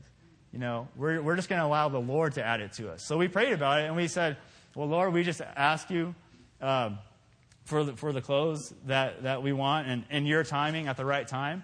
You 0.52 0.60
know, 0.60 0.88
we're, 0.96 1.22
we're 1.22 1.36
just 1.36 1.50
going 1.50 1.60
to 1.60 1.66
allow 1.66 1.90
the 1.90 2.00
Lord 2.00 2.34
to 2.34 2.44
add 2.44 2.62
it 2.62 2.74
to 2.74 2.92
us. 2.92 3.04
So 3.04 3.18
we 3.18 3.28
prayed 3.28 3.54
about 3.54 3.82
it 3.82 3.86
and 3.86 3.96
we 3.96 4.08
said, 4.08 4.38
well, 4.76 4.88
Lord, 4.88 5.14
we 5.14 5.24
just 5.24 5.42
ask 5.42 5.90
you 5.90 6.14
um, 6.62 7.00
for, 7.66 7.84
the, 7.84 7.94
for 7.94 8.14
the 8.14 8.22
clothes 8.22 8.74
that, 8.86 9.24
that 9.24 9.42
we 9.42 9.54
want 9.54 9.88
and 9.88 10.04
in 10.12 10.26
your 10.26 10.44
timing 10.44 10.88
at 10.88 10.98
the 10.98 11.06
right 11.06 11.28
time. 11.28 11.64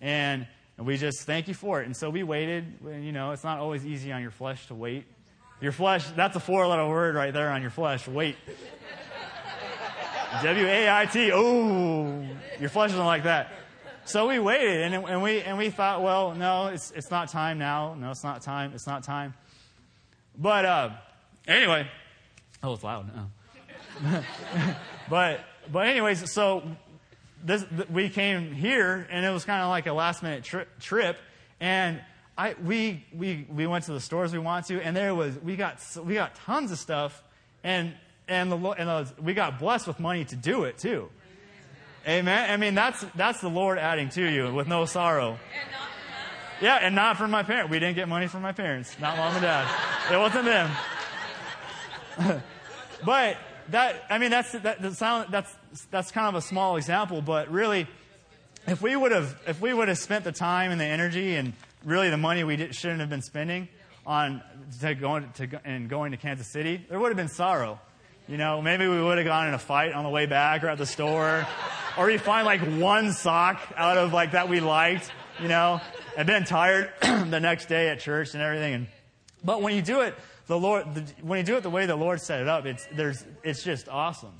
And, 0.00 0.46
and 0.80 0.86
we 0.86 0.96
just 0.96 1.24
thank 1.24 1.46
you 1.46 1.52
for 1.52 1.82
it. 1.82 1.84
And 1.84 1.94
so 1.94 2.08
we 2.08 2.22
waited. 2.22 2.64
You 2.82 3.12
know, 3.12 3.32
it's 3.32 3.44
not 3.44 3.58
always 3.58 3.84
easy 3.84 4.12
on 4.12 4.22
your 4.22 4.30
flesh 4.30 4.66
to 4.68 4.74
wait. 4.74 5.04
Your 5.60 5.72
flesh, 5.72 6.08
that's 6.16 6.34
a 6.36 6.40
four 6.40 6.66
letter 6.66 6.88
word 6.88 7.14
right 7.14 7.34
there 7.34 7.50
on 7.50 7.60
your 7.60 7.70
flesh. 7.70 8.08
Wait. 8.08 8.34
W 10.42 10.66
A 10.66 10.90
I 10.90 11.04
T. 11.04 11.32
Oh, 11.34 12.26
your 12.58 12.70
flesh 12.70 12.92
isn't 12.92 13.04
like 13.04 13.24
that. 13.24 13.52
So 14.06 14.26
we 14.26 14.38
waited 14.38 14.80
and, 14.80 15.04
and, 15.04 15.22
we, 15.22 15.42
and 15.42 15.58
we 15.58 15.68
thought, 15.68 16.02
well, 16.02 16.34
no, 16.34 16.68
it's, 16.68 16.92
it's 16.92 17.10
not 17.10 17.28
time 17.28 17.58
now. 17.58 17.92
No, 17.92 18.10
it's 18.10 18.24
not 18.24 18.40
time. 18.40 18.72
It's 18.74 18.86
not 18.86 19.04
time. 19.04 19.34
But 20.38 20.64
uh, 20.64 20.90
anyway, 21.46 21.88
oh, 22.62 22.72
it's 22.72 22.82
loud. 22.82 23.10
But, 25.10 25.40
but 25.70 25.88
anyways, 25.88 26.32
so 26.32 26.62
this, 27.44 27.64
we 27.90 28.08
came 28.08 28.52
here 28.52 29.06
and 29.10 29.24
it 29.24 29.30
was 29.30 29.44
kind 29.44 29.62
of 29.62 29.68
like 29.68 29.86
a 29.86 29.92
last 29.92 30.22
minute 30.22 30.44
tri- 30.44 30.66
trip. 30.80 31.16
And 31.60 32.00
I, 32.36 32.54
we, 32.64 33.04
we, 33.12 33.46
we 33.50 33.66
went 33.66 33.84
to 33.84 33.92
the 33.92 34.00
stores 34.00 34.32
we 34.32 34.38
want 34.38 34.66
to, 34.66 34.80
and 34.82 34.96
there 34.96 35.14
was, 35.14 35.38
we 35.38 35.56
got, 35.56 35.78
we 36.04 36.14
got 36.14 36.34
tons 36.34 36.72
of 36.72 36.78
stuff, 36.78 37.22
and, 37.62 37.92
and, 38.28 38.50
the, 38.50 38.56
and 38.56 38.88
the, 38.88 39.22
we 39.22 39.34
got 39.34 39.58
blessed 39.58 39.86
with 39.86 40.00
money 40.00 40.24
to 40.24 40.36
do 40.36 40.64
it 40.64 40.78
too. 40.78 41.10
Amen. 42.08 42.50
I 42.50 42.56
mean, 42.56 42.74
that's, 42.74 43.04
that's 43.14 43.42
the 43.42 43.50
Lord 43.50 43.78
adding 43.78 44.08
to 44.10 44.24
you 44.24 44.54
with 44.54 44.66
no 44.68 44.86
sorrow. 44.86 45.38
Yeah, 46.62 46.76
and 46.76 46.94
not 46.94 47.16
from 47.16 47.30
my 47.30 47.42
parents. 47.42 47.70
We 47.70 47.78
didn't 47.78 47.96
get 47.96 48.08
money 48.08 48.26
from 48.26 48.42
my 48.42 48.52
parents, 48.52 48.96
not 48.98 49.16
mom 49.16 49.34
and 49.34 49.42
dad. 49.42 50.12
It 50.12 50.16
wasn't 50.16 50.44
them. 50.44 50.70
but 53.04 53.36
that, 53.68 54.04
I 54.10 54.18
mean, 54.18 54.30
that's, 54.30 54.52
that, 54.52 54.80
that 54.80 54.94
sound, 54.94 55.28
that's, 55.30 55.54
that's 55.90 56.10
kind 56.10 56.28
of 56.28 56.34
a 56.34 56.42
small 56.42 56.76
example, 56.76 57.22
but 57.22 57.50
really, 57.50 57.86
if 58.66 58.82
we 58.82 58.94
would 58.94 59.12
have, 59.12 59.38
if 59.46 59.60
we 59.60 59.72
would 59.72 59.88
have 59.88 59.98
spent 59.98 60.24
the 60.24 60.32
time 60.32 60.70
and 60.70 60.80
the 60.80 60.84
energy 60.84 61.36
and 61.36 61.52
really 61.84 62.10
the 62.10 62.16
money 62.16 62.44
we 62.44 62.56
did, 62.56 62.74
shouldn't 62.74 63.00
have 63.00 63.10
been 63.10 63.22
spending 63.22 63.68
on 64.06 64.42
to 64.80 64.94
going 64.94 65.30
to, 65.34 65.60
and 65.64 65.88
going 65.88 66.12
to 66.12 66.16
Kansas 66.16 66.46
City, 66.46 66.84
there 66.88 66.98
would 66.98 67.08
have 67.08 67.16
been 67.16 67.28
sorrow. 67.28 67.80
You 68.28 68.36
know, 68.36 68.62
maybe 68.62 68.86
we 68.86 69.02
would 69.02 69.18
have 69.18 69.26
gone 69.26 69.48
in 69.48 69.54
a 69.54 69.58
fight 69.58 69.92
on 69.92 70.04
the 70.04 70.10
way 70.10 70.26
back 70.26 70.62
or 70.62 70.68
at 70.68 70.78
the 70.78 70.86
store. 70.86 71.46
or 71.98 72.10
you 72.10 72.18
find 72.18 72.46
like 72.46 72.60
one 72.60 73.12
sock 73.12 73.60
out 73.76 73.98
of 73.98 74.12
like 74.12 74.32
that 74.32 74.48
we 74.48 74.60
liked, 74.60 75.10
you 75.40 75.48
know, 75.48 75.80
and 76.16 76.26
been 76.26 76.44
tired 76.44 76.92
the 77.00 77.40
next 77.40 77.66
day 77.66 77.88
at 77.88 78.00
church 78.00 78.34
and 78.34 78.42
everything. 78.42 78.86
But 79.44 79.62
when 79.62 79.74
you 79.74 79.82
do 79.82 80.02
it, 80.02 80.14
the 80.46 80.58
Lord, 80.58 80.94
the, 80.94 81.02
when 81.22 81.38
you 81.38 81.44
do 81.44 81.56
it 81.56 81.62
the 81.62 81.70
way 81.70 81.86
the 81.86 81.96
Lord 81.96 82.20
set 82.20 82.40
it 82.40 82.48
up, 82.48 82.66
it's, 82.66 82.86
there's, 82.94 83.24
it's 83.42 83.62
just 83.62 83.88
awesome, 83.88 84.32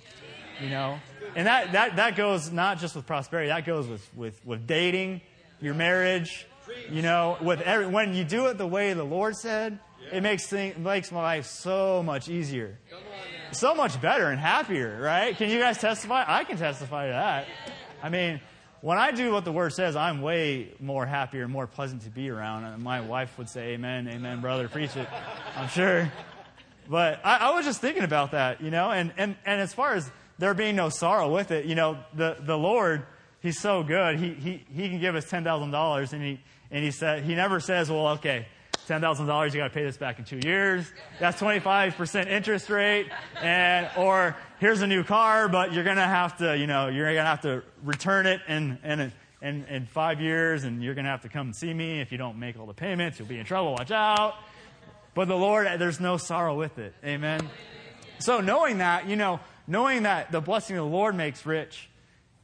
you 0.61 0.69
know? 0.69 0.99
And 1.35 1.47
that, 1.47 1.73
that, 1.73 1.97
that 1.97 2.17
goes 2.17 2.51
not 2.51 2.79
just 2.79 2.97
with 2.97 3.07
prosperity, 3.07 3.49
that 3.49 3.65
goes 3.65 3.87
with, 3.87 4.15
with, 4.15 4.45
with 4.45 4.67
dating, 4.67 5.21
your 5.61 5.75
marriage, 5.75 6.47
you 6.91 7.03
know, 7.03 7.37
with 7.41 7.61
every, 7.61 7.87
when 7.87 8.15
you 8.15 8.25
do 8.25 8.47
it 8.47 8.59
the 8.59 8.67
way 8.67 8.93
the 8.93 9.05
Lord 9.05 9.37
said, 9.37 9.79
it 10.13 10.23
makes 10.23 10.47
things, 10.47 10.79
makes 10.79 11.13
my 11.13 11.23
life 11.23 11.47
so 11.47 12.03
much 12.03 12.29
easier 12.29 12.79
so 13.53 13.75
much 13.75 14.01
better 14.01 14.29
and 14.29 14.41
happier, 14.41 14.99
right? 15.01 15.37
Can 15.37 15.51
you 15.51 15.59
guys 15.59 15.79
testify? 15.79 16.25
I 16.27 16.45
can 16.45 16.57
testify 16.57 17.07
to 17.07 17.13
that. 17.13 17.47
I 18.03 18.09
mean, 18.09 18.41
when 18.81 18.99
I 18.99 19.11
do 19.11 19.33
what 19.33 19.45
the 19.45 19.53
word 19.53 19.73
says, 19.73 19.97
I'm 19.97 20.23
way 20.23 20.73
more 20.81 21.05
happier 21.05 21.45
and 21.45 21.53
more 21.53 21.67
pleasant 21.67 22.03
to 22.03 22.11
be 22.11 22.31
around. 22.31 22.65
And 22.65 22.83
my 22.83 23.01
wife 23.01 23.37
would 23.39 23.49
say, 23.49 23.73
Amen, 23.73 24.09
amen, 24.09 24.41
brother, 24.41 24.69
preach 24.69 24.97
it. 24.97 25.09
I'm 25.57 25.69
sure. 25.69 26.11
But 26.89 27.21
I, 27.25 27.37
I 27.37 27.55
was 27.55 27.65
just 27.65 27.81
thinking 27.81 28.03
about 28.03 28.33
that, 28.33 28.61
you 28.61 28.71
know, 28.71 28.91
and, 28.91 29.13
and, 29.17 29.37
and 29.45 29.61
as 29.61 29.75
far 29.75 29.95
as 29.95 30.11
there 30.41 30.55
being 30.55 30.75
no 30.75 30.89
sorrow 30.89 31.33
with 31.33 31.53
it, 31.53 31.67
you 31.67 31.77
know, 31.77 31.99
the, 32.15 32.37
the 32.41 32.59
Lord, 32.59 33.07
He's 33.41 33.59
so 33.59 33.83
good. 33.83 34.19
He, 34.19 34.35
he, 34.35 34.65
he 34.75 34.89
can 34.89 35.01
give 35.01 35.15
us 35.15 35.25
$10,000 35.25 36.13
and 36.13 36.23
he, 36.23 36.41
and 36.71 36.85
he 36.85 36.91
said, 36.91 37.25
He 37.25 37.35
never 37.35 37.59
says, 37.59 37.91
well, 37.91 38.09
okay, 38.09 38.47
$10,000, 38.87 39.53
you 39.53 39.61
got 39.61 39.69
to 39.69 39.71
pay 39.71 39.85
this 39.85 39.97
back 39.97 40.19
in 40.19 40.25
two 40.25 40.41
years. 40.45 40.91
That's 41.19 41.41
25% 41.41 42.27
interest 42.27 42.69
rate. 42.69 43.09
And, 43.41 43.89
or 43.97 44.37
here's 44.59 44.83
a 44.83 44.87
new 44.87 45.05
car, 45.05 45.49
but 45.49 45.73
you're 45.73 45.85
going 45.85 45.97
to 45.97 46.03
have 46.03 46.39
to, 46.39 46.57
you 46.57 46.67
know, 46.67 46.89
you're 46.89 47.07
going 47.07 47.17
to 47.17 47.23
have 47.23 47.43
to 47.43 47.63
return 47.83 48.27
it 48.27 48.41
in, 48.47 48.79
in, 48.85 49.13
in, 49.41 49.65
in 49.65 49.87
five 49.87 50.21
years 50.21 50.65
and 50.65 50.83
you're 50.83 50.95
going 50.95 51.05
to 51.05 51.11
have 51.11 51.23
to 51.23 51.29
come 51.29 51.49
and 51.49 51.57
see 51.57 51.73
me. 51.73 52.01
If 52.01 52.13
you 52.13 52.19
don't 52.19 52.39
make 52.39 52.59
all 52.59 52.67
the 52.67 52.75
payments, 52.75 53.19
you'll 53.19 53.29
be 53.29 53.39
in 53.39 53.47
trouble. 53.47 53.73
Watch 53.73 53.91
out. 53.91 54.35
But 55.15 55.29
the 55.29 55.37
Lord, 55.37 55.67
there's 55.81 56.01
no 56.01 56.19
sorrow 56.19 56.57
with 56.57 56.79
it. 56.79 56.95
Amen. 57.05 57.49
So 58.19 58.41
knowing 58.41 58.79
that, 58.79 59.09
you 59.09 59.17
know, 59.17 59.41
knowing 59.71 60.03
that 60.03 60.33
the 60.33 60.41
blessing 60.41 60.77
of 60.77 60.85
the 60.85 60.91
Lord 60.91 61.15
makes 61.15 61.47
rich, 61.47 61.89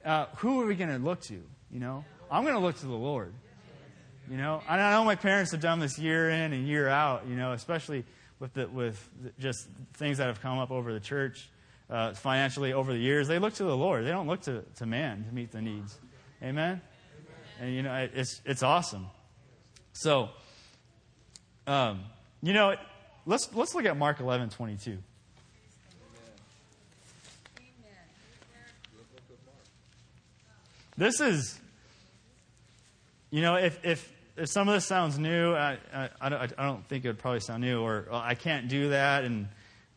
uh, 0.05 0.27
who 0.37 0.63
are 0.63 0.67
we 0.67 0.77
going 0.77 0.91
to 0.91 0.99
look 0.99 1.21
to? 1.23 1.43
You 1.71 1.81
know, 1.81 2.05
I'm 2.31 2.45
going 2.45 2.55
to 2.55 2.61
look 2.61 2.79
to 2.79 2.87
the 2.87 2.95
Lord. 2.95 3.35
You 4.31 4.37
know, 4.37 4.63
I 4.69 4.77
know 4.93 5.05
my 5.05 5.17
parents 5.17 5.51
have 5.51 5.61
done 5.61 5.81
this 5.81 5.99
year 5.99 6.31
in 6.31 6.53
and 6.53 6.67
year 6.67 6.89
out. 6.89 7.27
You 7.29 7.37
know, 7.37 7.53
especially 7.53 8.05
with 8.39 8.55
the, 8.55 8.69
with 8.69 9.09
just 9.39 9.69
things 9.95 10.19
that 10.19 10.29
have 10.29 10.41
come 10.41 10.59
up 10.59 10.71
over 10.71 10.93
the 10.93 11.01
church 11.01 11.49
uh, 11.91 12.15
financially 12.15 12.73
over 12.73 12.93
the 12.93 12.99
years. 12.99 13.29
They 13.29 13.39
look 13.39 13.55
to 13.55 13.65
the 13.65 13.77
Lord. 13.77 14.05
They 14.05 14.11
don't 14.11 14.27
look 14.27 14.43
to, 14.43 14.63
to 14.77 14.87
man 14.87 15.25
to 15.29 15.35
meet 15.35 15.51
the 15.51 15.63
needs. 15.63 15.99
Amen. 16.43 16.81
And 17.61 17.75
you 17.75 17.83
know, 17.83 18.09
it's 18.15 18.41
it's 18.45 18.63
awesome. 18.63 19.07
So, 19.93 20.29
um, 21.67 22.05
you 22.43 22.53
know, 22.53 22.77
let's, 23.25 23.53
let's 23.55 23.75
look 23.75 23.87
at 23.87 23.97
Mark 23.97 24.21
11 24.21 24.51
22. 24.51 24.99
This 30.99 31.21
is, 31.21 31.61
you 33.31 33.43
know, 33.43 33.57
if, 33.57 33.85
if, 33.85 34.13
if 34.37 34.49
some 34.49 34.67
of 34.67 34.75
this 34.75 34.87
sounds 34.87 35.19
new, 35.19 35.55
I, 35.55 35.77
I, 35.93 36.09
I, 36.21 36.29
don't, 36.47 36.87
think 36.89 37.05
it 37.05 37.09
would 37.09 37.19
probably 37.19 37.41
sound 37.41 37.63
new, 37.63 37.83
or 37.83 38.07
well, 38.11 38.21
I 38.21 38.35
can't 38.35 38.69
do 38.69 38.91
that, 38.91 39.25
and 39.25 39.49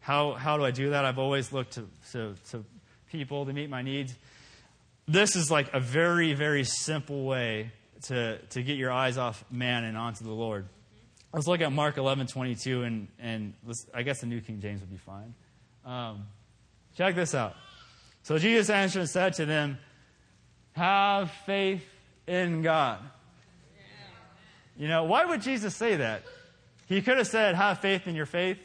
how, 0.01 0.33
how 0.33 0.57
do 0.57 0.65
I 0.65 0.71
do 0.71 0.89
that? 0.89 1.05
I've 1.05 1.19
always 1.19 1.53
looked 1.53 1.73
to, 1.73 1.85
to, 2.11 2.35
to 2.51 2.65
people 3.11 3.45
to 3.45 3.53
meet 3.53 3.69
my 3.69 3.81
needs. 3.81 4.13
This 5.07 5.37
is 5.37 5.49
like 5.49 5.73
a 5.73 5.79
very, 5.79 6.33
very 6.33 6.65
simple 6.65 7.23
way 7.23 7.71
to, 8.03 8.37
to 8.37 8.61
get 8.61 8.77
your 8.77 8.91
eyes 8.91 9.17
off 9.17 9.43
man 9.49 9.85
and 9.85 9.97
onto 9.97 10.25
the 10.25 10.33
Lord. 10.33 10.65
Let's 11.33 11.47
look 11.47 11.61
at 11.61 11.71
Mark 11.71 11.97
11, 11.97 12.27
22, 12.27 12.83
and, 12.83 13.07
and 13.19 13.53
I 13.93 14.03
guess 14.03 14.19
the 14.19 14.27
New 14.27 14.41
King 14.41 14.59
James 14.59 14.81
would 14.81 14.91
be 14.91 14.97
fine. 14.97 15.33
Um, 15.85 16.25
check 16.97 17.15
this 17.15 17.33
out. 17.33 17.55
So 18.23 18.37
Jesus 18.37 18.69
answered 18.69 18.99
and 18.99 19.09
said 19.09 19.33
to 19.35 19.45
them, 19.45 19.77
Have 20.79 21.31
faith 21.45 21.85
in 22.25 22.61
God. 22.61 22.99
You 24.77 24.87
know, 24.87 25.03
why 25.03 25.25
would 25.25 25.41
Jesus 25.41 25.75
say 25.75 25.97
that? 25.97 26.23
He 26.87 27.01
could 27.01 27.17
have 27.17 27.27
said, 27.27 27.55
Have 27.55 27.79
faith 27.79 28.07
in 28.07 28.15
your 28.15 28.25
faith, 28.25 28.59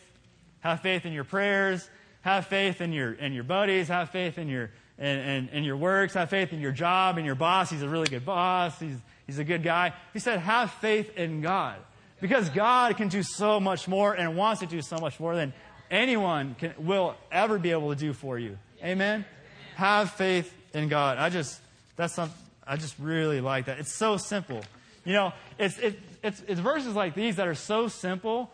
have 0.60 0.80
faith 0.80 1.06
in 1.06 1.12
your 1.12 1.24
prayers, 1.24 1.90
have 2.20 2.46
faith 2.46 2.80
in 2.80 2.92
your, 2.92 3.14
in 3.14 3.32
your 3.32 3.42
buddies, 3.42 3.88
have 3.88 4.10
faith 4.10 4.38
in 4.38 4.46
your, 4.46 4.70
in, 4.96 5.06
in, 5.06 5.48
in 5.48 5.64
your 5.64 5.76
works, 5.76 6.14
have 6.14 6.30
faith 6.30 6.52
in 6.52 6.60
your 6.60 6.70
job 6.70 7.16
and 7.16 7.26
your 7.26 7.34
boss. 7.34 7.68
He's 7.68 7.82
a 7.82 7.88
really 7.88 8.06
good 8.06 8.24
boss, 8.24 8.78
he's, 8.78 8.96
he's 9.26 9.40
a 9.40 9.44
good 9.44 9.64
guy. 9.64 9.92
He 10.12 10.20
said, 10.20 10.38
Have 10.38 10.70
faith 10.70 11.18
in 11.18 11.40
God. 11.40 11.78
Because 12.20 12.48
God 12.48 12.96
can 12.96 13.08
do 13.08 13.24
so 13.24 13.58
much 13.58 13.88
more 13.88 14.14
and 14.14 14.36
wants 14.36 14.60
to 14.60 14.68
do 14.68 14.82
so 14.82 14.98
much 14.98 15.18
more 15.18 15.34
than 15.34 15.52
anyone 15.90 16.54
can, 16.60 16.74
will 16.78 17.16
ever 17.32 17.58
be 17.58 17.72
able 17.72 17.92
to 17.92 17.98
do 17.98 18.12
for 18.12 18.38
you. 18.38 18.56
Amen? 18.84 19.24
Have 19.74 20.12
faith 20.12 20.54
in 20.72 20.88
God. 20.88 21.18
I 21.18 21.28
just, 21.28 21.60
that's 21.96 22.14
something, 22.14 22.36
I 22.66 22.76
just 22.76 22.98
really 22.98 23.40
like 23.40 23.66
that. 23.66 23.78
It's 23.78 23.94
so 23.94 24.16
simple. 24.16 24.62
You 25.04 25.12
know, 25.12 25.32
it's, 25.58 25.78
it, 25.78 25.98
it's, 26.22 26.42
it's 26.48 26.60
verses 26.60 26.94
like 26.94 27.14
these 27.14 27.36
that 27.36 27.46
are 27.46 27.54
so 27.54 27.88
simple, 27.88 28.50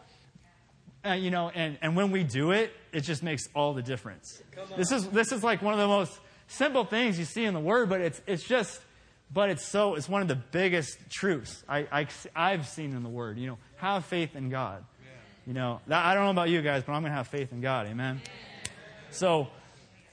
uh, 1.07 1.13
you 1.13 1.31
know, 1.31 1.51
and, 1.51 1.79
and 1.81 1.97
when 1.97 2.11
we 2.11 2.25
do 2.25 2.51
it, 2.51 2.73
it 2.93 3.01
just 3.03 3.23
makes 3.23 3.49
all 3.55 3.73
the 3.73 3.83
difference. 3.83 4.43
This 4.77 4.91
is, 4.91 5.09
this 5.09 5.33
is 5.33 5.45
like 5.45 5.63
one 5.63 5.75
of 5.75 5.81
the 5.81 5.87
most 5.87 6.19
simple 6.49 6.85
things 6.85 7.19
you 7.19 7.25
see 7.25 7.45
in 7.45 7.55
the 7.55 7.61
Word, 7.61 7.89
but 7.89 8.01
it's, 8.01 8.21
it's 8.27 8.43
just, 8.43 8.81
but 9.33 9.49
it's 9.49 9.65
so, 9.65 9.95
it's 9.95 10.09
one 10.09 10.23
of 10.23 10.29
the 10.29 10.35
biggest 10.35 10.99
truths 11.09 11.63
I, 11.69 12.07
I, 12.35 12.51
have 12.51 12.67
seen 12.67 12.95
in 12.97 13.05
the 13.05 13.09
Word. 13.09 13.39
You 13.39 13.51
know, 13.51 13.59
have 13.77 14.05
faith 14.05 14.35
in 14.35 14.51
God. 14.51 14.85
You 15.47 15.55
know, 15.55 15.81
that, 15.87 16.05
I 16.05 16.15
don't 16.15 16.25
know 16.25 16.31
about 16.31 16.49
you 16.49 16.63
guys, 16.63 16.83
but 16.85 16.93
I'm 16.93 17.03
going 17.03 17.13
to 17.13 17.17
have 17.17 17.29
faith 17.29 17.53
in 17.53 17.61
God. 17.61 17.87
Amen? 17.87 18.21
So, 19.11 19.49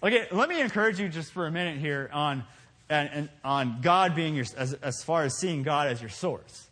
okay, 0.02 0.28
let 0.32 0.50
me 0.50 0.62
encourage 0.62 1.00
you 1.00 1.10
just 1.10 1.32
for 1.32 1.48
a 1.48 1.52
minute 1.52 1.78
here 1.78 2.10
on, 2.14 2.44
and, 2.90 3.10
and 3.12 3.30
on 3.44 3.80
God 3.82 4.16
being 4.16 4.36
your, 4.36 4.46
as, 4.56 4.74
as 4.74 5.04
far 5.04 5.24
as 5.24 5.38
seeing 5.38 5.64
God 5.64 5.88
as 5.88 6.02
your 6.02 6.10
source. 6.10 6.68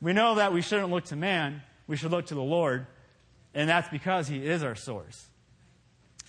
We 0.00 0.12
know 0.12 0.34
that 0.36 0.52
we 0.52 0.60
shouldn't 0.60 0.90
look 0.90 1.04
to 1.06 1.16
man, 1.16 1.62
we 1.86 1.96
should 1.96 2.10
look 2.10 2.26
to 2.26 2.34
the 2.34 2.42
Lord, 2.42 2.86
and 3.54 3.68
that's 3.68 3.88
because 3.88 4.28
He 4.28 4.46
is 4.46 4.62
our 4.62 4.74
source. 4.74 5.26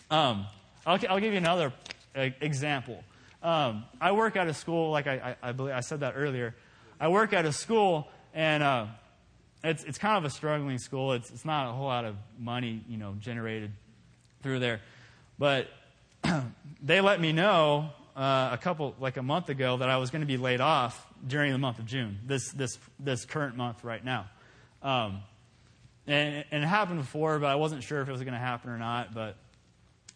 Um, 0.10 0.46
I'll, 0.86 1.00
I'll 1.10 1.20
give 1.20 1.34
you 1.34 1.38
another 1.38 1.74
uh, 2.16 2.30
example. 2.42 3.04
Um, 3.42 3.86
I 4.00 4.12
work 4.12 4.36
at 4.36 4.48
a 4.48 4.54
school, 4.54 4.92
like 4.92 5.08
I, 5.08 5.36
I, 5.42 5.50
I, 5.50 5.52
believe 5.52 5.74
I 5.74 5.82
said 5.82 6.00
that 6.00 6.14
earlier. 6.16 6.56
I 7.00 7.10
work 7.10 7.34
at 7.34 7.46
a 7.46 7.52
school, 7.52 8.08
and 8.34 8.64
uh, 8.64 8.88
it's, 9.64 9.84
it's 9.84 9.98
kind 9.98 10.18
of 10.18 10.26
a 10.26 10.30
struggling 10.30 10.78
school. 10.78 11.14
It's, 11.14 11.30
it's 11.30 11.46
not 11.46 11.70
a 11.70 11.74
whole 11.74 11.86
lot 11.86 12.06
of 12.06 12.16
money, 12.40 12.84
you 12.88 12.98
know, 12.98 13.16
generated 13.20 13.72
through 14.42 14.60
there. 14.60 14.82
But 15.38 15.68
they 16.82 17.02
let 17.02 17.20
me 17.20 17.34
know 17.34 17.90
uh, 18.16 18.50
a 18.54 18.58
couple, 18.58 18.96
like 19.00 19.18
a 19.18 19.24
month 19.24 19.50
ago, 19.50 19.78
that 19.78 19.90
I 19.90 19.98
was 19.98 20.10
going 20.10 20.22
to 20.22 20.28
be 20.28 20.38
laid 20.38 20.62
off 20.62 21.06
during 21.26 21.52
the 21.52 21.58
month 21.58 21.80
of 21.80 21.86
June, 21.86 22.20
this, 22.26 22.52
this, 22.52 22.78
this 23.00 23.26
current 23.26 23.58
month 23.58 23.84
right 23.84 24.04
now. 24.04 24.28
Um, 24.82 25.22
and, 26.08 26.46
and, 26.52 26.64
it 26.64 26.68
happened 26.68 27.00
before, 27.00 27.40
but 27.40 27.48
I 27.48 27.56
wasn't 27.56 27.84
sure 27.84 28.02
if 28.02 28.08
it 28.08 28.12
was 28.12 28.22
going 28.22 28.34
to 28.34 28.40
happen 28.40 28.70
or 28.70 28.78
not. 28.78 29.14
But, 29.14 29.36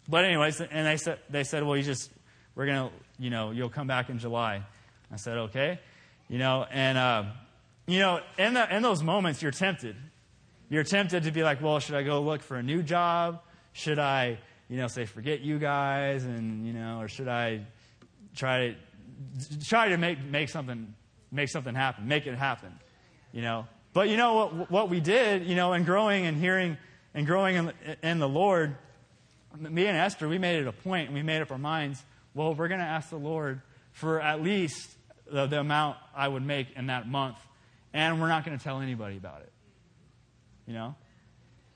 but 0.07 0.25
anyways, 0.25 0.61
and 0.61 0.85
they 0.87 0.97
said, 0.97 1.19
they 1.29 1.43
said, 1.43 1.63
well, 1.63 1.75
you 1.75 1.83
just, 1.83 2.11
we're 2.55 2.67
going 2.67 2.89
to, 2.89 2.95
you 3.17 3.31
know, 3.31 3.51
you'll 3.51 3.69
come 3.69 3.87
back 3.87 4.09
in 4.09 4.19
July. 4.19 4.63
I 5.11 5.15
said, 5.15 5.37
okay. 5.37 5.79
You 6.27 6.37
know, 6.37 6.65
and, 6.69 6.97
uh, 6.97 7.23
you 7.87 7.99
know, 7.99 8.19
in, 8.37 8.53
the, 8.53 8.75
in 8.75 8.83
those 8.83 9.01
moments, 9.01 9.41
you're 9.41 9.51
tempted. 9.51 9.95
You're 10.69 10.83
tempted 10.83 11.23
to 11.23 11.31
be 11.31 11.41
like, 11.41 11.61
well, 11.61 11.79
should 11.79 11.95
I 11.95 12.03
go 12.03 12.21
look 12.21 12.43
for 12.43 12.55
a 12.55 12.63
new 12.63 12.83
job? 12.83 13.41
Should 13.73 13.97
I, 13.97 14.37
you 14.69 14.77
know, 14.77 14.87
say, 14.87 15.05
forget 15.05 15.41
you 15.41 15.57
guys? 15.57 16.23
And, 16.23 16.67
you 16.67 16.73
know, 16.73 16.99
or 16.99 17.07
should 17.07 17.27
I 17.27 17.65
try 18.35 18.69
to, 18.69 19.59
try 19.65 19.89
to 19.89 19.97
make, 19.97 20.23
make 20.23 20.49
something, 20.49 20.93
make 21.31 21.49
something 21.49 21.75
happen, 21.75 22.07
make 22.07 22.27
it 22.27 22.35
happen, 22.35 22.71
you 23.31 23.41
know? 23.41 23.67
But 23.93 24.09
you 24.09 24.17
know 24.17 24.33
what, 24.33 24.71
what 24.71 24.89
we 24.89 24.99
did, 24.99 25.45
you 25.45 25.55
know, 25.55 25.73
in 25.73 25.83
growing 25.83 26.25
and 26.25 26.37
hearing 26.37 26.77
and 27.13 27.25
growing 27.25 27.55
in, 27.55 27.73
in 28.03 28.19
the 28.19 28.29
Lord, 28.29 28.75
me 29.57 29.87
and 29.87 29.97
Esther, 29.97 30.27
we 30.27 30.37
made 30.37 30.59
it 30.59 30.67
a 30.67 30.71
point 30.71 31.07
and 31.07 31.15
we 31.15 31.23
made 31.23 31.41
up 31.41 31.51
our 31.51 31.57
minds 31.57 32.03
well, 32.33 32.53
we're 32.53 32.67
going 32.67 32.79
to 32.79 32.85
ask 32.85 33.09
the 33.09 33.17
Lord 33.17 33.61
for 33.91 34.21
at 34.21 34.41
least 34.41 34.95
the, 35.31 35.47
the 35.47 35.59
amount 35.59 35.97
I 36.15 36.27
would 36.27 36.45
make 36.45 36.67
in 36.75 36.87
that 36.87 37.07
month, 37.07 37.37
and 37.93 38.21
we're 38.21 38.27
not 38.27 38.45
going 38.45 38.57
to 38.57 38.63
tell 38.63 38.81
anybody 38.81 39.17
about 39.17 39.41
it. 39.41 39.51
You 40.67 40.73
know? 40.73 40.95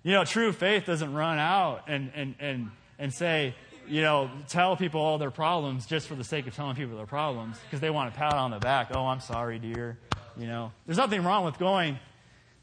You 0.04 0.12
know, 0.12 0.26
true 0.26 0.52
faith 0.52 0.86
doesn't 0.86 1.14
run 1.14 1.40
out 1.40 1.84
and, 1.88 2.12
and, 2.16 2.36
and, 2.40 2.72
and 3.00 3.14
say, 3.14 3.56
you 3.88 4.02
know, 4.02 4.30
tell 4.50 4.76
people 4.76 5.02
all 5.02 5.18
their 5.18 5.32
problems 5.32 5.86
just 5.86 6.08
for 6.08 6.16
the 6.16 6.24
sake 6.24 6.48
of 6.48 6.56
telling 6.56 6.76
people 6.76 6.98
their 6.98 7.06
problems 7.06 7.58
because 7.66 7.80
they 7.80 7.90
want 7.90 8.14
to 8.14 8.18
pat 8.18 8.34
on 8.34 8.52
the 8.52 8.60
back. 8.60 8.90
Oh, 8.94 9.06
I'm 9.06 9.20
sorry, 9.20 9.60
dear. 9.60 9.98
You 10.38 10.48
know, 10.48 10.72
there's 10.86 10.98
nothing 10.98 11.24
wrong 11.24 11.46
with 11.46 11.58
going 11.60 12.00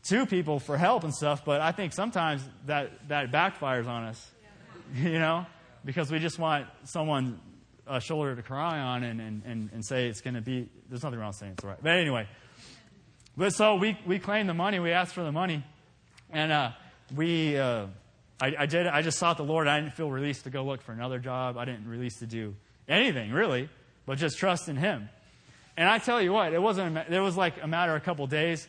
to 0.05 0.27
people 0.27 0.59
for 0.59 0.77
help 0.77 1.05
and 1.05 1.15
stuff, 1.15 1.45
but 1.45 1.61
I 1.61 1.73
think 1.73 1.93
sometimes 1.93 2.43
that, 2.67 3.09
that 3.09 3.31
backfires 3.31 3.87
on 3.87 4.05
us, 4.05 4.31
you 4.95 5.19
know, 5.19 5.47
because 5.85 6.11
we 6.11 6.19
just 6.19 6.39
want 6.39 6.67
someone 6.85 7.41
a 7.87 8.01
shoulder 8.01 8.37
to 8.37 8.43
cry 8.43 8.79
on 8.79 9.03
and, 9.03 9.21
and, 9.21 9.43
and, 9.45 9.71
and 9.73 9.85
say 9.85 10.09
it's 10.09 10.21
going 10.21 10.35
to 10.35 10.41
be, 10.41 10.69
there's 10.89 11.03
nothing 11.03 11.19
wrong 11.19 11.33
saying 11.33 11.53
it's 11.53 11.65
right. 11.65 11.79
But 11.83 11.93
anyway, 11.93 12.29
but 13.37 13.53
so 13.53 13.77
we, 13.77 13.99
we 14.07 14.19
claimed 14.19 14.49
the 14.49 14.55
money, 14.55 14.79
we 14.79 14.93
asked 14.93 15.15
for 15.15 15.25
the 15.25 15.33
money, 15.33 15.65
and 16.31 16.53
uh, 16.53 16.71
we, 17.15 17.59
uh, 17.59 17.87
I, 18.41 18.55
I, 18.61 18.67
did, 18.67 18.87
I 18.87 19.03
just 19.03 19.19
sought 19.19 19.37
the 19.37 19.45
Lord. 19.45 19.69
I 19.69 19.81
didn't 19.81 19.95
feel 19.95 20.11
released 20.11 20.45
to 20.45 20.51
go 20.51 20.65
look 20.65 20.83
for 20.83 20.93
another 20.93 21.19
job. 21.19 21.59
I 21.59 21.65
didn't 21.65 21.89
release 21.89 22.19
to 22.21 22.27
do 22.27 22.55
anything, 22.89 23.33
really, 23.33 23.69
but 24.07 24.19
just 24.19 24.39
trust 24.39 24.69
in 24.69 24.77
Him. 24.77 25.09
And 25.77 25.89
I 25.89 25.99
tell 25.99 26.21
you 26.21 26.33
what, 26.33 26.53
it 26.53 26.61
wasn't, 26.61 26.97
it 26.97 27.21
was 27.21 27.37
like 27.37 27.63
a 27.63 27.67
matter 27.67 27.95
of 27.95 28.03
a 28.03 28.05
couple 28.05 28.27
days. 28.27 28.67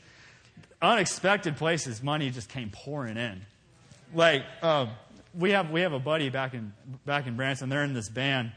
Unexpected 0.82 1.58
places, 1.58 2.02
money 2.02 2.30
just 2.30 2.50
came 2.50 2.70
pouring 2.72 3.18
in. 3.18 3.42
Like, 4.14 4.44
um, 4.62 4.90
we 5.38 5.52
have, 5.52 5.72
we 5.72 5.82
have 5.82 5.94
a 5.94 6.00
buddy 6.00 6.30
back 6.30 6.54
in, 6.54 6.74
back 7.06 7.28
in 7.28 7.36
Branson. 7.36 7.70
They're 7.70 7.84
in 7.84 7.94
this 7.94 8.10
band 8.10 8.52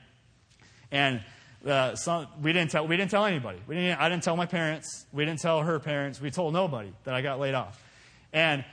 and 0.94 1.20
uh, 1.66 1.96
some, 1.96 2.28
we, 2.40 2.52
didn't 2.52 2.70
tell, 2.70 2.86
we 2.86 2.96
didn't 2.96 3.10
tell 3.10 3.24
anybody. 3.24 3.58
We 3.66 3.74
didn't, 3.74 4.00
I 4.00 4.08
didn't 4.08 4.22
tell 4.22 4.36
my 4.36 4.46
parents. 4.46 5.06
We 5.12 5.24
didn't 5.24 5.40
tell 5.40 5.62
her 5.62 5.80
parents. 5.80 6.20
We 6.20 6.30
told 6.30 6.52
nobody 6.52 6.92
that 7.02 7.14
I 7.14 7.20
got 7.20 7.40
laid 7.40 7.54
off. 7.54 7.82
And 8.32 8.64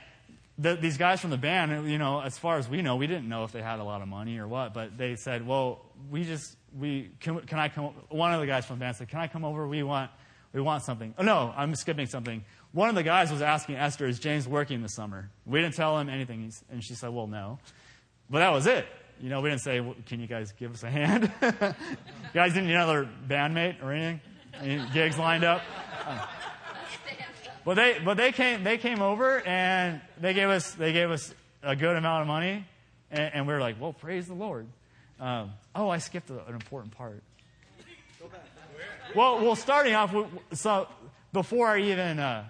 the, 0.58 0.76
these 0.76 0.98
guys 0.98 1.20
from 1.20 1.30
the 1.30 1.38
band, 1.38 1.90
you 1.90 1.98
know, 1.98 2.20
as 2.20 2.38
far 2.38 2.58
as 2.58 2.68
we 2.68 2.82
know, 2.82 2.96
we 2.96 3.06
didn't 3.06 3.28
know 3.28 3.44
if 3.44 3.52
they 3.52 3.62
had 3.62 3.80
a 3.80 3.84
lot 3.84 4.02
of 4.02 4.08
money 4.08 4.38
or 4.38 4.46
what, 4.46 4.74
but 4.74 4.96
they 4.98 5.16
said, 5.16 5.46
well, 5.46 5.80
we 6.10 6.24
just, 6.24 6.56
we, 6.78 7.10
can, 7.20 7.40
can 7.40 7.58
I 7.58 7.68
come, 7.68 7.94
one 8.08 8.32
of 8.32 8.40
the 8.40 8.46
guys 8.46 8.66
from 8.66 8.78
the 8.78 8.80
band 8.80 8.96
said, 8.96 9.08
can 9.08 9.20
I 9.20 9.28
come 9.28 9.44
over? 9.44 9.66
We 9.66 9.82
want, 9.82 10.10
we 10.52 10.60
want 10.60 10.82
something. 10.82 11.14
Oh, 11.18 11.22
no, 11.22 11.52
I'm 11.56 11.74
skipping 11.74 12.06
something. 12.06 12.44
One 12.72 12.88
of 12.88 12.94
the 12.94 13.02
guys 13.02 13.30
was 13.30 13.42
asking 13.42 13.76
Esther, 13.76 14.06
is 14.06 14.18
James 14.18 14.46
working 14.46 14.82
this 14.82 14.94
summer? 14.94 15.30
We 15.46 15.60
didn't 15.60 15.74
tell 15.74 15.98
him 15.98 16.08
anything. 16.08 16.52
And 16.70 16.84
she 16.84 16.94
said, 16.94 17.10
well, 17.10 17.26
no. 17.26 17.58
But 18.28 18.40
that 18.40 18.50
was 18.50 18.66
it. 18.66 18.86
You 19.20 19.28
know, 19.28 19.40
we 19.40 19.50
didn't 19.50 19.62
say, 19.62 19.80
well, 19.80 19.94
can 20.06 20.20
you 20.20 20.26
guys 20.26 20.52
give 20.52 20.74
us 20.74 20.82
a 20.82 20.90
hand? 20.90 21.30
guys 22.34 22.52
didn't 22.52 22.66
need 22.66 22.74
another 22.74 23.08
bandmate 23.28 23.82
or 23.82 23.92
anything? 23.92 24.20
Any 24.60 24.84
gigs 24.92 25.18
lined 25.18 25.44
up? 25.44 25.62
But 27.64 27.74
they, 27.74 27.98
but 28.04 28.16
they 28.16 28.32
came, 28.32 28.64
they 28.64 28.78
came 28.78 29.00
over 29.00 29.40
and 29.46 30.00
they 30.20 30.34
gave 30.34 30.48
us, 30.48 30.72
they 30.72 30.92
gave 30.92 31.10
us 31.10 31.32
a 31.62 31.76
good 31.76 31.96
amount 31.96 32.22
of 32.22 32.28
money. 32.28 32.66
And, 33.10 33.34
and 33.34 33.46
we 33.46 33.52
were 33.52 33.60
like, 33.60 33.80
well, 33.80 33.92
praise 33.92 34.26
the 34.26 34.34
Lord. 34.34 34.66
Um, 35.20 35.52
oh, 35.74 35.88
I 35.88 35.98
skipped 35.98 36.30
a, 36.30 36.44
an 36.46 36.54
important 36.54 36.96
part. 36.96 37.22
Well, 39.14 39.44
well, 39.44 39.56
starting 39.56 39.94
off, 39.94 40.14
so 40.54 40.88
before 41.32 41.68
I 41.68 41.80
even, 41.80 42.18
uh, 42.18 42.44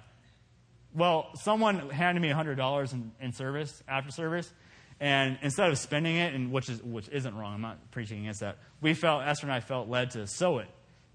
well, 0.95 1.31
someone 1.35 1.91
handed 1.91 2.21
me 2.21 2.29
$100 2.29 2.93
in, 2.93 3.13
in 3.21 3.33
service, 3.33 3.83
after 3.89 4.13
service, 4.13 4.53
and 5.01 5.39
instead 5.43 5.71
of 5.71 5.79
spending 5.79 6.17
it, 6.17 6.35
and 6.35 6.53
which 6.53 6.69
is 6.69 6.81
which 6.81 7.09
isn't 7.09 7.35
wrong, 7.35 7.55
I'm 7.55 7.61
not 7.61 7.91
preaching 7.91 8.21
against 8.21 8.41
that. 8.41 8.59
We 8.81 8.95
felt 8.95 9.25
Esther 9.25 9.47
and 9.47 9.53
I 9.53 9.59
felt 9.59 9.89
led 9.89 10.13
to 10.13 10.29
sow 10.29 10.59
it, 10.59 10.69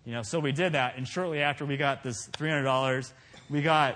you 0.03 0.11
know. 0.11 0.23
So 0.23 0.39
we 0.39 0.51
did 0.51 0.73
that, 0.73 0.97
and 0.97 1.07
shortly 1.07 1.41
after 1.41 1.65
we 1.65 1.77
got 1.77 2.03
this 2.03 2.27
$300, 2.33 3.13
we 3.49 3.61
got 3.61 3.95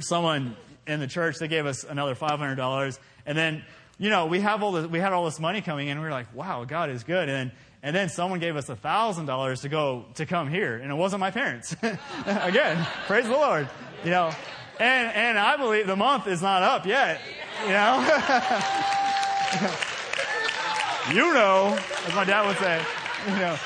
someone 0.00 0.56
in 0.86 1.00
the 1.00 1.06
church, 1.06 1.38
they 1.38 1.48
gave 1.48 1.66
us 1.66 1.84
another 1.84 2.14
$500. 2.14 2.98
And 3.26 3.36
then, 3.36 3.64
you 3.98 4.10
know, 4.10 4.26
we 4.26 4.40
have 4.40 4.62
all 4.62 4.72
this, 4.72 4.86
we 4.86 4.98
had 4.98 5.12
all 5.12 5.24
this 5.24 5.40
money 5.40 5.60
coming 5.60 5.88
in. 5.88 5.98
We 5.98 6.04
were 6.04 6.10
like, 6.10 6.34
wow, 6.34 6.64
God 6.64 6.90
is 6.90 7.04
good. 7.04 7.28
And 7.28 7.52
and 7.82 7.94
then 7.94 8.08
someone 8.08 8.40
gave 8.40 8.56
us 8.56 8.66
$1,000 8.66 9.62
to 9.62 9.68
go, 9.68 10.06
to 10.14 10.26
come 10.26 10.50
here. 10.50 10.74
And 10.74 10.90
it 10.90 10.96
wasn't 10.96 11.20
my 11.20 11.30
parents. 11.30 11.76
Again, 12.26 12.84
praise 13.06 13.26
the 13.26 13.30
Lord. 13.30 13.68
You 14.02 14.10
know, 14.10 14.32
and, 14.80 15.14
and 15.14 15.38
I 15.38 15.56
believe 15.56 15.86
the 15.86 15.94
month 15.94 16.26
is 16.26 16.42
not 16.42 16.64
up 16.64 16.84
yet. 16.84 17.20
You 17.62 17.68
know? 17.68 18.00
you 21.12 21.32
know, 21.32 21.78
as 22.06 22.14
my 22.14 22.24
dad 22.24 22.46
would 22.46 22.58
say. 22.58 22.82
You 23.28 23.36
know. 23.36 23.56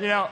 You 0.00 0.08
know, 0.08 0.28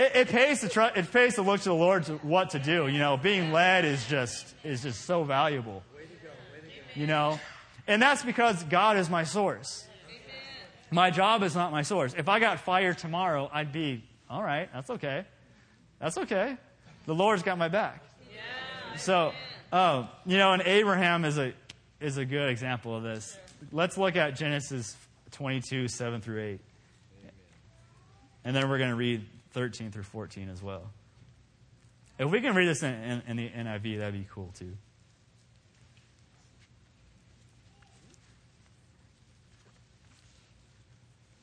it, 0.00 0.16
it 0.16 0.28
pays 0.28 0.60
to 0.60 0.68
try, 0.68 0.88
it 0.88 1.12
pays 1.12 1.34
to 1.34 1.42
look 1.42 1.60
to 1.60 1.68
the 1.68 1.74
Lord 1.74 2.04
to 2.04 2.14
what 2.16 2.50
to 2.50 2.58
do. 2.58 2.88
You 2.88 2.98
know, 2.98 3.16
being 3.16 3.52
led 3.52 3.84
is 3.84 4.06
just 4.06 4.54
is 4.64 4.82
just 4.82 5.04
so 5.04 5.22
valuable. 5.24 5.82
You 6.94 7.06
know, 7.06 7.38
and 7.86 8.00
that's 8.02 8.24
because 8.24 8.64
God 8.64 8.96
is 8.96 9.08
my 9.08 9.24
source. 9.24 9.86
My 10.90 11.10
job 11.10 11.44
is 11.44 11.54
not 11.54 11.70
my 11.70 11.82
source. 11.82 12.14
If 12.16 12.28
I 12.28 12.40
got 12.40 12.60
fired 12.60 12.98
tomorrow, 12.98 13.48
I'd 13.52 13.72
be 13.72 14.02
all 14.28 14.42
right. 14.42 14.68
That's 14.72 14.90
okay. 14.90 15.24
That's 16.00 16.18
okay. 16.18 16.56
The 17.06 17.14
Lord's 17.14 17.44
got 17.44 17.58
my 17.58 17.68
back. 17.68 18.02
So, 18.96 19.32
oh, 19.72 20.08
you 20.26 20.36
know, 20.36 20.52
and 20.52 20.62
Abraham 20.62 21.24
is 21.24 21.38
a 21.38 21.52
is 22.00 22.16
a 22.16 22.24
good 22.24 22.48
example 22.48 22.96
of 22.96 23.02
this. 23.02 23.36
Let's 23.70 23.98
look 23.98 24.16
at 24.16 24.34
Genesis 24.34 24.96
22, 25.32 25.88
7 25.88 26.20
through 26.22 26.42
8. 26.42 26.60
And 28.42 28.56
then 28.56 28.70
we're 28.70 28.78
going 28.78 28.90
to 28.90 28.96
read 28.96 29.26
13 29.52 29.90
through 29.90 30.04
14 30.04 30.48
as 30.48 30.62
well. 30.62 30.90
If 32.18 32.30
we 32.30 32.40
can 32.40 32.54
read 32.54 32.68
this 32.68 32.82
in, 32.82 32.92
in, 32.92 33.22
in 33.28 33.36
the 33.36 33.48
NIV, 33.48 33.98
that'd 33.98 34.14
be 34.14 34.26
cool 34.30 34.52
too. 34.58 34.76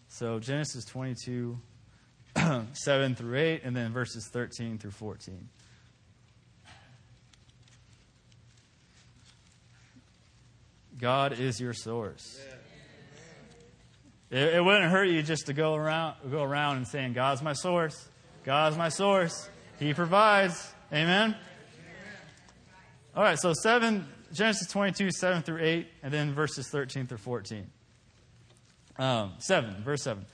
So 0.10 0.40
Genesis 0.40 0.84
22, 0.86 1.60
7 2.74 3.16
through 3.16 3.38
8, 3.38 3.62
and 3.64 3.76
then 3.76 3.94
verses 3.94 4.28
13 4.32 4.80
through 4.80 4.92
14. 4.92 5.50
God 11.00 11.40
is 11.40 11.60
your 11.60 11.74
source. 11.74 12.40
It, 14.30 14.56
it, 14.56 14.64
wouldn't 14.64 14.92
hurt 14.92 15.06
you 15.06 15.24
just 15.24 15.46
to 15.46 15.54
go 15.54 15.74
around, 15.76 16.16
go 16.30 16.44
around 16.44 16.78
and 16.78 16.88
saying, 16.88 17.14
God's 17.14 17.42
my 17.42 17.54
source. 17.54 18.10
God's 18.44 18.78
my 18.78 18.90
source. 18.90 19.50
He 19.80 19.94
provides. 19.94 20.70
Amen? 20.92 21.36
All 23.16 23.24
right, 23.24 23.40
so 23.40 23.54
7, 23.54 24.06
Genesis 24.34 24.68
22, 24.68 25.12
7 25.12 25.42
through 25.44 25.64
8, 25.64 25.88
and 26.04 26.14
then 26.14 26.34
verses 26.34 26.68
13 26.70 27.08
through 27.08 27.18
14. 27.20 27.68
Um, 28.98 29.34
7, 29.40 29.84
verse 29.84 30.04
7 30.04 30.26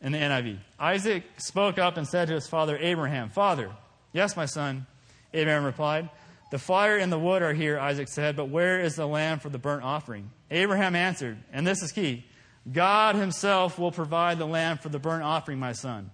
in 0.00 0.12
the 0.12 0.18
NIV. 0.18 0.58
Isaac 0.78 1.24
spoke 1.38 1.78
up 1.78 1.96
and 1.96 2.06
said 2.06 2.28
to 2.28 2.34
his 2.34 2.48
father 2.48 2.78
Abraham, 2.78 3.30
Father, 3.30 3.70
yes, 4.12 4.36
my 4.36 4.46
son. 4.46 4.86
Abraham 5.34 5.64
replied, 5.64 6.08
The 6.50 6.58
fire 6.58 6.96
and 6.96 7.12
the 7.12 7.18
wood 7.18 7.42
are 7.42 7.52
here, 7.52 7.78
Isaac 7.78 8.08
said, 8.08 8.36
but 8.36 8.48
where 8.48 8.80
is 8.80 8.96
the 8.96 9.06
lamb 9.06 9.40
for 9.40 9.48
the 9.48 9.58
burnt 9.58 9.84
offering? 9.84 10.30
Abraham 10.50 10.94
answered, 10.94 11.38
and 11.52 11.66
this 11.66 11.82
is 11.82 11.92
key 11.92 12.24
God 12.70 13.14
Himself 13.14 13.78
will 13.78 13.92
provide 13.92 14.38
the 14.38 14.46
lamb 14.46 14.78
for 14.78 14.88
the 14.88 14.98
burnt 14.98 15.22
offering, 15.22 15.58
my 15.58 15.72
son. 15.72 16.10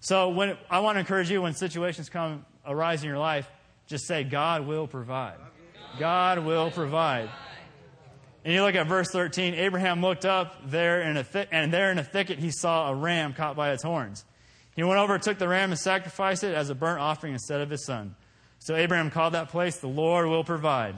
So 0.00 0.30
when 0.30 0.56
I 0.70 0.80
want 0.80 0.96
to 0.96 1.00
encourage 1.00 1.30
you 1.30 1.42
when 1.42 1.54
situations 1.54 2.08
come 2.08 2.44
arise 2.66 3.02
in 3.02 3.08
your 3.08 3.18
life, 3.18 3.50
just 3.86 4.06
say, 4.06 4.24
God 4.24 4.66
will 4.66 4.86
provide. 4.86 5.38
God 5.98 6.40
will 6.40 6.70
provide. 6.70 7.30
And 8.44 8.54
you 8.54 8.62
look 8.62 8.74
at 8.74 8.86
verse 8.86 9.10
13, 9.10 9.54
Abraham 9.54 10.00
looked 10.00 10.24
up 10.24 10.70
there 10.70 11.02
in 11.02 11.16
a 11.16 11.24
th- 11.24 11.48
and 11.50 11.72
there 11.72 11.90
in 11.90 11.98
a 11.98 12.04
thicket 12.04 12.38
he 12.38 12.50
saw 12.50 12.90
a 12.90 12.94
ram 12.94 13.34
caught 13.34 13.56
by 13.56 13.72
its 13.72 13.82
horns. 13.82 14.24
He 14.76 14.82
went 14.84 14.98
over, 14.98 15.18
took 15.18 15.38
the 15.38 15.48
ram, 15.48 15.70
and 15.70 15.78
sacrificed 15.78 16.44
it 16.44 16.54
as 16.54 16.70
a 16.70 16.74
burnt 16.74 17.00
offering 17.00 17.32
instead 17.32 17.60
of 17.60 17.68
his 17.68 17.84
son. 17.84 18.14
So 18.60 18.76
Abraham 18.76 19.10
called 19.10 19.34
that 19.34 19.48
place, 19.48 19.78
the 19.78 19.88
Lord 19.88 20.26
will 20.28 20.44
provide. 20.44 20.94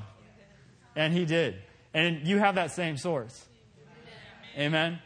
And 0.95 1.14
he 1.14 1.24
did. 1.24 1.57
And 1.95 2.26
you 2.26 2.39
have 2.39 2.57
that 2.57 2.72
same 2.72 2.97
source. 2.97 3.47
Amen? 4.57 4.99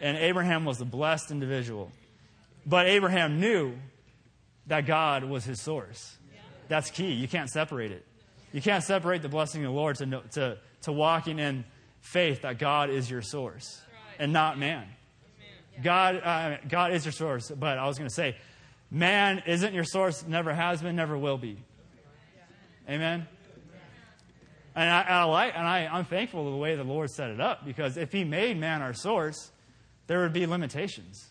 And 0.00 0.16
Abraham 0.18 0.64
was 0.64 0.80
a 0.80 0.84
blessed 0.84 1.30
individual. 1.30 1.90
But 2.64 2.86
Abraham 2.86 3.40
knew 3.40 3.74
that 4.66 4.86
God 4.86 5.24
was 5.24 5.44
his 5.44 5.60
source. 5.60 6.16
That's 6.68 6.90
key. 6.90 7.12
You 7.12 7.28
can't 7.28 7.48
separate 7.48 7.92
it. 7.92 8.04
You 8.52 8.60
can't 8.60 8.82
separate 8.82 9.22
the 9.22 9.28
blessing 9.28 9.64
of 9.64 9.72
the 9.72 9.76
Lord 9.76 9.96
to, 9.96 10.22
to, 10.32 10.58
to 10.82 10.92
walking 10.92 11.38
in 11.38 11.64
faith 12.00 12.42
that 12.42 12.58
God 12.58 12.90
is 12.90 13.10
your 13.10 13.22
source 13.22 13.80
and 14.18 14.32
not 14.32 14.58
man. 14.58 14.86
God, 15.82 16.20
uh, 16.24 16.56
God 16.68 16.92
is 16.92 17.04
your 17.04 17.12
source, 17.12 17.50
but 17.50 17.78
I 17.78 17.86
was 17.86 17.98
going 17.98 18.08
to 18.08 18.14
say, 18.14 18.36
man 18.90 19.42
isn't 19.46 19.74
your 19.74 19.84
source, 19.84 20.24
never 20.26 20.54
has 20.54 20.80
been, 20.80 20.96
never 20.96 21.18
will 21.18 21.38
be. 21.38 21.58
Amen? 22.88 23.26
And 24.76 24.90
I, 24.90 25.02
I 25.02 25.24
like, 25.24 25.54
and 25.56 25.66
I, 25.66 25.86
I'm 25.86 26.04
thankful 26.04 26.44
to 26.44 26.50
the 26.50 26.56
way 26.56 26.76
the 26.76 26.84
Lord 26.84 27.10
set 27.10 27.30
it 27.30 27.40
up 27.40 27.64
because 27.64 27.96
if 27.96 28.12
He 28.12 28.24
made 28.24 28.58
man 28.58 28.82
our 28.82 28.92
source, 28.92 29.50
there 30.06 30.20
would 30.20 30.34
be 30.34 30.46
limitations, 30.46 31.26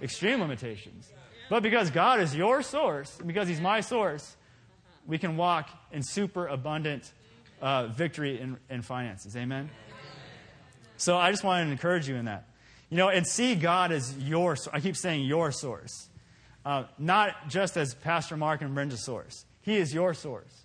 extreme 0.00 0.40
limitations. 0.40 1.12
But 1.50 1.62
because 1.62 1.90
God 1.90 2.20
is 2.20 2.34
your 2.34 2.62
source, 2.62 3.18
because 3.24 3.46
He's 3.46 3.60
my 3.60 3.82
source, 3.82 4.36
we 5.06 5.18
can 5.18 5.36
walk 5.36 5.68
in 5.92 6.02
super 6.02 6.46
abundant 6.46 7.12
uh, 7.60 7.88
victory 7.88 8.40
in, 8.40 8.56
in 8.70 8.80
finances. 8.80 9.36
Amen? 9.36 9.68
So 10.96 11.18
I 11.18 11.30
just 11.30 11.44
wanted 11.44 11.66
to 11.66 11.72
encourage 11.72 12.08
you 12.08 12.16
in 12.16 12.24
that. 12.24 12.48
You 12.88 12.96
know, 12.96 13.08
and 13.08 13.26
see 13.26 13.54
God 13.54 13.92
as 13.92 14.16
your, 14.18 14.56
I 14.72 14.80
keep 14.80 14.96
saying 14.96 15.26
your 15.26 15.52
source. 15.52 16.08
Uh, 16.64 16.84
not 16.98 17.48
just 17.48 17.76
as 17.76 17.94
Pastor 17.94 18.36
Mark 18.36 18.62
and 18.62 18.74
Brenda's 18.74 19.04
source. 19.04 19.44
He 19.62 19.76
is 19.76 19.92
your 19.92 20.14
source. 20.14 20.61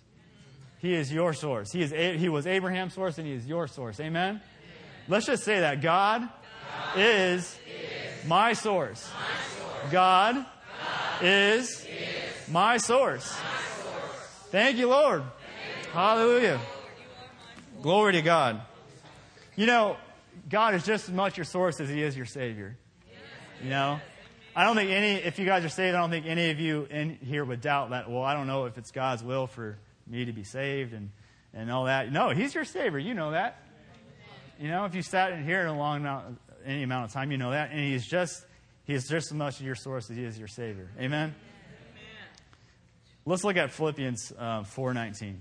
He 0.78 0.94
is 0.94 1.12
your 1.12 1.32
source. 1.32 1.72
He, 1.72 1.82
is, 1.82 1.90
he 1.90 2.28
was 2.28 2.46
Abraham's 2.46 2.94
source 2.94 3.18
and 3.18 3.26
He 3.26 3.32
is 3.32 3.46
your 3.46 3.66
source. 3.66 3.98
Amen? 4.00 4.28
Amen. 4.28 4.42
Let's 5.08 5.26
just 5.26 5.44
say 5.44 5.60
that 5.60 5.80
God, 5.80 6.20
God 6.20 6.98
is, 6.98 7.58
is, 7.66 8.26
my 8.26 8.52
source. 8.52 9.10
My 9.12 9.60
source. 9.60 9.92
God, 9.92 10.34
God 10.36 11.24
is, 11.24 11.84
is, 11.84 12.48
my 12.48 12.76
source. 12.76 13.32
My 13.32 13.82
source. 13.82 14.48
Thank 14.50 14.76
you, 14.78 14.88
Lord. 14.88 15.22
Thank 15.22 15.86
you. 15.86 15.92
Hallelujah. 15.92 16.60
Glory 17.82 18.12
to 18.12 18.22
God. 18.22 18.60
You 19.56 19.66
know, 19.66 19.96
God 20.48 20.74
is 20.74 20.84
just 20.84 21.08
as 21.08 21.14
much 21.14 21.36
your 21.36 21.44
source 21.44 21.80
as 21.80 21.88
He 21.88 22.02
is 22.02 22.16
your 22.16 22.26
Savior. 22.26 22.76
You 23.62 23.70
know? 23.70 24.00
I 24.54 24.64
don't 24.64 24.76
think 24.76 24.90
any, 24.90 25.14
if 25.14 25.38
you 25.38 25.46
guys 25.46 25.64
are 25.64 25.68
saved, 25.68 25.94
I 25.94 26.00
don't 26.00 26.10
think 26.10 26.26
any 26.26 26.50
of 26.50 26.60
you 26.60 26.86
in 26.90 27.16
here 27.16 27.44
would 27.44 27.60
doubt 27.60 27.90
that, 27.90 28.10
well, 28.10 28.22
I 28.22 28.34
don't 28.34 28.46
know 28.46 28.66
if 28.66 28.78
it's 28.78 28.90
God's 28.90 29.22
will 29.22 29.46
for 29.46 29.78
me 30.10 30.24
to 30.24 30.32
be 30.32 30.44
saved 30.44 30.92
and, 30.92 31.10
and 31.54 31.70
all 31.70 31.84
that. 31.84 32.12
No, 32.12 32.30
He's 32.30 32.54
your 32.54 32.64
Savior. 32.64 32.98
You 32.98 33.14
know 33.14 33.32
that. 33.32 33.62
You 34.60 34.68
know, 34.68 34.84
if 34.84 34.94
you 34.94 35.02
sat 35.02 35.32
in 35.32 35.44
here 35.44 35.66
a 35.66 35.72
long 35.72 35.98
amount, 35.98 36.40
any 36.64 36.82
amount 36.82 37.06
of 37.06 37.12
time, 37.12 37.30
you 37.30 37.38
know 37.38 37.52
that. 37.52 37.70
And 37.70 37.80
He's 37.80 38.06
just, 38.06 38.44
he's 38.84 39.08
just 39.08 39.30
as 39.30 39.34
much 39.34 39.60
your 39.60 39.74
source 39.74 40.10
as 40.10 40.16
He 40.16 40.24
is 40.24 40.38
your 40.38 40.48
Savior. 40.48 40.90
Amen? 40.98 41.34
Let's 43.24 43.44
look 43.44 43.56
at 43.56 43.70
Philippians 43.70 44.32
uh, 44.38 44.62
4.19. 44.62 45.36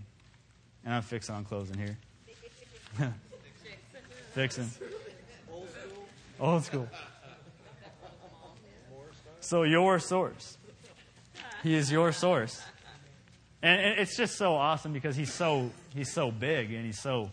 And 0.83 0.93
I'm 0.93 1.01
fixing 1.01 1.35
on 1.35 1.45
closing 1.45 1.77
here. 1.77 1.97
fixing. 4.33 4.69
Old 6.39 6.63
school. 6.65 6.87
So 9.39 9.63
your 9.63 9.99
source. 9.99 10.57
He 11.63 11.75
is 11.75 11.91
your 11.91 12.11
source. 12.11 12.61
And 13.61 13.99
it's 13.99 14.15
just 14.15 14.37
so 14.37 14.53
awesome 14.53 14.93
because 14.93 15.15
he's 15.15 15.33
so 15.33 15.71
he's 15.95 16.11
so 16.13 16.31
big 16.31 16.71
and 16.71 16.85
he's 16.85 17.01
so 17.01 17.31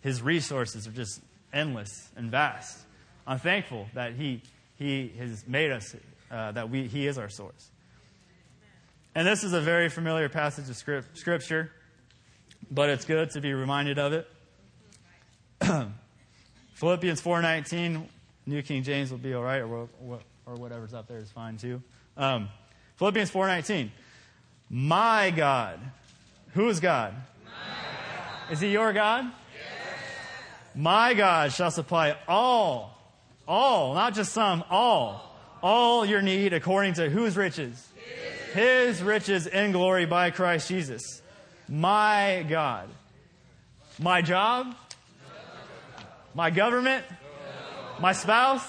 his 0.00 0.20
resources 0.20 0.86
are 0.86 0.92
just 0.92 1.20
endless 1.52 2.10
and 2.16 2.30
vast. 2.30 2.80
I'm 3.26 3.38
thankful 3.38 3.86
that 3.94 4.14
he 4.14 4.42
he 4.76 5.12
has 5.18 5.46
made 5.46 5.70
us 5.70 5.94
uh, 6.30 6.52
that 6.52 6.68
we 6.70 6.88
he 6.88 7.06
is 7.06 7.18
our 7.18 7.28
source. 7.28 7.70
And 9.14 9.26
this 9.26 9.44
is 9.44 9.52
a 9.52 9.60
very 9.60 9.88
familiar 9.88 10.28
passage 10.28 10.68
of 10.70 10.76
script, 10.76 11.18
scripture, 11.18 11.70
but 12.70 12.88
it's 12.88 13.04
good 13.04 13.30
to 13.30 13.40
be 13.40 13.52
reminded 13.52 13.98
of 13.98 14.14
it. 14.14 14.28
Philippians 16.74 17.20
4:19, 17.20 18.06
New 18.46 18.62
King 18.62 18.82
James 18.82 19.10
will 19.10 19.18
be 19.18 19.34
all 19.34 19.42
right, 19.42 19.60
or, 19.60 19.88
or 20.46 20.54
whatever's 20.54 20.94
up 20.94 21.06
there 21.06 21.18
is 21.18 21.30
fine 21.30 21.56
too. 21.56 21.80
Um, 22.16 22.48
Philippians 22.96 23.30
4:19. 23.30 23.90
My 24.74 25.30
God. 25.30 25.78
Who 26.54 26.66
is 26.70 26.80
God? 26.80 27.12
God? 27.44 28.52
Is 28.52 28.60
he 28.60 28.72
your 28.72 28.94
God? 28.94 29.26
Yes. 29.26 29.32
My 30.74 31.12
God 31.12 31.52
shall 31.52 31.70
supply 31.70 32.16
all, 32.26 32.98
all, 33.46 33.92
not 33.92 34.14
just 34.14 34.32
some, 34.32 34.64
all, 34.70 35.36
all 35.62 36.06
your 36.06 36.22
need 36.22 36.54
according 36.54 36.94
to 36.94 37.10
whose 37.10 37.36
riches? 37.36 37.86
His, 38.54 38.54
His 38.96 39.02
riches 39.02 39.46
in 39.46 39.72
glory 39.72 40.06
by 40.06 40.30
Christ 40.30 40.68
Jesus. 40.68 41.20
My 41.68 42.46
God. 42.48 42.88
My 43.98 44.22
job? 44.22 44.74
My 46.34 46.48
government? 46.48 47.04
My 48.00 48.14
spouse? 48.14 48.66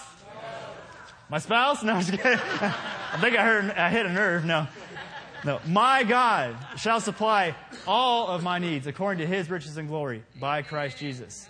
My 1.30 1.38
spouse? 1.38 1.82
No, 1.82 1.93
I'm 1.93 2.01
just 2.01 2.12
kidding. 2.12 2.39
I 2.62 3.18
think 3.22 3.38
I 3.38 3.45
heard, 3.45 3.72
I 3.72 3.89
hit 3.89 4.06
a 4.06 4.12
nerve. 4.12 4.43
No. 4.43 4.68
No. 5.46 5.60
My 5.68 6.04
God 6.04 6.56
shall 6.78 7.02
supply 7.02 7.54
all 7.86 8.28
of 8.28 8.44
my 8.44 8.60
needs 8.60 8.88
according 8.88 9.20
to 9.20 9.28
his 9.28 9.50
riches 9.50 9.76
and 9.76 9.89
glory 9.89 10.24
by 10.39 10.62
Christ 10.62 10.98
Jesus. 10.98 11.50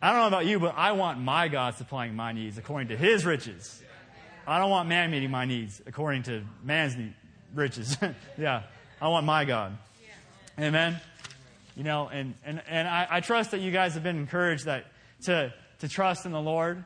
I 0.00 0.10
don't 0.10 0.20
know 0.20 0.28
about 0.28 0.46
you, 0.46 0.58
but 0.58 0.74
I 0.78 0.92
want 0.92 1.20
my 1.20 1.48
God 1.48 1.74
supplying 1.74 2.16
my 2.16 2.32
needs 2.32 2.56
according 2.56 2.88
to 2.88 2.96
his 2.96 3.26
riches. 3.26 3.82
I 4.46 4.58
don't 4.58 4.70
want 4.70 4.88
man 4.88 5.10
meeting 5.10 5.30
my 5.30 5.44
needs 5.44 5.82
according 5.86 6.22
to 6.24 6.42
man's 6.64 6.96
need, 6.96 7.12
riches. 7.54 7.98
yeah. 8.38 8.62
I 9.00 9.08
want 9.08 9.26
my 9.26 9.44
God. 9.44 9.76
Amen. 10.58 10.98
You 11.76 11.84
know, 11.84 12.08
and, 12.08 12.34
and, 12.44 12.62
and 12.66 12.88
I, 12.88 13.06
I 13.10 13.20
trust 13.20 13.50
that 13.50 13.60
you 13.60 13.70
guys 13.70 13.94
have 13.94 14.02
been 14.02 14.16
encouraged 14.16 14.64
that 14.64 14.86
to, 15.24 15.52
to 15.80 15.88
trust 15.88 16.24
in 16.24 16.32
the 16.32 16.40
Lord 16.40 16.84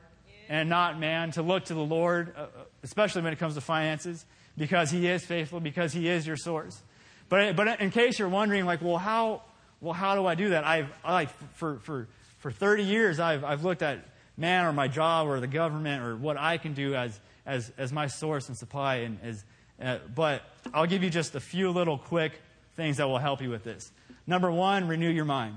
and 0.49 0.69
not 0.69 0.99
man, 0.99 1.31
to 1.33 1.43
look 1.43 1.67
to 1.67 1.75
the 1.75 1.85
Lord, 1.85 2.35
uh, 2.37 2.47
especially 2.83 3.23
when 3.23 3.33
it 3.33 3.39
comes 3.39 3.55
to 3.55 3.61
finances, 3.61 4.25
because 4.57 4.91
He 4.91 5.07
is 5.07 5.25
faithful, 5.25 5.61
because 5.61 5.93
He 5.93 6.09
is 6.09 6.27
your 6.27 6.37
source. 6.37 6.83
But, 7.29 7.57
but 7.57 7.81
in 7.81 7.91
case 7.91 8.19
you're 8.19 8.29
wondering, 8.29 8.65
like, 8.65 8.83
well, 8.83 8.99
how, 8.99 9.43
well, 9.81 9.93
how 9.93 10.15
do 10.15 10.27
I 10.27 10.35
do 10.35 10.51
that? 10.51 10.65
I've, 10.65 10.89
like, 11.05 11.31
for, 11.55 11.79
for, 11.81 12.09
for 12.39 12.51
30 12.51 12.85
years, 12.85 13.19
I've, 13.19 13.45
I've 13.45 13.65
looked 13.65 13.83
at 13.83 14.07
man 14.37 14.65
or 14.65 14.73
my 14.73 14.89
job 14.89 15.27
or 15.27 15.41
the 15.41 15.47
government 15.47 16.03
or 16.03 16.17
what 16.17 16.37
I 16.37 16.59
can 16.59 16.75
do 16.75 16.95
as, 16.95 17.19
as, 17.45 17.73
as 17.79 17.93
my 17.93 18.07
source 18.07 18.49
and 18.49 18.57
supply. 18.57 18.97
And 18.97 19.19
as, 19.23 19.45
uh, 19.83 19.99
but 20.15 20.43
I'll 20.73 20.87
give 20.87 21.03
you 21.03 21.11
just 21.11 21.35
a 21.35 21.41
few 21.41 21.71
little 21.71 21.99
quick 21.99 22.41
things 22.77 22.99
that 22.99 23.09
will 23.09 23.19
help 23.19 23.43
you 23.43 23.51
with 23.51 23.65
this. 23.65 23.91
Number 24.27 24.51
one, 24.51 24.87
renew 24.87 25.11
your 25.11 25.25
mind. 25.25 25.57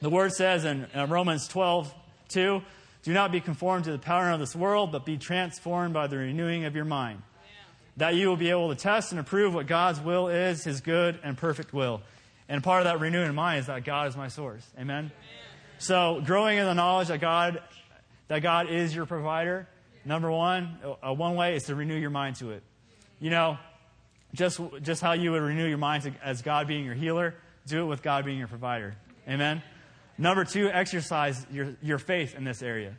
The 0.00 0.10
word 0.10 0.32
says 0.32 0.64
in 0.64 0.86
uh, 0.94 1.06
Romans 1.08 1.48
12, 1.48 1.92
2, 2.28 2.62
do 3.02 3.12
not 3.12 3.32
be 3.32 3.40
conformed 3.40 3.84
to 3.84 3.92
the 3.92 3.98
pattern 3.98 4.34
of 4.34 4.40
this 4.40 4.54
world, 4.54 4.92
but 4.92 5.06
be 5.06 5.16
transformed 5.16 5.94
by 5.94 6.06
the 6.06 6.18
renewing 6.18 6.64
of 6.64 6.74
your 6.74 6.84
mind. 6.84 7.22
That 7.96 8.14
you 8.14 8.28
will 8.28 8.36
be 8.36 8.50
able 8.50 8.68
to 8.68 8.74
test 8.74 9.12
and 9.12 9.20
approve 9.20 9.54
what 9.54 9.66
God's 9.66 10.00
will 10.00 10.28
is, 10.28 10.64
his 10.64 10.80
good 10.80 11.18
and 11.22 11.36
perfect 11.36 11.72
will. 11.72 12.02
And 12.48 12.62
part 12.62 12.80
of 12.80 12.84
that 12.84 13.00
renewing 13.00 13.34
mind 13.34 13.60
is 13.60 13.66
that 13.66 13.84
God 13.84 14.08
is 14.08 14.16
my 14.16 14.28
source. 14.28 14.64
Amen? 14.78 14.96
Amen. 14.96 15.12
So 15.78 16.22
growing 16.24 16.58
in 16.58 16.64
the 16.64 16.74
knowledge 16.74 17.08
that 17.08 17.20
God, 17.20 17.62
that 18.28 18.40
God 18.40 18.70
is 18.70 18.94
your 18.94 19.06
provider, 19.06 19.66
number 20.04 20.30
one, 20.30 20.78
uh, 21.02 21.12
one 21.12 21.36
way 21.36 21.56
is 21.56 21.64
to 21.64 21.74
renew 21.74 21.96
your 21.96 22.10
mind 22.10 22.36
to 22.36 22.50
it. 22.50 22.62
You 23.18 23.30
know, 23.30 23.58
just, 24.34 24.60
just 24.82 25.02
how 25.02 25.12
you 25.12 25.32
would 25.32 25.42
renew 25.42 25.66
your 25.66 25.78
mind 25.78 26.04
to, 26.04 26.12
as 26.22 26.42
God 26.42 26.66
being 26.68 26.84
your 26.84 26.94
healer, 26.94 27.34
do 27.66 27.82
it 27.82 27.86
with 27.86 28.02
God 28.02 28.24
being 28.24 28.38
your 28.38 28.48
provider. 28.48 28.94
Amen? 29.28 29.62
Number 30.18 30.44
two, 30.44 30.68
exercise 30.68 31.46
your, 31.50 31.76
your 31.82 31.98
faith 31.98 32.34
in 32.34 32.44
this 32.44 32.62
area. 32.62 32.94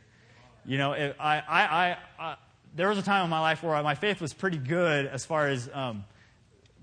You 0.64 0.78
know, 0.78 0.92
I, 0.92 1.12
I, 1.18 1.40
I, 1.48 1.96
I, 2.18 2.36
there 2.74 2.88
was 2.88 2.98
a 2.98 3.02
time 3.02 3.24
in 3.24 3.30
my 3.30 3.40
life 3.40 3.62
where 3.62 3.82
my 3.82 3.94
faith 3.94 4.20
was 4.20 4.32
pretty 4.32 4.58
good 4.58 5.06
as 5.06 5.24
far 5.24 5.48
as 5.48 5.68
um, 5.72 6.04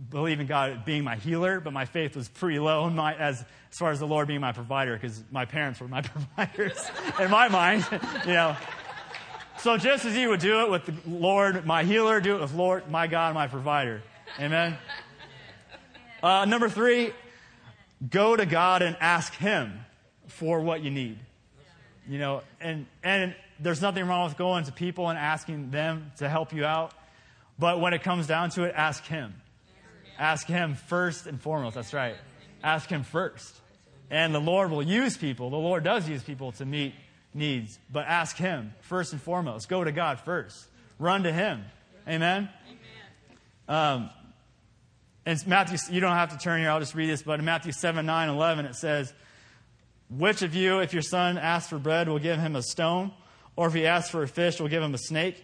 believing 0.09 0.47
God 0.47 0.85
being 0.85 1.03
my 1.03 1.15
healer, 1.15 1.59
but 1.59 1.73
my 1.73 1.85
faith 1.85 2.15
was 2.15 2.27
pretty 2.27 2.59
low 2.59 2.89
my, 2.89 3.15
as, 3.15 3.43
as 3.71 3.77
far 3.77 3.91
as 3.91 3.99
the 3.99 4.07
Lord 4.07 4.27
being 4.27 4.41
my 4.41 4.51
provider, 4.51 4.93
because 4.93 5.23
my 5.31 5.45
parents 5.45 5.79
were 5.79 5.87
my 5.87 6.01
providers 6.35 6.89
in 7.19 7.31
my 7.31 7.47
mind, 7.47 7.87
you 8.25 8.33
know. 8.33 8.55
So 9.59 9.77
just 9.77 10.05
as 10.05 10.15
you 10.15 10.29
would 10.29 10.41
do 10.41 10.61
it 10.61 10.69
with 10.69 10.85
the 10.85 10.95
Lord, 11.09 11.65
my 11.65 11.83
healer, 11.83 12.19
do 12.19 12.35
it 12.35 12.41
with 12.41 12.53
Lord, 12.53 12.89
my 12.91 13.07
God, 13.07 13.33
my 13.33 13.47
provider. 13.47 14.03
Amen. 14.39 14.77
Uh, 16.21 16.45
number 16.45 16.69
three, 16.69 17.13
go 18.09 18.35
to 18.35 18.45
God 18.45 18.81
and 18.81 18.97
ask 18.99 19.33
Him 19.33 19.79
for 20.27 20.59
what 20.59 20.83
you 20.83 20.91
need. 20.91 21.17
You 22.07 22.19
know, 22.19 22.41
and, 22.59 22.85
and 23.03 23.35
there's 23.59 23.81
nothing 23.81 24.07
wrong 24.07 24.27
with 24.27 24.37
going 24.37 24.65
to 24.65 24.71
people 24.71 25.09
and 25.09 25.17
asking 25.17 25.71
them 25.71 26.11
to 26.17 26.29
help 26.29 26.53
you 26.53 26.65
out. 26.65 26.93
But 27.57 27.79
when 27.79 27.93
it 27.93 28.03
comes 28.03 28.27
down 28.27 28.49
to 28.51 28.63
it, 28.63 28.73
ask 28.75 29.03
Him. 29.05 29.33
Ask 30.19 30.47
Him 30.47 30.75
first 30.75 31.25
and 31.27 31.41
foremost. 31.41 31.75
That's 31.75 31.93
right. 31.93 32.15
Ask 32.63 32.89
Him 32.89 33.03
first. 33.03 33.55
And 34.09 34.35
the 34.35 34.39
Lord 34.39 34.71
will 34.71 34.83
use 34.83 35.17
people. 35.17 35.49
The 35.49 35.55
Lord 35.55 35.83
does 35.83 36.07
use 36.07 36.21
people 36.23 36.51
to 36.53 36.65
meet 36.65 36.93
needs. 37.33 37.79
But 37.91 38.05
ask 38.07 38.35
Him 38.35 38.73
first 38.81 39.13
and 39.13 39.21
foremost. 39.21 39.69
Go 39.69 39.83
to 39.83 39.91
God 39.91 40.19
first. 40.19 40.67
Run 40.99 41.23
to 41.23 41.31
Him. 41.31 41.63
Amen? 42.07 42.49
Um, 43.67 44.09
and 45.25 45.47
Matthew, 45.47 45.77
you 45.91 46.01
don't 46.01 46.15
have 46.15 46.31
to 46.31 46.37
turn 46.37 46.61
here, 46.61 46.69
I'll 46.69 46.79
just 46.79 46.93
read 46.93 47.09
this, 47.09 47.23
but 47.23 47.39
in 47.39 47.45
Matthew 47.45 47.71
7, 47.71 48.05
9, 48.05 48.29
11, 48.29 48.65
it 48.65 48.75
says, 48.75 49.11
Which 50.09 50.43
of 50.43 50.53
you, 50.53 50.79
if 50.79 50.93
your 50.93 51.01
son 51.01 51.39
asks 51.39 51.69
for 51.69 51.79
bread, 51.79 52.07
will 52.07 52.19
give 52.19 52.37
him 52.37 52.55
a 52.55 52.61
stone? 52.61 53.11
Or 53.55 53.67
if 53.67 53.73
he 53.73 53.85
asks 53.85 54.09
for 54.09 54.23
a 54.23 54.27
fish, 54.27 54.59
we'll 54.59 54.69
give 54.69 54.83
him 54.83 54.93
a 54.93 54.99
snake? 54.99 55.43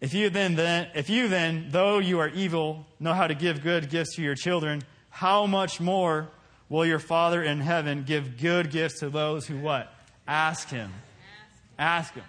If 0.00 0.14
you 0.14 0.30
then, 0.30 0.56
then, 0.56 0.88
if 0.94 1.08
you 1.08 1.28
then, 1.28 1.68
though 1.70 1.98
you 1.98 2.18
are 2.18 2.28
evil, 2.28 2.86
know 2.98 3.14
how 3.14 3.28
to 3.28 3.34
give 3.34 3.62
good 3.62 3.88
gifts 3.88 4.16
to 4.16 4.22
your 4.22 4.34
children, 4.34 4.82
how 5.10 5.46
much 5.46 5.80
more 5.80 6.28
will 6.68 6.84
your 6.84 6.98
Father 6.98 7.42
in 7.42 7.60
heaven 7.60 8.02
give 8.04 8.38
good 8.40 8.70
gifts 8.70 9.00
to 9.00 9.10
those 9.10 9.46
who 9.46 9.58
what? 9.58 9.94
Ask 10.26 10.70
him. 10.70 10.92
Ask 11.78 12.14
him. 12.14 12.24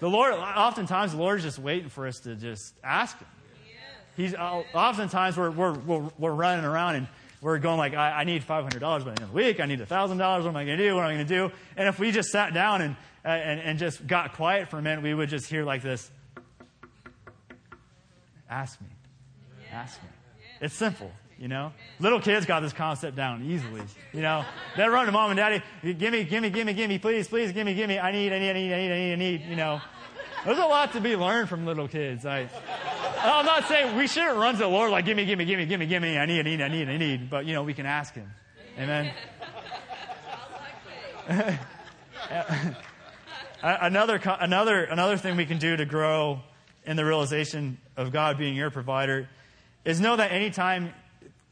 The 0.00 0.10
Lord, 0.10 0.34
oftentimes 0.34 1.12
the 1.12 1.18
Lord 1.18 1.38
is 1.38 1.44
just 1.44 1.58
waiting 1.58 1.88
for 1.88 2.06
us 2.06 2.18
to 2.20 2.34
just 2.34 2.74
ask 2.84 3.18
him. 3.18 3.28
He's 4.16 4.34
uh, 4.34 4.62
oftentimes 4.74 5.36
we're, 5.36 5.50
we're, 5.50 5.72
we're, 5.72 6.10
we're, 6.18 6.32
running 6.32 6.64
around 6.64 6.96
and 6.96 7.08
we're 7.42 7.58
going 7.58 7.76
like, 7.76 7.94
I, 7.94 8.20
I 8.20 8.24
need 8.24 8.42
$500 8.42 8.80
by 8.80 8.98
the 8.98 9.10
end 9.10 9.20
of 9.20 9.28
the 9.28 9.34
week. 9.34 9.60
I 9.60 9.66
need 9.66 9.78
$1,000. 9.78 10.18
What 10.18 10.46
am 10.46 10.56
I 10.56 10.64
going 10.64 10.78
to 10.78 10.88
do? 10.88 10.94
What 10.94 11.04
am 11.04 11.10
I 11.10 11.14
going 11.14 11.26
to 11.26 11.34
do? 11.34 11.52
And 11.76 11.86
if 11.86 11.98
we 11.98 12.10
just 12.10 12.30
sat 12.30 12.54
down 12.54 12.80
and, 12.80 12.96
and, 13.26 13.60
and 13.60 13.78
just 13.78 14.06
got 14.06 14.34
quiet 14.34 14.68
for 14.68 14.78
a 14.78 14.82
minute, 14.82 15.02
we 15.02 15.12
would 15.12 15.28
just 15.28 15.50
hear 15.50 15.64
like 15.64 15.82
this 15.82 16.10
Ask 18.48 18.80
me. 18.80 18.86
Ask 19.72 20.00
me. 20.02 20.08
It's 20.60 20.74
simple, 20.74 21.10
you 21.36 21.48
know? 21.48 21.72
Little 21.98 22.20
kids 22.20 22.46
got 22.46 22.60
this 22.60 22.72
concept 22.72 23.16
down 23.16 23.44
easily, 23.44 23.82
you 24.12 24.22
know? 24.22 24.44
They 24.76 24.86
run 24.86 25.06
to 25.06 25.12
mom 25.12 25.30
and 25.30 25.36
daddy, 25.36 25.62
give 25.82 26.12
me, 26.12 26.22
give 26.24 26.42
me, 26.42 26.50
give 26.50 26.64
me, 26.64 26.72
give 26.72 26.88
me, 26.88 26.98
please, 26.98 27.26
please, 27.26 27.50
give 27.52 27.66
me, 27.66 27.74
give 27.74 27.88
me. 27.88 27.98
I 27.98 28.12
need, 28.12 28.32
I 28.32 28.38
need, 28.38 28.50
I 28.50 28.52
need, 28.52 28.72
I 28.72 28.78
need, 28.78 28.92
I 28.92 28.98
need, 28.98 29.12
I 29.12 29.16
need, 29.16 29.40
you 29.42 29.56
know? 29.56 29.80
There's 30.44 30.58
a 30.58 30.64
lot 30.64 30.92
to 30.92 31.00
be 31.00 31.16
learned 31.16 31.48
from 31.48 31.66
little 31.66 31.88
kids. 31.88 32.24
I, 32.24 32.48
I'm 33.18 33.44
not 33.44 33.66
saying 33.66 33.96
we 33.96 34.06
shouldn't 34.06 34.36
run 34.36 34.54
to 34.54 34.60
the 34.60 34.68
Lord 34.68 34.92
like, 34.92 35.04
give 35.04 35.16
me, 35.16 35.24
give 35.24 35.38
me, 35.38 35.44
give 35.44 35.58
me, 35.58 35.66
give 35.66 35.80
me, 35.80 35.86
give 35.86 36.00
me. 36.00 36.16
I 36.16 36.24
need, 36.24 36.38
I 36.38 36.42
need, 36.42 36.62
I 36.62 36.68
need, 36.68 36.88
I 36.88 36.96
need. 36.96 37.28
But, 37.28 37.46
you 37.46 37.54
know, 37.54 37.64
we 37.64 37.74
can 37.74 37.86
ask 37.86 38.14
Him. 38.14 38.30
Amen. 38.78 39.12
another, 43.62 44.20
another, 44.40 44.84
another 44.84 45.16
thing 45.16 45.36
we 45.36 45.46
can 45.46 45.58
do 45.58 45.76
to 45.76 45.84
grow 45.84 46.40
in 46.84 46.96
the 46.96 47.04
realization 47.04 47.78
of 47.96 48.12
God 48.12 48.38
being 48.38 48.54
your 48.54 48.70
provider 48.70 49.28
is 49.84 50.00
know 50.00 50.16
that 50.16 50.32
anytime 50.32 50.92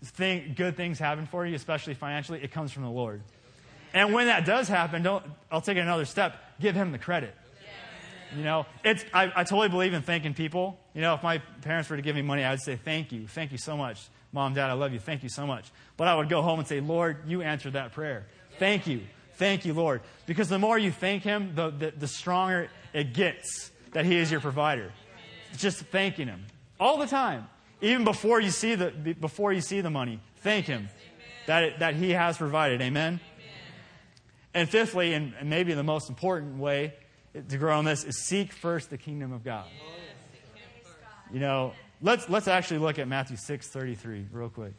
thing, 0.02 0.54
good 0.56 0.76
things 0.76 0.98
happen 0.98 1.26
for 1.26 1.46
you, 1.46 1.54
especially 1.54 1.94
financially, 1.94 2.42
it 2.42 2.52
comes 2.52 2.72
from 2.72 2.82
the 2.82 2.90
Lord. 2.90 3.22
And 3.92 4.12
when 4.12 4.26
that 4.26 4.44
does 4.44 4.68
happen, 4.68 5.02
don't, 5.02 5.24
I'll 5.50 5.60
take 5.60 5.76
it 5.76 5.80
another 5.80 6.04
step. 6.04 6.36
Give 6.60 6.74
Him 6.74 6.92
the 6.92 6.98
credit. 6.98 7.34
You 8.36 8.42
know, 8.42 8.66
it's, 8.84 9.04
I, 9.14 9.30
I 9.34 9.44
totally 9.44 9.68
believe 9.68 9.94
in 9.94 10.02
thanking 10.02 10.34
people. 10.34 10.76
You 10.92 11.02
know, 11.02 11.14
if 11.14 11.22
my 11.22 11.38
parents 11.62 11.88
were 11.88 11.96
to 11.96 12.02
give 12.02 12.16
me 12.16 12.22
money, 12.22 12.42
I 12.42 12.50
would 12.50 12.62
say, 12.62 12.74
thank 12.74 13.12
you. 13.12 13.28
Thank 13.28 13.52
you 13.52 13.58
so 13.58 13.76
much. 13.76 14.08
Mom, 14.32 14.54
Dad, 14.54 14.70
I 14.70 14.72
love 14.72 14.92
you. 14.92 14.98
Thank 14.98 15.22
you 15.22 15.28
so 15.28 15.46
much. 15.46 15.70
But 15.96 16.08
I 16.08 16.16
would 16.16 16.28
go 16.28 16.42
home 16.42 16.58
and 16.58 16.66
say, 16.66 16.80
Lord, 16.80 17.18
you 17.28 17.42
answered 17.42 17.74
that 17.74 17.92
prayer. 17.92 18.26
Thank 18.58 18.88
you. 18.88 19.02
Thank 19.36 19.64
you, 19.64 19.74
Lord. 19.74 20.00
Because 20.26 20.48
the 20.48 20.58
more 20.58 20.78
you 20.78 20.90
thank 20.90 21.22
Him, 21.22 21.54
the, 21.54 21.70
the, 21.70 21.92
the 21.96 22.08
stronger 22.08 22.68
it 22.92 23.12
gets 23.14 23.70
that 23.92 24.04
He 24.04 24.16
is 24.16 24.30
your 24.30 24.40
provider. 24.40 24.92
Just 25.56 25.80
thanking 25.86 26.28
Him 26.28 26.44
all 26.78 26.98
the 26.98 27.06
time. 27.06 27.46
Even 27.80 28.04
before 28.04 28.40
you 28.40 28.50
see 28.50 28.74
the, 28.74 28.90
before 28.90 29.52
you 29.52 29.60
see 29.60 29.80
the 29.80 29.90
money, 29.90 30.20
thank 30.38 30.66
Him 30.66 30.88
that, 31.46 31.62
it, 31.64 31.78
that 31.80 31.94
He 31.94 32.10
has 32.10 32.38
provided. 32.38 32.80
Amen? 32.80 33.20
And 34.54 34.68
fifthly, 34.68 35.14
and 35.14 35.34
maybe 35.42 35.74
the 35.74 35.82
most 35.82 36.08
important 36.08 36.58
way, 36.58 36.94
to 37.48 37.58
grow 37.58 37.78
in 37.80 37.84
this 37.84 38.04
is 38.04 38.24
seek 38.24 38.52
first 38.52 38.90
the 38.90 38.98
kingdom 38.98 39.32
of 39.32 39.42
God. 39.42 39.66
You 41.32 41.40
know, 41.40 41.72
let's, 42.00 42.28
let's 42.28 42.46
actually 42.46 42.78
look 42.78 43.00
at 43.00 43.08
Matthew 43.08 43.36
6 43.36 43.68
33 43.68 44.26
real 44.30 44.48
quick. 44.48 44.74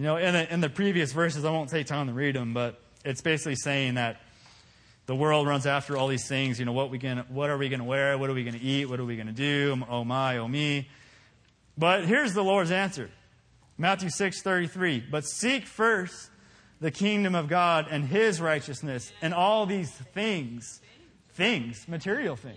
You 0.00 0.06
know, 0.06 0.16
in 0.16 0.32
the, 0.32 0.50
in 0.50 0.60
the 0.62 0.70
previous 0.70 1.12
verses, 1.12 1.44
I 1.44 1.50
won't 1.50 1.68
take 1.68 1.86
time 1.86 2.06
to 2.06 2.14
read 2.14 2.34
them, 2.34 2.54
but 2.54 2.80
it's 3.04 3.20
basically 3.20 3.56
saying 3.56 3.96
that 3.96 4.22
the 5.04 5.14
world 5.14 5.46
runs 5.46 5.66
after 5.66 5.94
all 5.94 6.08
these 6.08 6.26
things. 6.26 6.58
You 6.58 6.64
know, 6.64 6.72
what, 6.72 6.88
we 6.88 6.96
gonna, 6.96 7.26
what 7.28 7.50
are 7.50 7.58
we 7.58 7.68
going 7.68 7.80
to 7.80 7.84
wear? 7.84 8.16
What 8.16 8.30
are 8.30 8.32
we 8.32 8.42
going 8.42 8.58
to 8.58 8.64
eat? 8.64 8.86
What 8.86 8.98
are 8.98 9.04
we 9.04 9.16
going 9.16 9.26
to 9.26 9.34
do? 9.34 9.74
Um, 9.74 9.84
oh 9.90 10.02
my, 10.02 10.38
oh 10.38 10.48
me. 10.48 10.88
But 11.76 12.06
here's 12.06 12.32
the 12.32 12.42
Lord's 12.42 12.70
answer 12.70 13.10
Matthew 13.76 14.08
6 14.08 14.40
33. 14.40 15.04
But 15.10 15.26
seek 15.26 15.66
first 15.66 16.30
the 16.80 16.90
kingdom 16.90 17.34
of 17.34 17.48
God 17.48 17.86
and 17.90 18.02
his 18.02 18.40
righteousness, 18.40 19.12
and 19.20 19.34
all 19.34 19.66
these 19.66 19.90
things, 19.90 20.80
things, 21.34 21.86
material 21.86 22.36
things, 22.36 22.56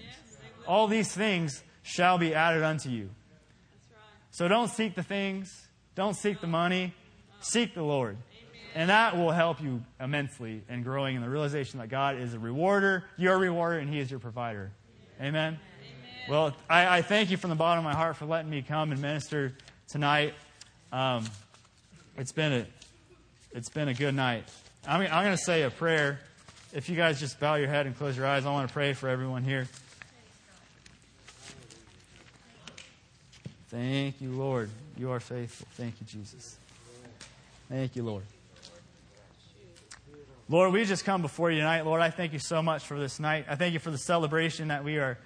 all 0.65 0.87
these 0.87 1.11
things 1.11 1.61
shall 1.81 2.17
be 2.17 2.33
added 2.33 2.63
unto 2.63 2.87
you. 2.87 3.09
So 4.31 4.47
don't 4.47 4.69
seek 4.69 4.95
the 4.95 5.03
things, 5.03 5.67
don't 5.93 6.15
seek 6.15 6.39
the 6.39 6.47
money, 6.47 6.93
seek 7.43 7.73
the 7.73 7.83
Lord. 7.83 8.17
And 8.75 8.89
that 8.89 9.15
will 9.15 9.31
help 9.31 9.61
you 9.61 9.83
immensely 9.99 10.63
in 10.67 10.81
growing 10.81 11.15
in 11.15 11.21
the 11.21 11.29
realization 11.29 11.79
that 11.79 11.89
God 11.89 12.17
is 12.17 12.33
a 12.33 12.39
rewarder, 12.39 13.03
your 13.17 13.37
rewarder, 13.37 13.77
and 13.77 13.87
He 13.87 13.99
is 13.99 14.09
your 14.09 14.19
provider. 14.19 14.71
Amen? 15.21 15.59
Amen. 15.59 15.59
Well, 16.27 16.55
I, 16.69 16.97
I, 16.97 17.01
thank 17.03 17.29
you 17.29 17.37
from 17.37 17.51
the 17.51 17.55
bottom 17.55 17.85
of 17.85 17.91
my 17.91 17.95
heart 17.95 18.15
for 18.15 18.25
letting 18.25 18.49
me 18.49 18.63
come 18.63 18.91
and 18.91 18.99
minister 18.99 19.53
tonight. 19.87 20.33
Um, 20.91 21.25
it's 22.17 22.31
been 22.31 22.53
a 22.53 22.65
it's 23.53 23.69
been 23.69 23.87
a 23.87 23.93
good 23.93 24.15
night. 24.15 24.45
I'm, 24.87 25.01
I'm 25.01 25.23
going 25.23 25.37
to 25.37 25.43
say 25.43 25.61
a 25.61 25.69
prayer. 25.69 26.19
If 26.73 26.89
you 26.89 26.95
guys 26.95 27.19
just 27.19 27.39
bow 27.39 27.55
your 27.55 27.67
head 27.67 27.85
and 27.85 27.95
close 27.95 28.17
your 28.17 28.25
eyes, 28.25 28.45
I 28.47 28.51
want 28.51 28.67
to 28.67 28.73
pray 28.73 28.93
for 28.93 29.07
everyone 29.07 29.43
here. 29.43 29.67
Thank 33.69 34.21
you, 34.21 34.31
Lord. 34.31 34.71
You 34.97 35.11
are 35.11 35.19
faithful. 35.19 35.67
Thank 35.75 35.95
you, 36.01 36.07
Jesus. 36.07 36.57
Thank 37.73 37.95
you, 37.95 38.03
Lord. 38.03 38.23
Lord, 40.47 40.73
we 40.73 40.85
just 40.85 41.05
come 41.05 41.23
before 41.23 41.49
you 41.49 41.57
tonight. 41.57 41.87
Lord, 41.87 42.01
I 42.01 42.11
thank 42.11 42.31
you 42.31 42.37
so 42.37 42.61
much 42.61 42.85
for 42.85 42.99
this 42.99 43.19
night. 43.19 43.47
I 43.49 43.55
thank 43.55 43.73
you 43.73 43.79
for 43.79 43.89
the 43.89 43.97
celebration 43.97 44.67
that 44.67 44.83
we 44.83 44.99
are 44.99 45.17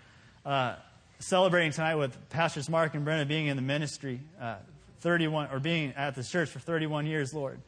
uh, 0.45 0.76
celebrating 1.20 1.74
tonight 1.74 1.95
with 1.95 2.18
Pastors 2.30 2.70
Mark 2.70 2.95
and 2.95 3.04
Brenda 3.04 3.26
being 3.26 3.48
in 3.48 3.58
the 3.58 3.62
ministry, 3.62 4.22
uh, 4.39 4.56
31 5.02 5.50
or 5.52 5.60
being 5.60 5.91
at 5.98 6.16
the 6.16 6.24
church 6.24 6.50
for 6.50 6.60
31 6.60 7.06
years, 7.06 7.34
Lord. 7.34 7.60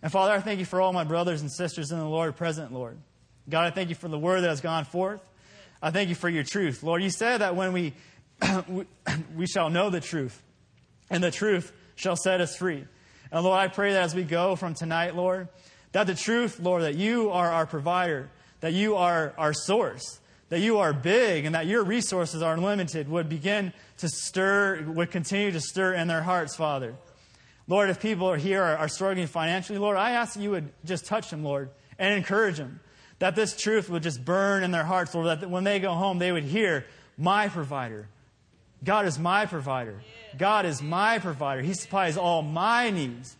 And 0.00 0.12
Father, 0.12 0.30
I 0.30 0.38
thank 0.38 0.60
you 0.60 0.64
for 0.64 0.80
all 0.80 0.92
my 0.92 1.02
brothers 1.02 1.40
and 1.40 1.50
sisters 1.50 1.90
in 1.90 1.98
the 1.98 2.04
Lord 2.04 2.36
present, 2.36 2.72
Lord. 2.72 2.98
God, 3.48 3.66
I 3.66 3.70
thank 3.72 3.88
you 3.88 3.96
for 3.96 4.06
the 4.06 4.18
word 4.18 4.42
that 4.42 4.50
has 4.50 4.60
gone 4.60 4.84
forth. 4.84 5.22
I 5.82 5.90
thank 5.90 6.08
you 6.08 6.14
for 6.14 6.28
your 6.28 6.44
truth. 6.44 6.84
Lord, 6.84 7.02
you 7.02 7.10
said 7.10 7.38
that 7.38 7.56
when 7.56 7.72
we, 7.72 7.94
we 9.34 9.48
shall 9.48 9.70
know 9.70 9.90
the 9.90 10.00
truth, 10.00 10.40
and 11.10 11.20
the 11.20 11.32
truth 11.32 11.72
shall 11.96 12.14
set 12.14 12.40
us 12.40 12.54
free. 12.54 12.86
And 13.32 13.44
Lord, 13.44 13.58
I 13.58 13.68
pray 13.68 13.92
that 13.92 14.02
as 14.02 14.14
we 14.14 14.24
go 14.24 14.56
from 14.56 14.74
tonight, 14.74 15.14
Lord, 15.14 15.48
that 15.92 16.06
the 16.06 16.14
truth, 16.14 16.60
Lord, 16.60 16.82
that 16.82 16.96
you 16.96 17.30
are 17.30 17.50
our 17.50 17.66
provider, 17.66 18.28
that 18.60 18.72
you 18.72 18.96
are 18.96 19.34
our 19.38 19.52
source, 19.52 20.20
that 20.48 20.60
you 20.60 20.78
are 20.78 20.92
big, 20.92 21.44
and 21.44 21.54
that 21.54 21.66
your 21.66 21.84
resources 21.84 22.42
are 22.42 22.54
unlimited 22.54 23.08
would 23.08 23.28
begin 23.28 23.72
to 23.98 24.08
stir, 24.08 24.82
would 24.82 25.10
continue 25.10 25.52
to 25.52 25.60
stir 25.60 25.94
in 25.94 26.08
their 26.08 26.22
hearts, 26.22 26.56
Father. 26.56 26.94
Lord, 27.68 27.88
if 27.88 28.00
people 28.00 28.28
are 28.28 28.36
here 28.36 28.62
are, 28.62 28.76
are 28.76 28.88
struggling 28.88 29.28
financially, 29.28 29.78
Lord, 29.78 29.96
I 29.96 30.10
ask 30.12 30.34
that 30.34 30.40
you 30.40 30.50
would 30.50 30.70
just 30.84 31.06
touch 31.06 31.30
them, 31.30 31.44
Lord, 31.44 31.70
and 31.98 32.14
encourage 32.14 32.56
them. 32.56 32.80
That 33.20 33.36
this 33.36 33.56
truth 33.56 33.88
would 33.90 34.02
just 34.02 34.24
burn 34.24 34.64
in 34.64 34.70
their 34.70 34.84
hearts, 34.84 35.14
Lord, 35.14 35.26
that 35.26 35.48
when 35.48 35.62
they 35.62 35.78
go 35.78 35.92
home, 35.92 36.18
they 36.18 36.32
would 36.32 36.44
hear, 36.44 36.86
My 37.16 37.48
provider. 37.48 38.08
God 38.82 39.06
is 39.06 39.18
my 39.18 39.46
provider. 39.46 40.00
God 40.38 40.66
is 40.66 40.82
my 40.82 41.18
provider. 41.18 41.62
He 41.62 41.74
supplies 41.74 42.16
all 42.16 42.42
my 42.42 42.90
needs. 42.90 43.36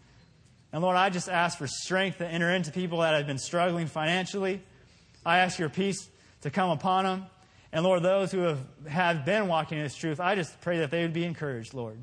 And 0.72 0.82
Lord, 0.82 0.96
I 0.96 1.10
just 1.10 1.28
ask 1.28 1.58
for 1.58 1.66
strength 1.66 2.18
to 2.18 2.26
enter 2.26 2.50
into 2.50 2.70
people 2.70 3.00
that 3.00 3.14
have 3.14 3.26
been 3.26 3.38
struggling 3.38 3.86
financially. 3.86 4.62
I 5.24 5.38
ask 5.38 5.58
your 5.58 5.68
peace 5.68 6.08
to 6.42 6.50
come 6.50 6.70
upon 6.70 7.04
them. 7.04 7.26
And 7.72 7.84
Lord, 7.84 8.02
those 8.02 8.32
who 8.32 8.40
have, 8.40 8.60
have 8.88 9.24
been 9.24 9.48
walking 9.48 9.78
in 9.78 9.84
this 9.84 9.94
truth, 9.94 10.20
I 10.20 10.34
just 10.34 10.60
pray 10.60 10.78
that 10.78 10.90
they 10.90 11.02
would 11.02 11.12
be 11.12 11.24
encouraged, 11.24 11.74
Lord. 11.74 11.98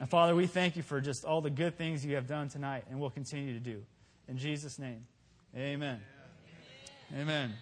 And 0.00 0.10
Father, 0.10 0.34
we 0.34 0.46
thank 0.46 0.76
you 0.76 0.82
for 0.82 1.00
just 1.00 1.24
all 1.24 1.40
the 1.40 1.50
good 1.50 1.78
things 1.78 2.04
you 2.04 2.16
have 2.16 2.26
done 2.26 2.48
tonight 2.48 2.84
and 2.90 2.98
will 2.98 3.10
continue 3.10 3.54
to 3.54 3.60
do. 3.60 3.84
In 4.26 4.36
Jesus' 4.36 4.78
name, 4.78 5.06
amen. 5.56 6.00
Amen. 7.12 7.22
amen. 7.22 7.52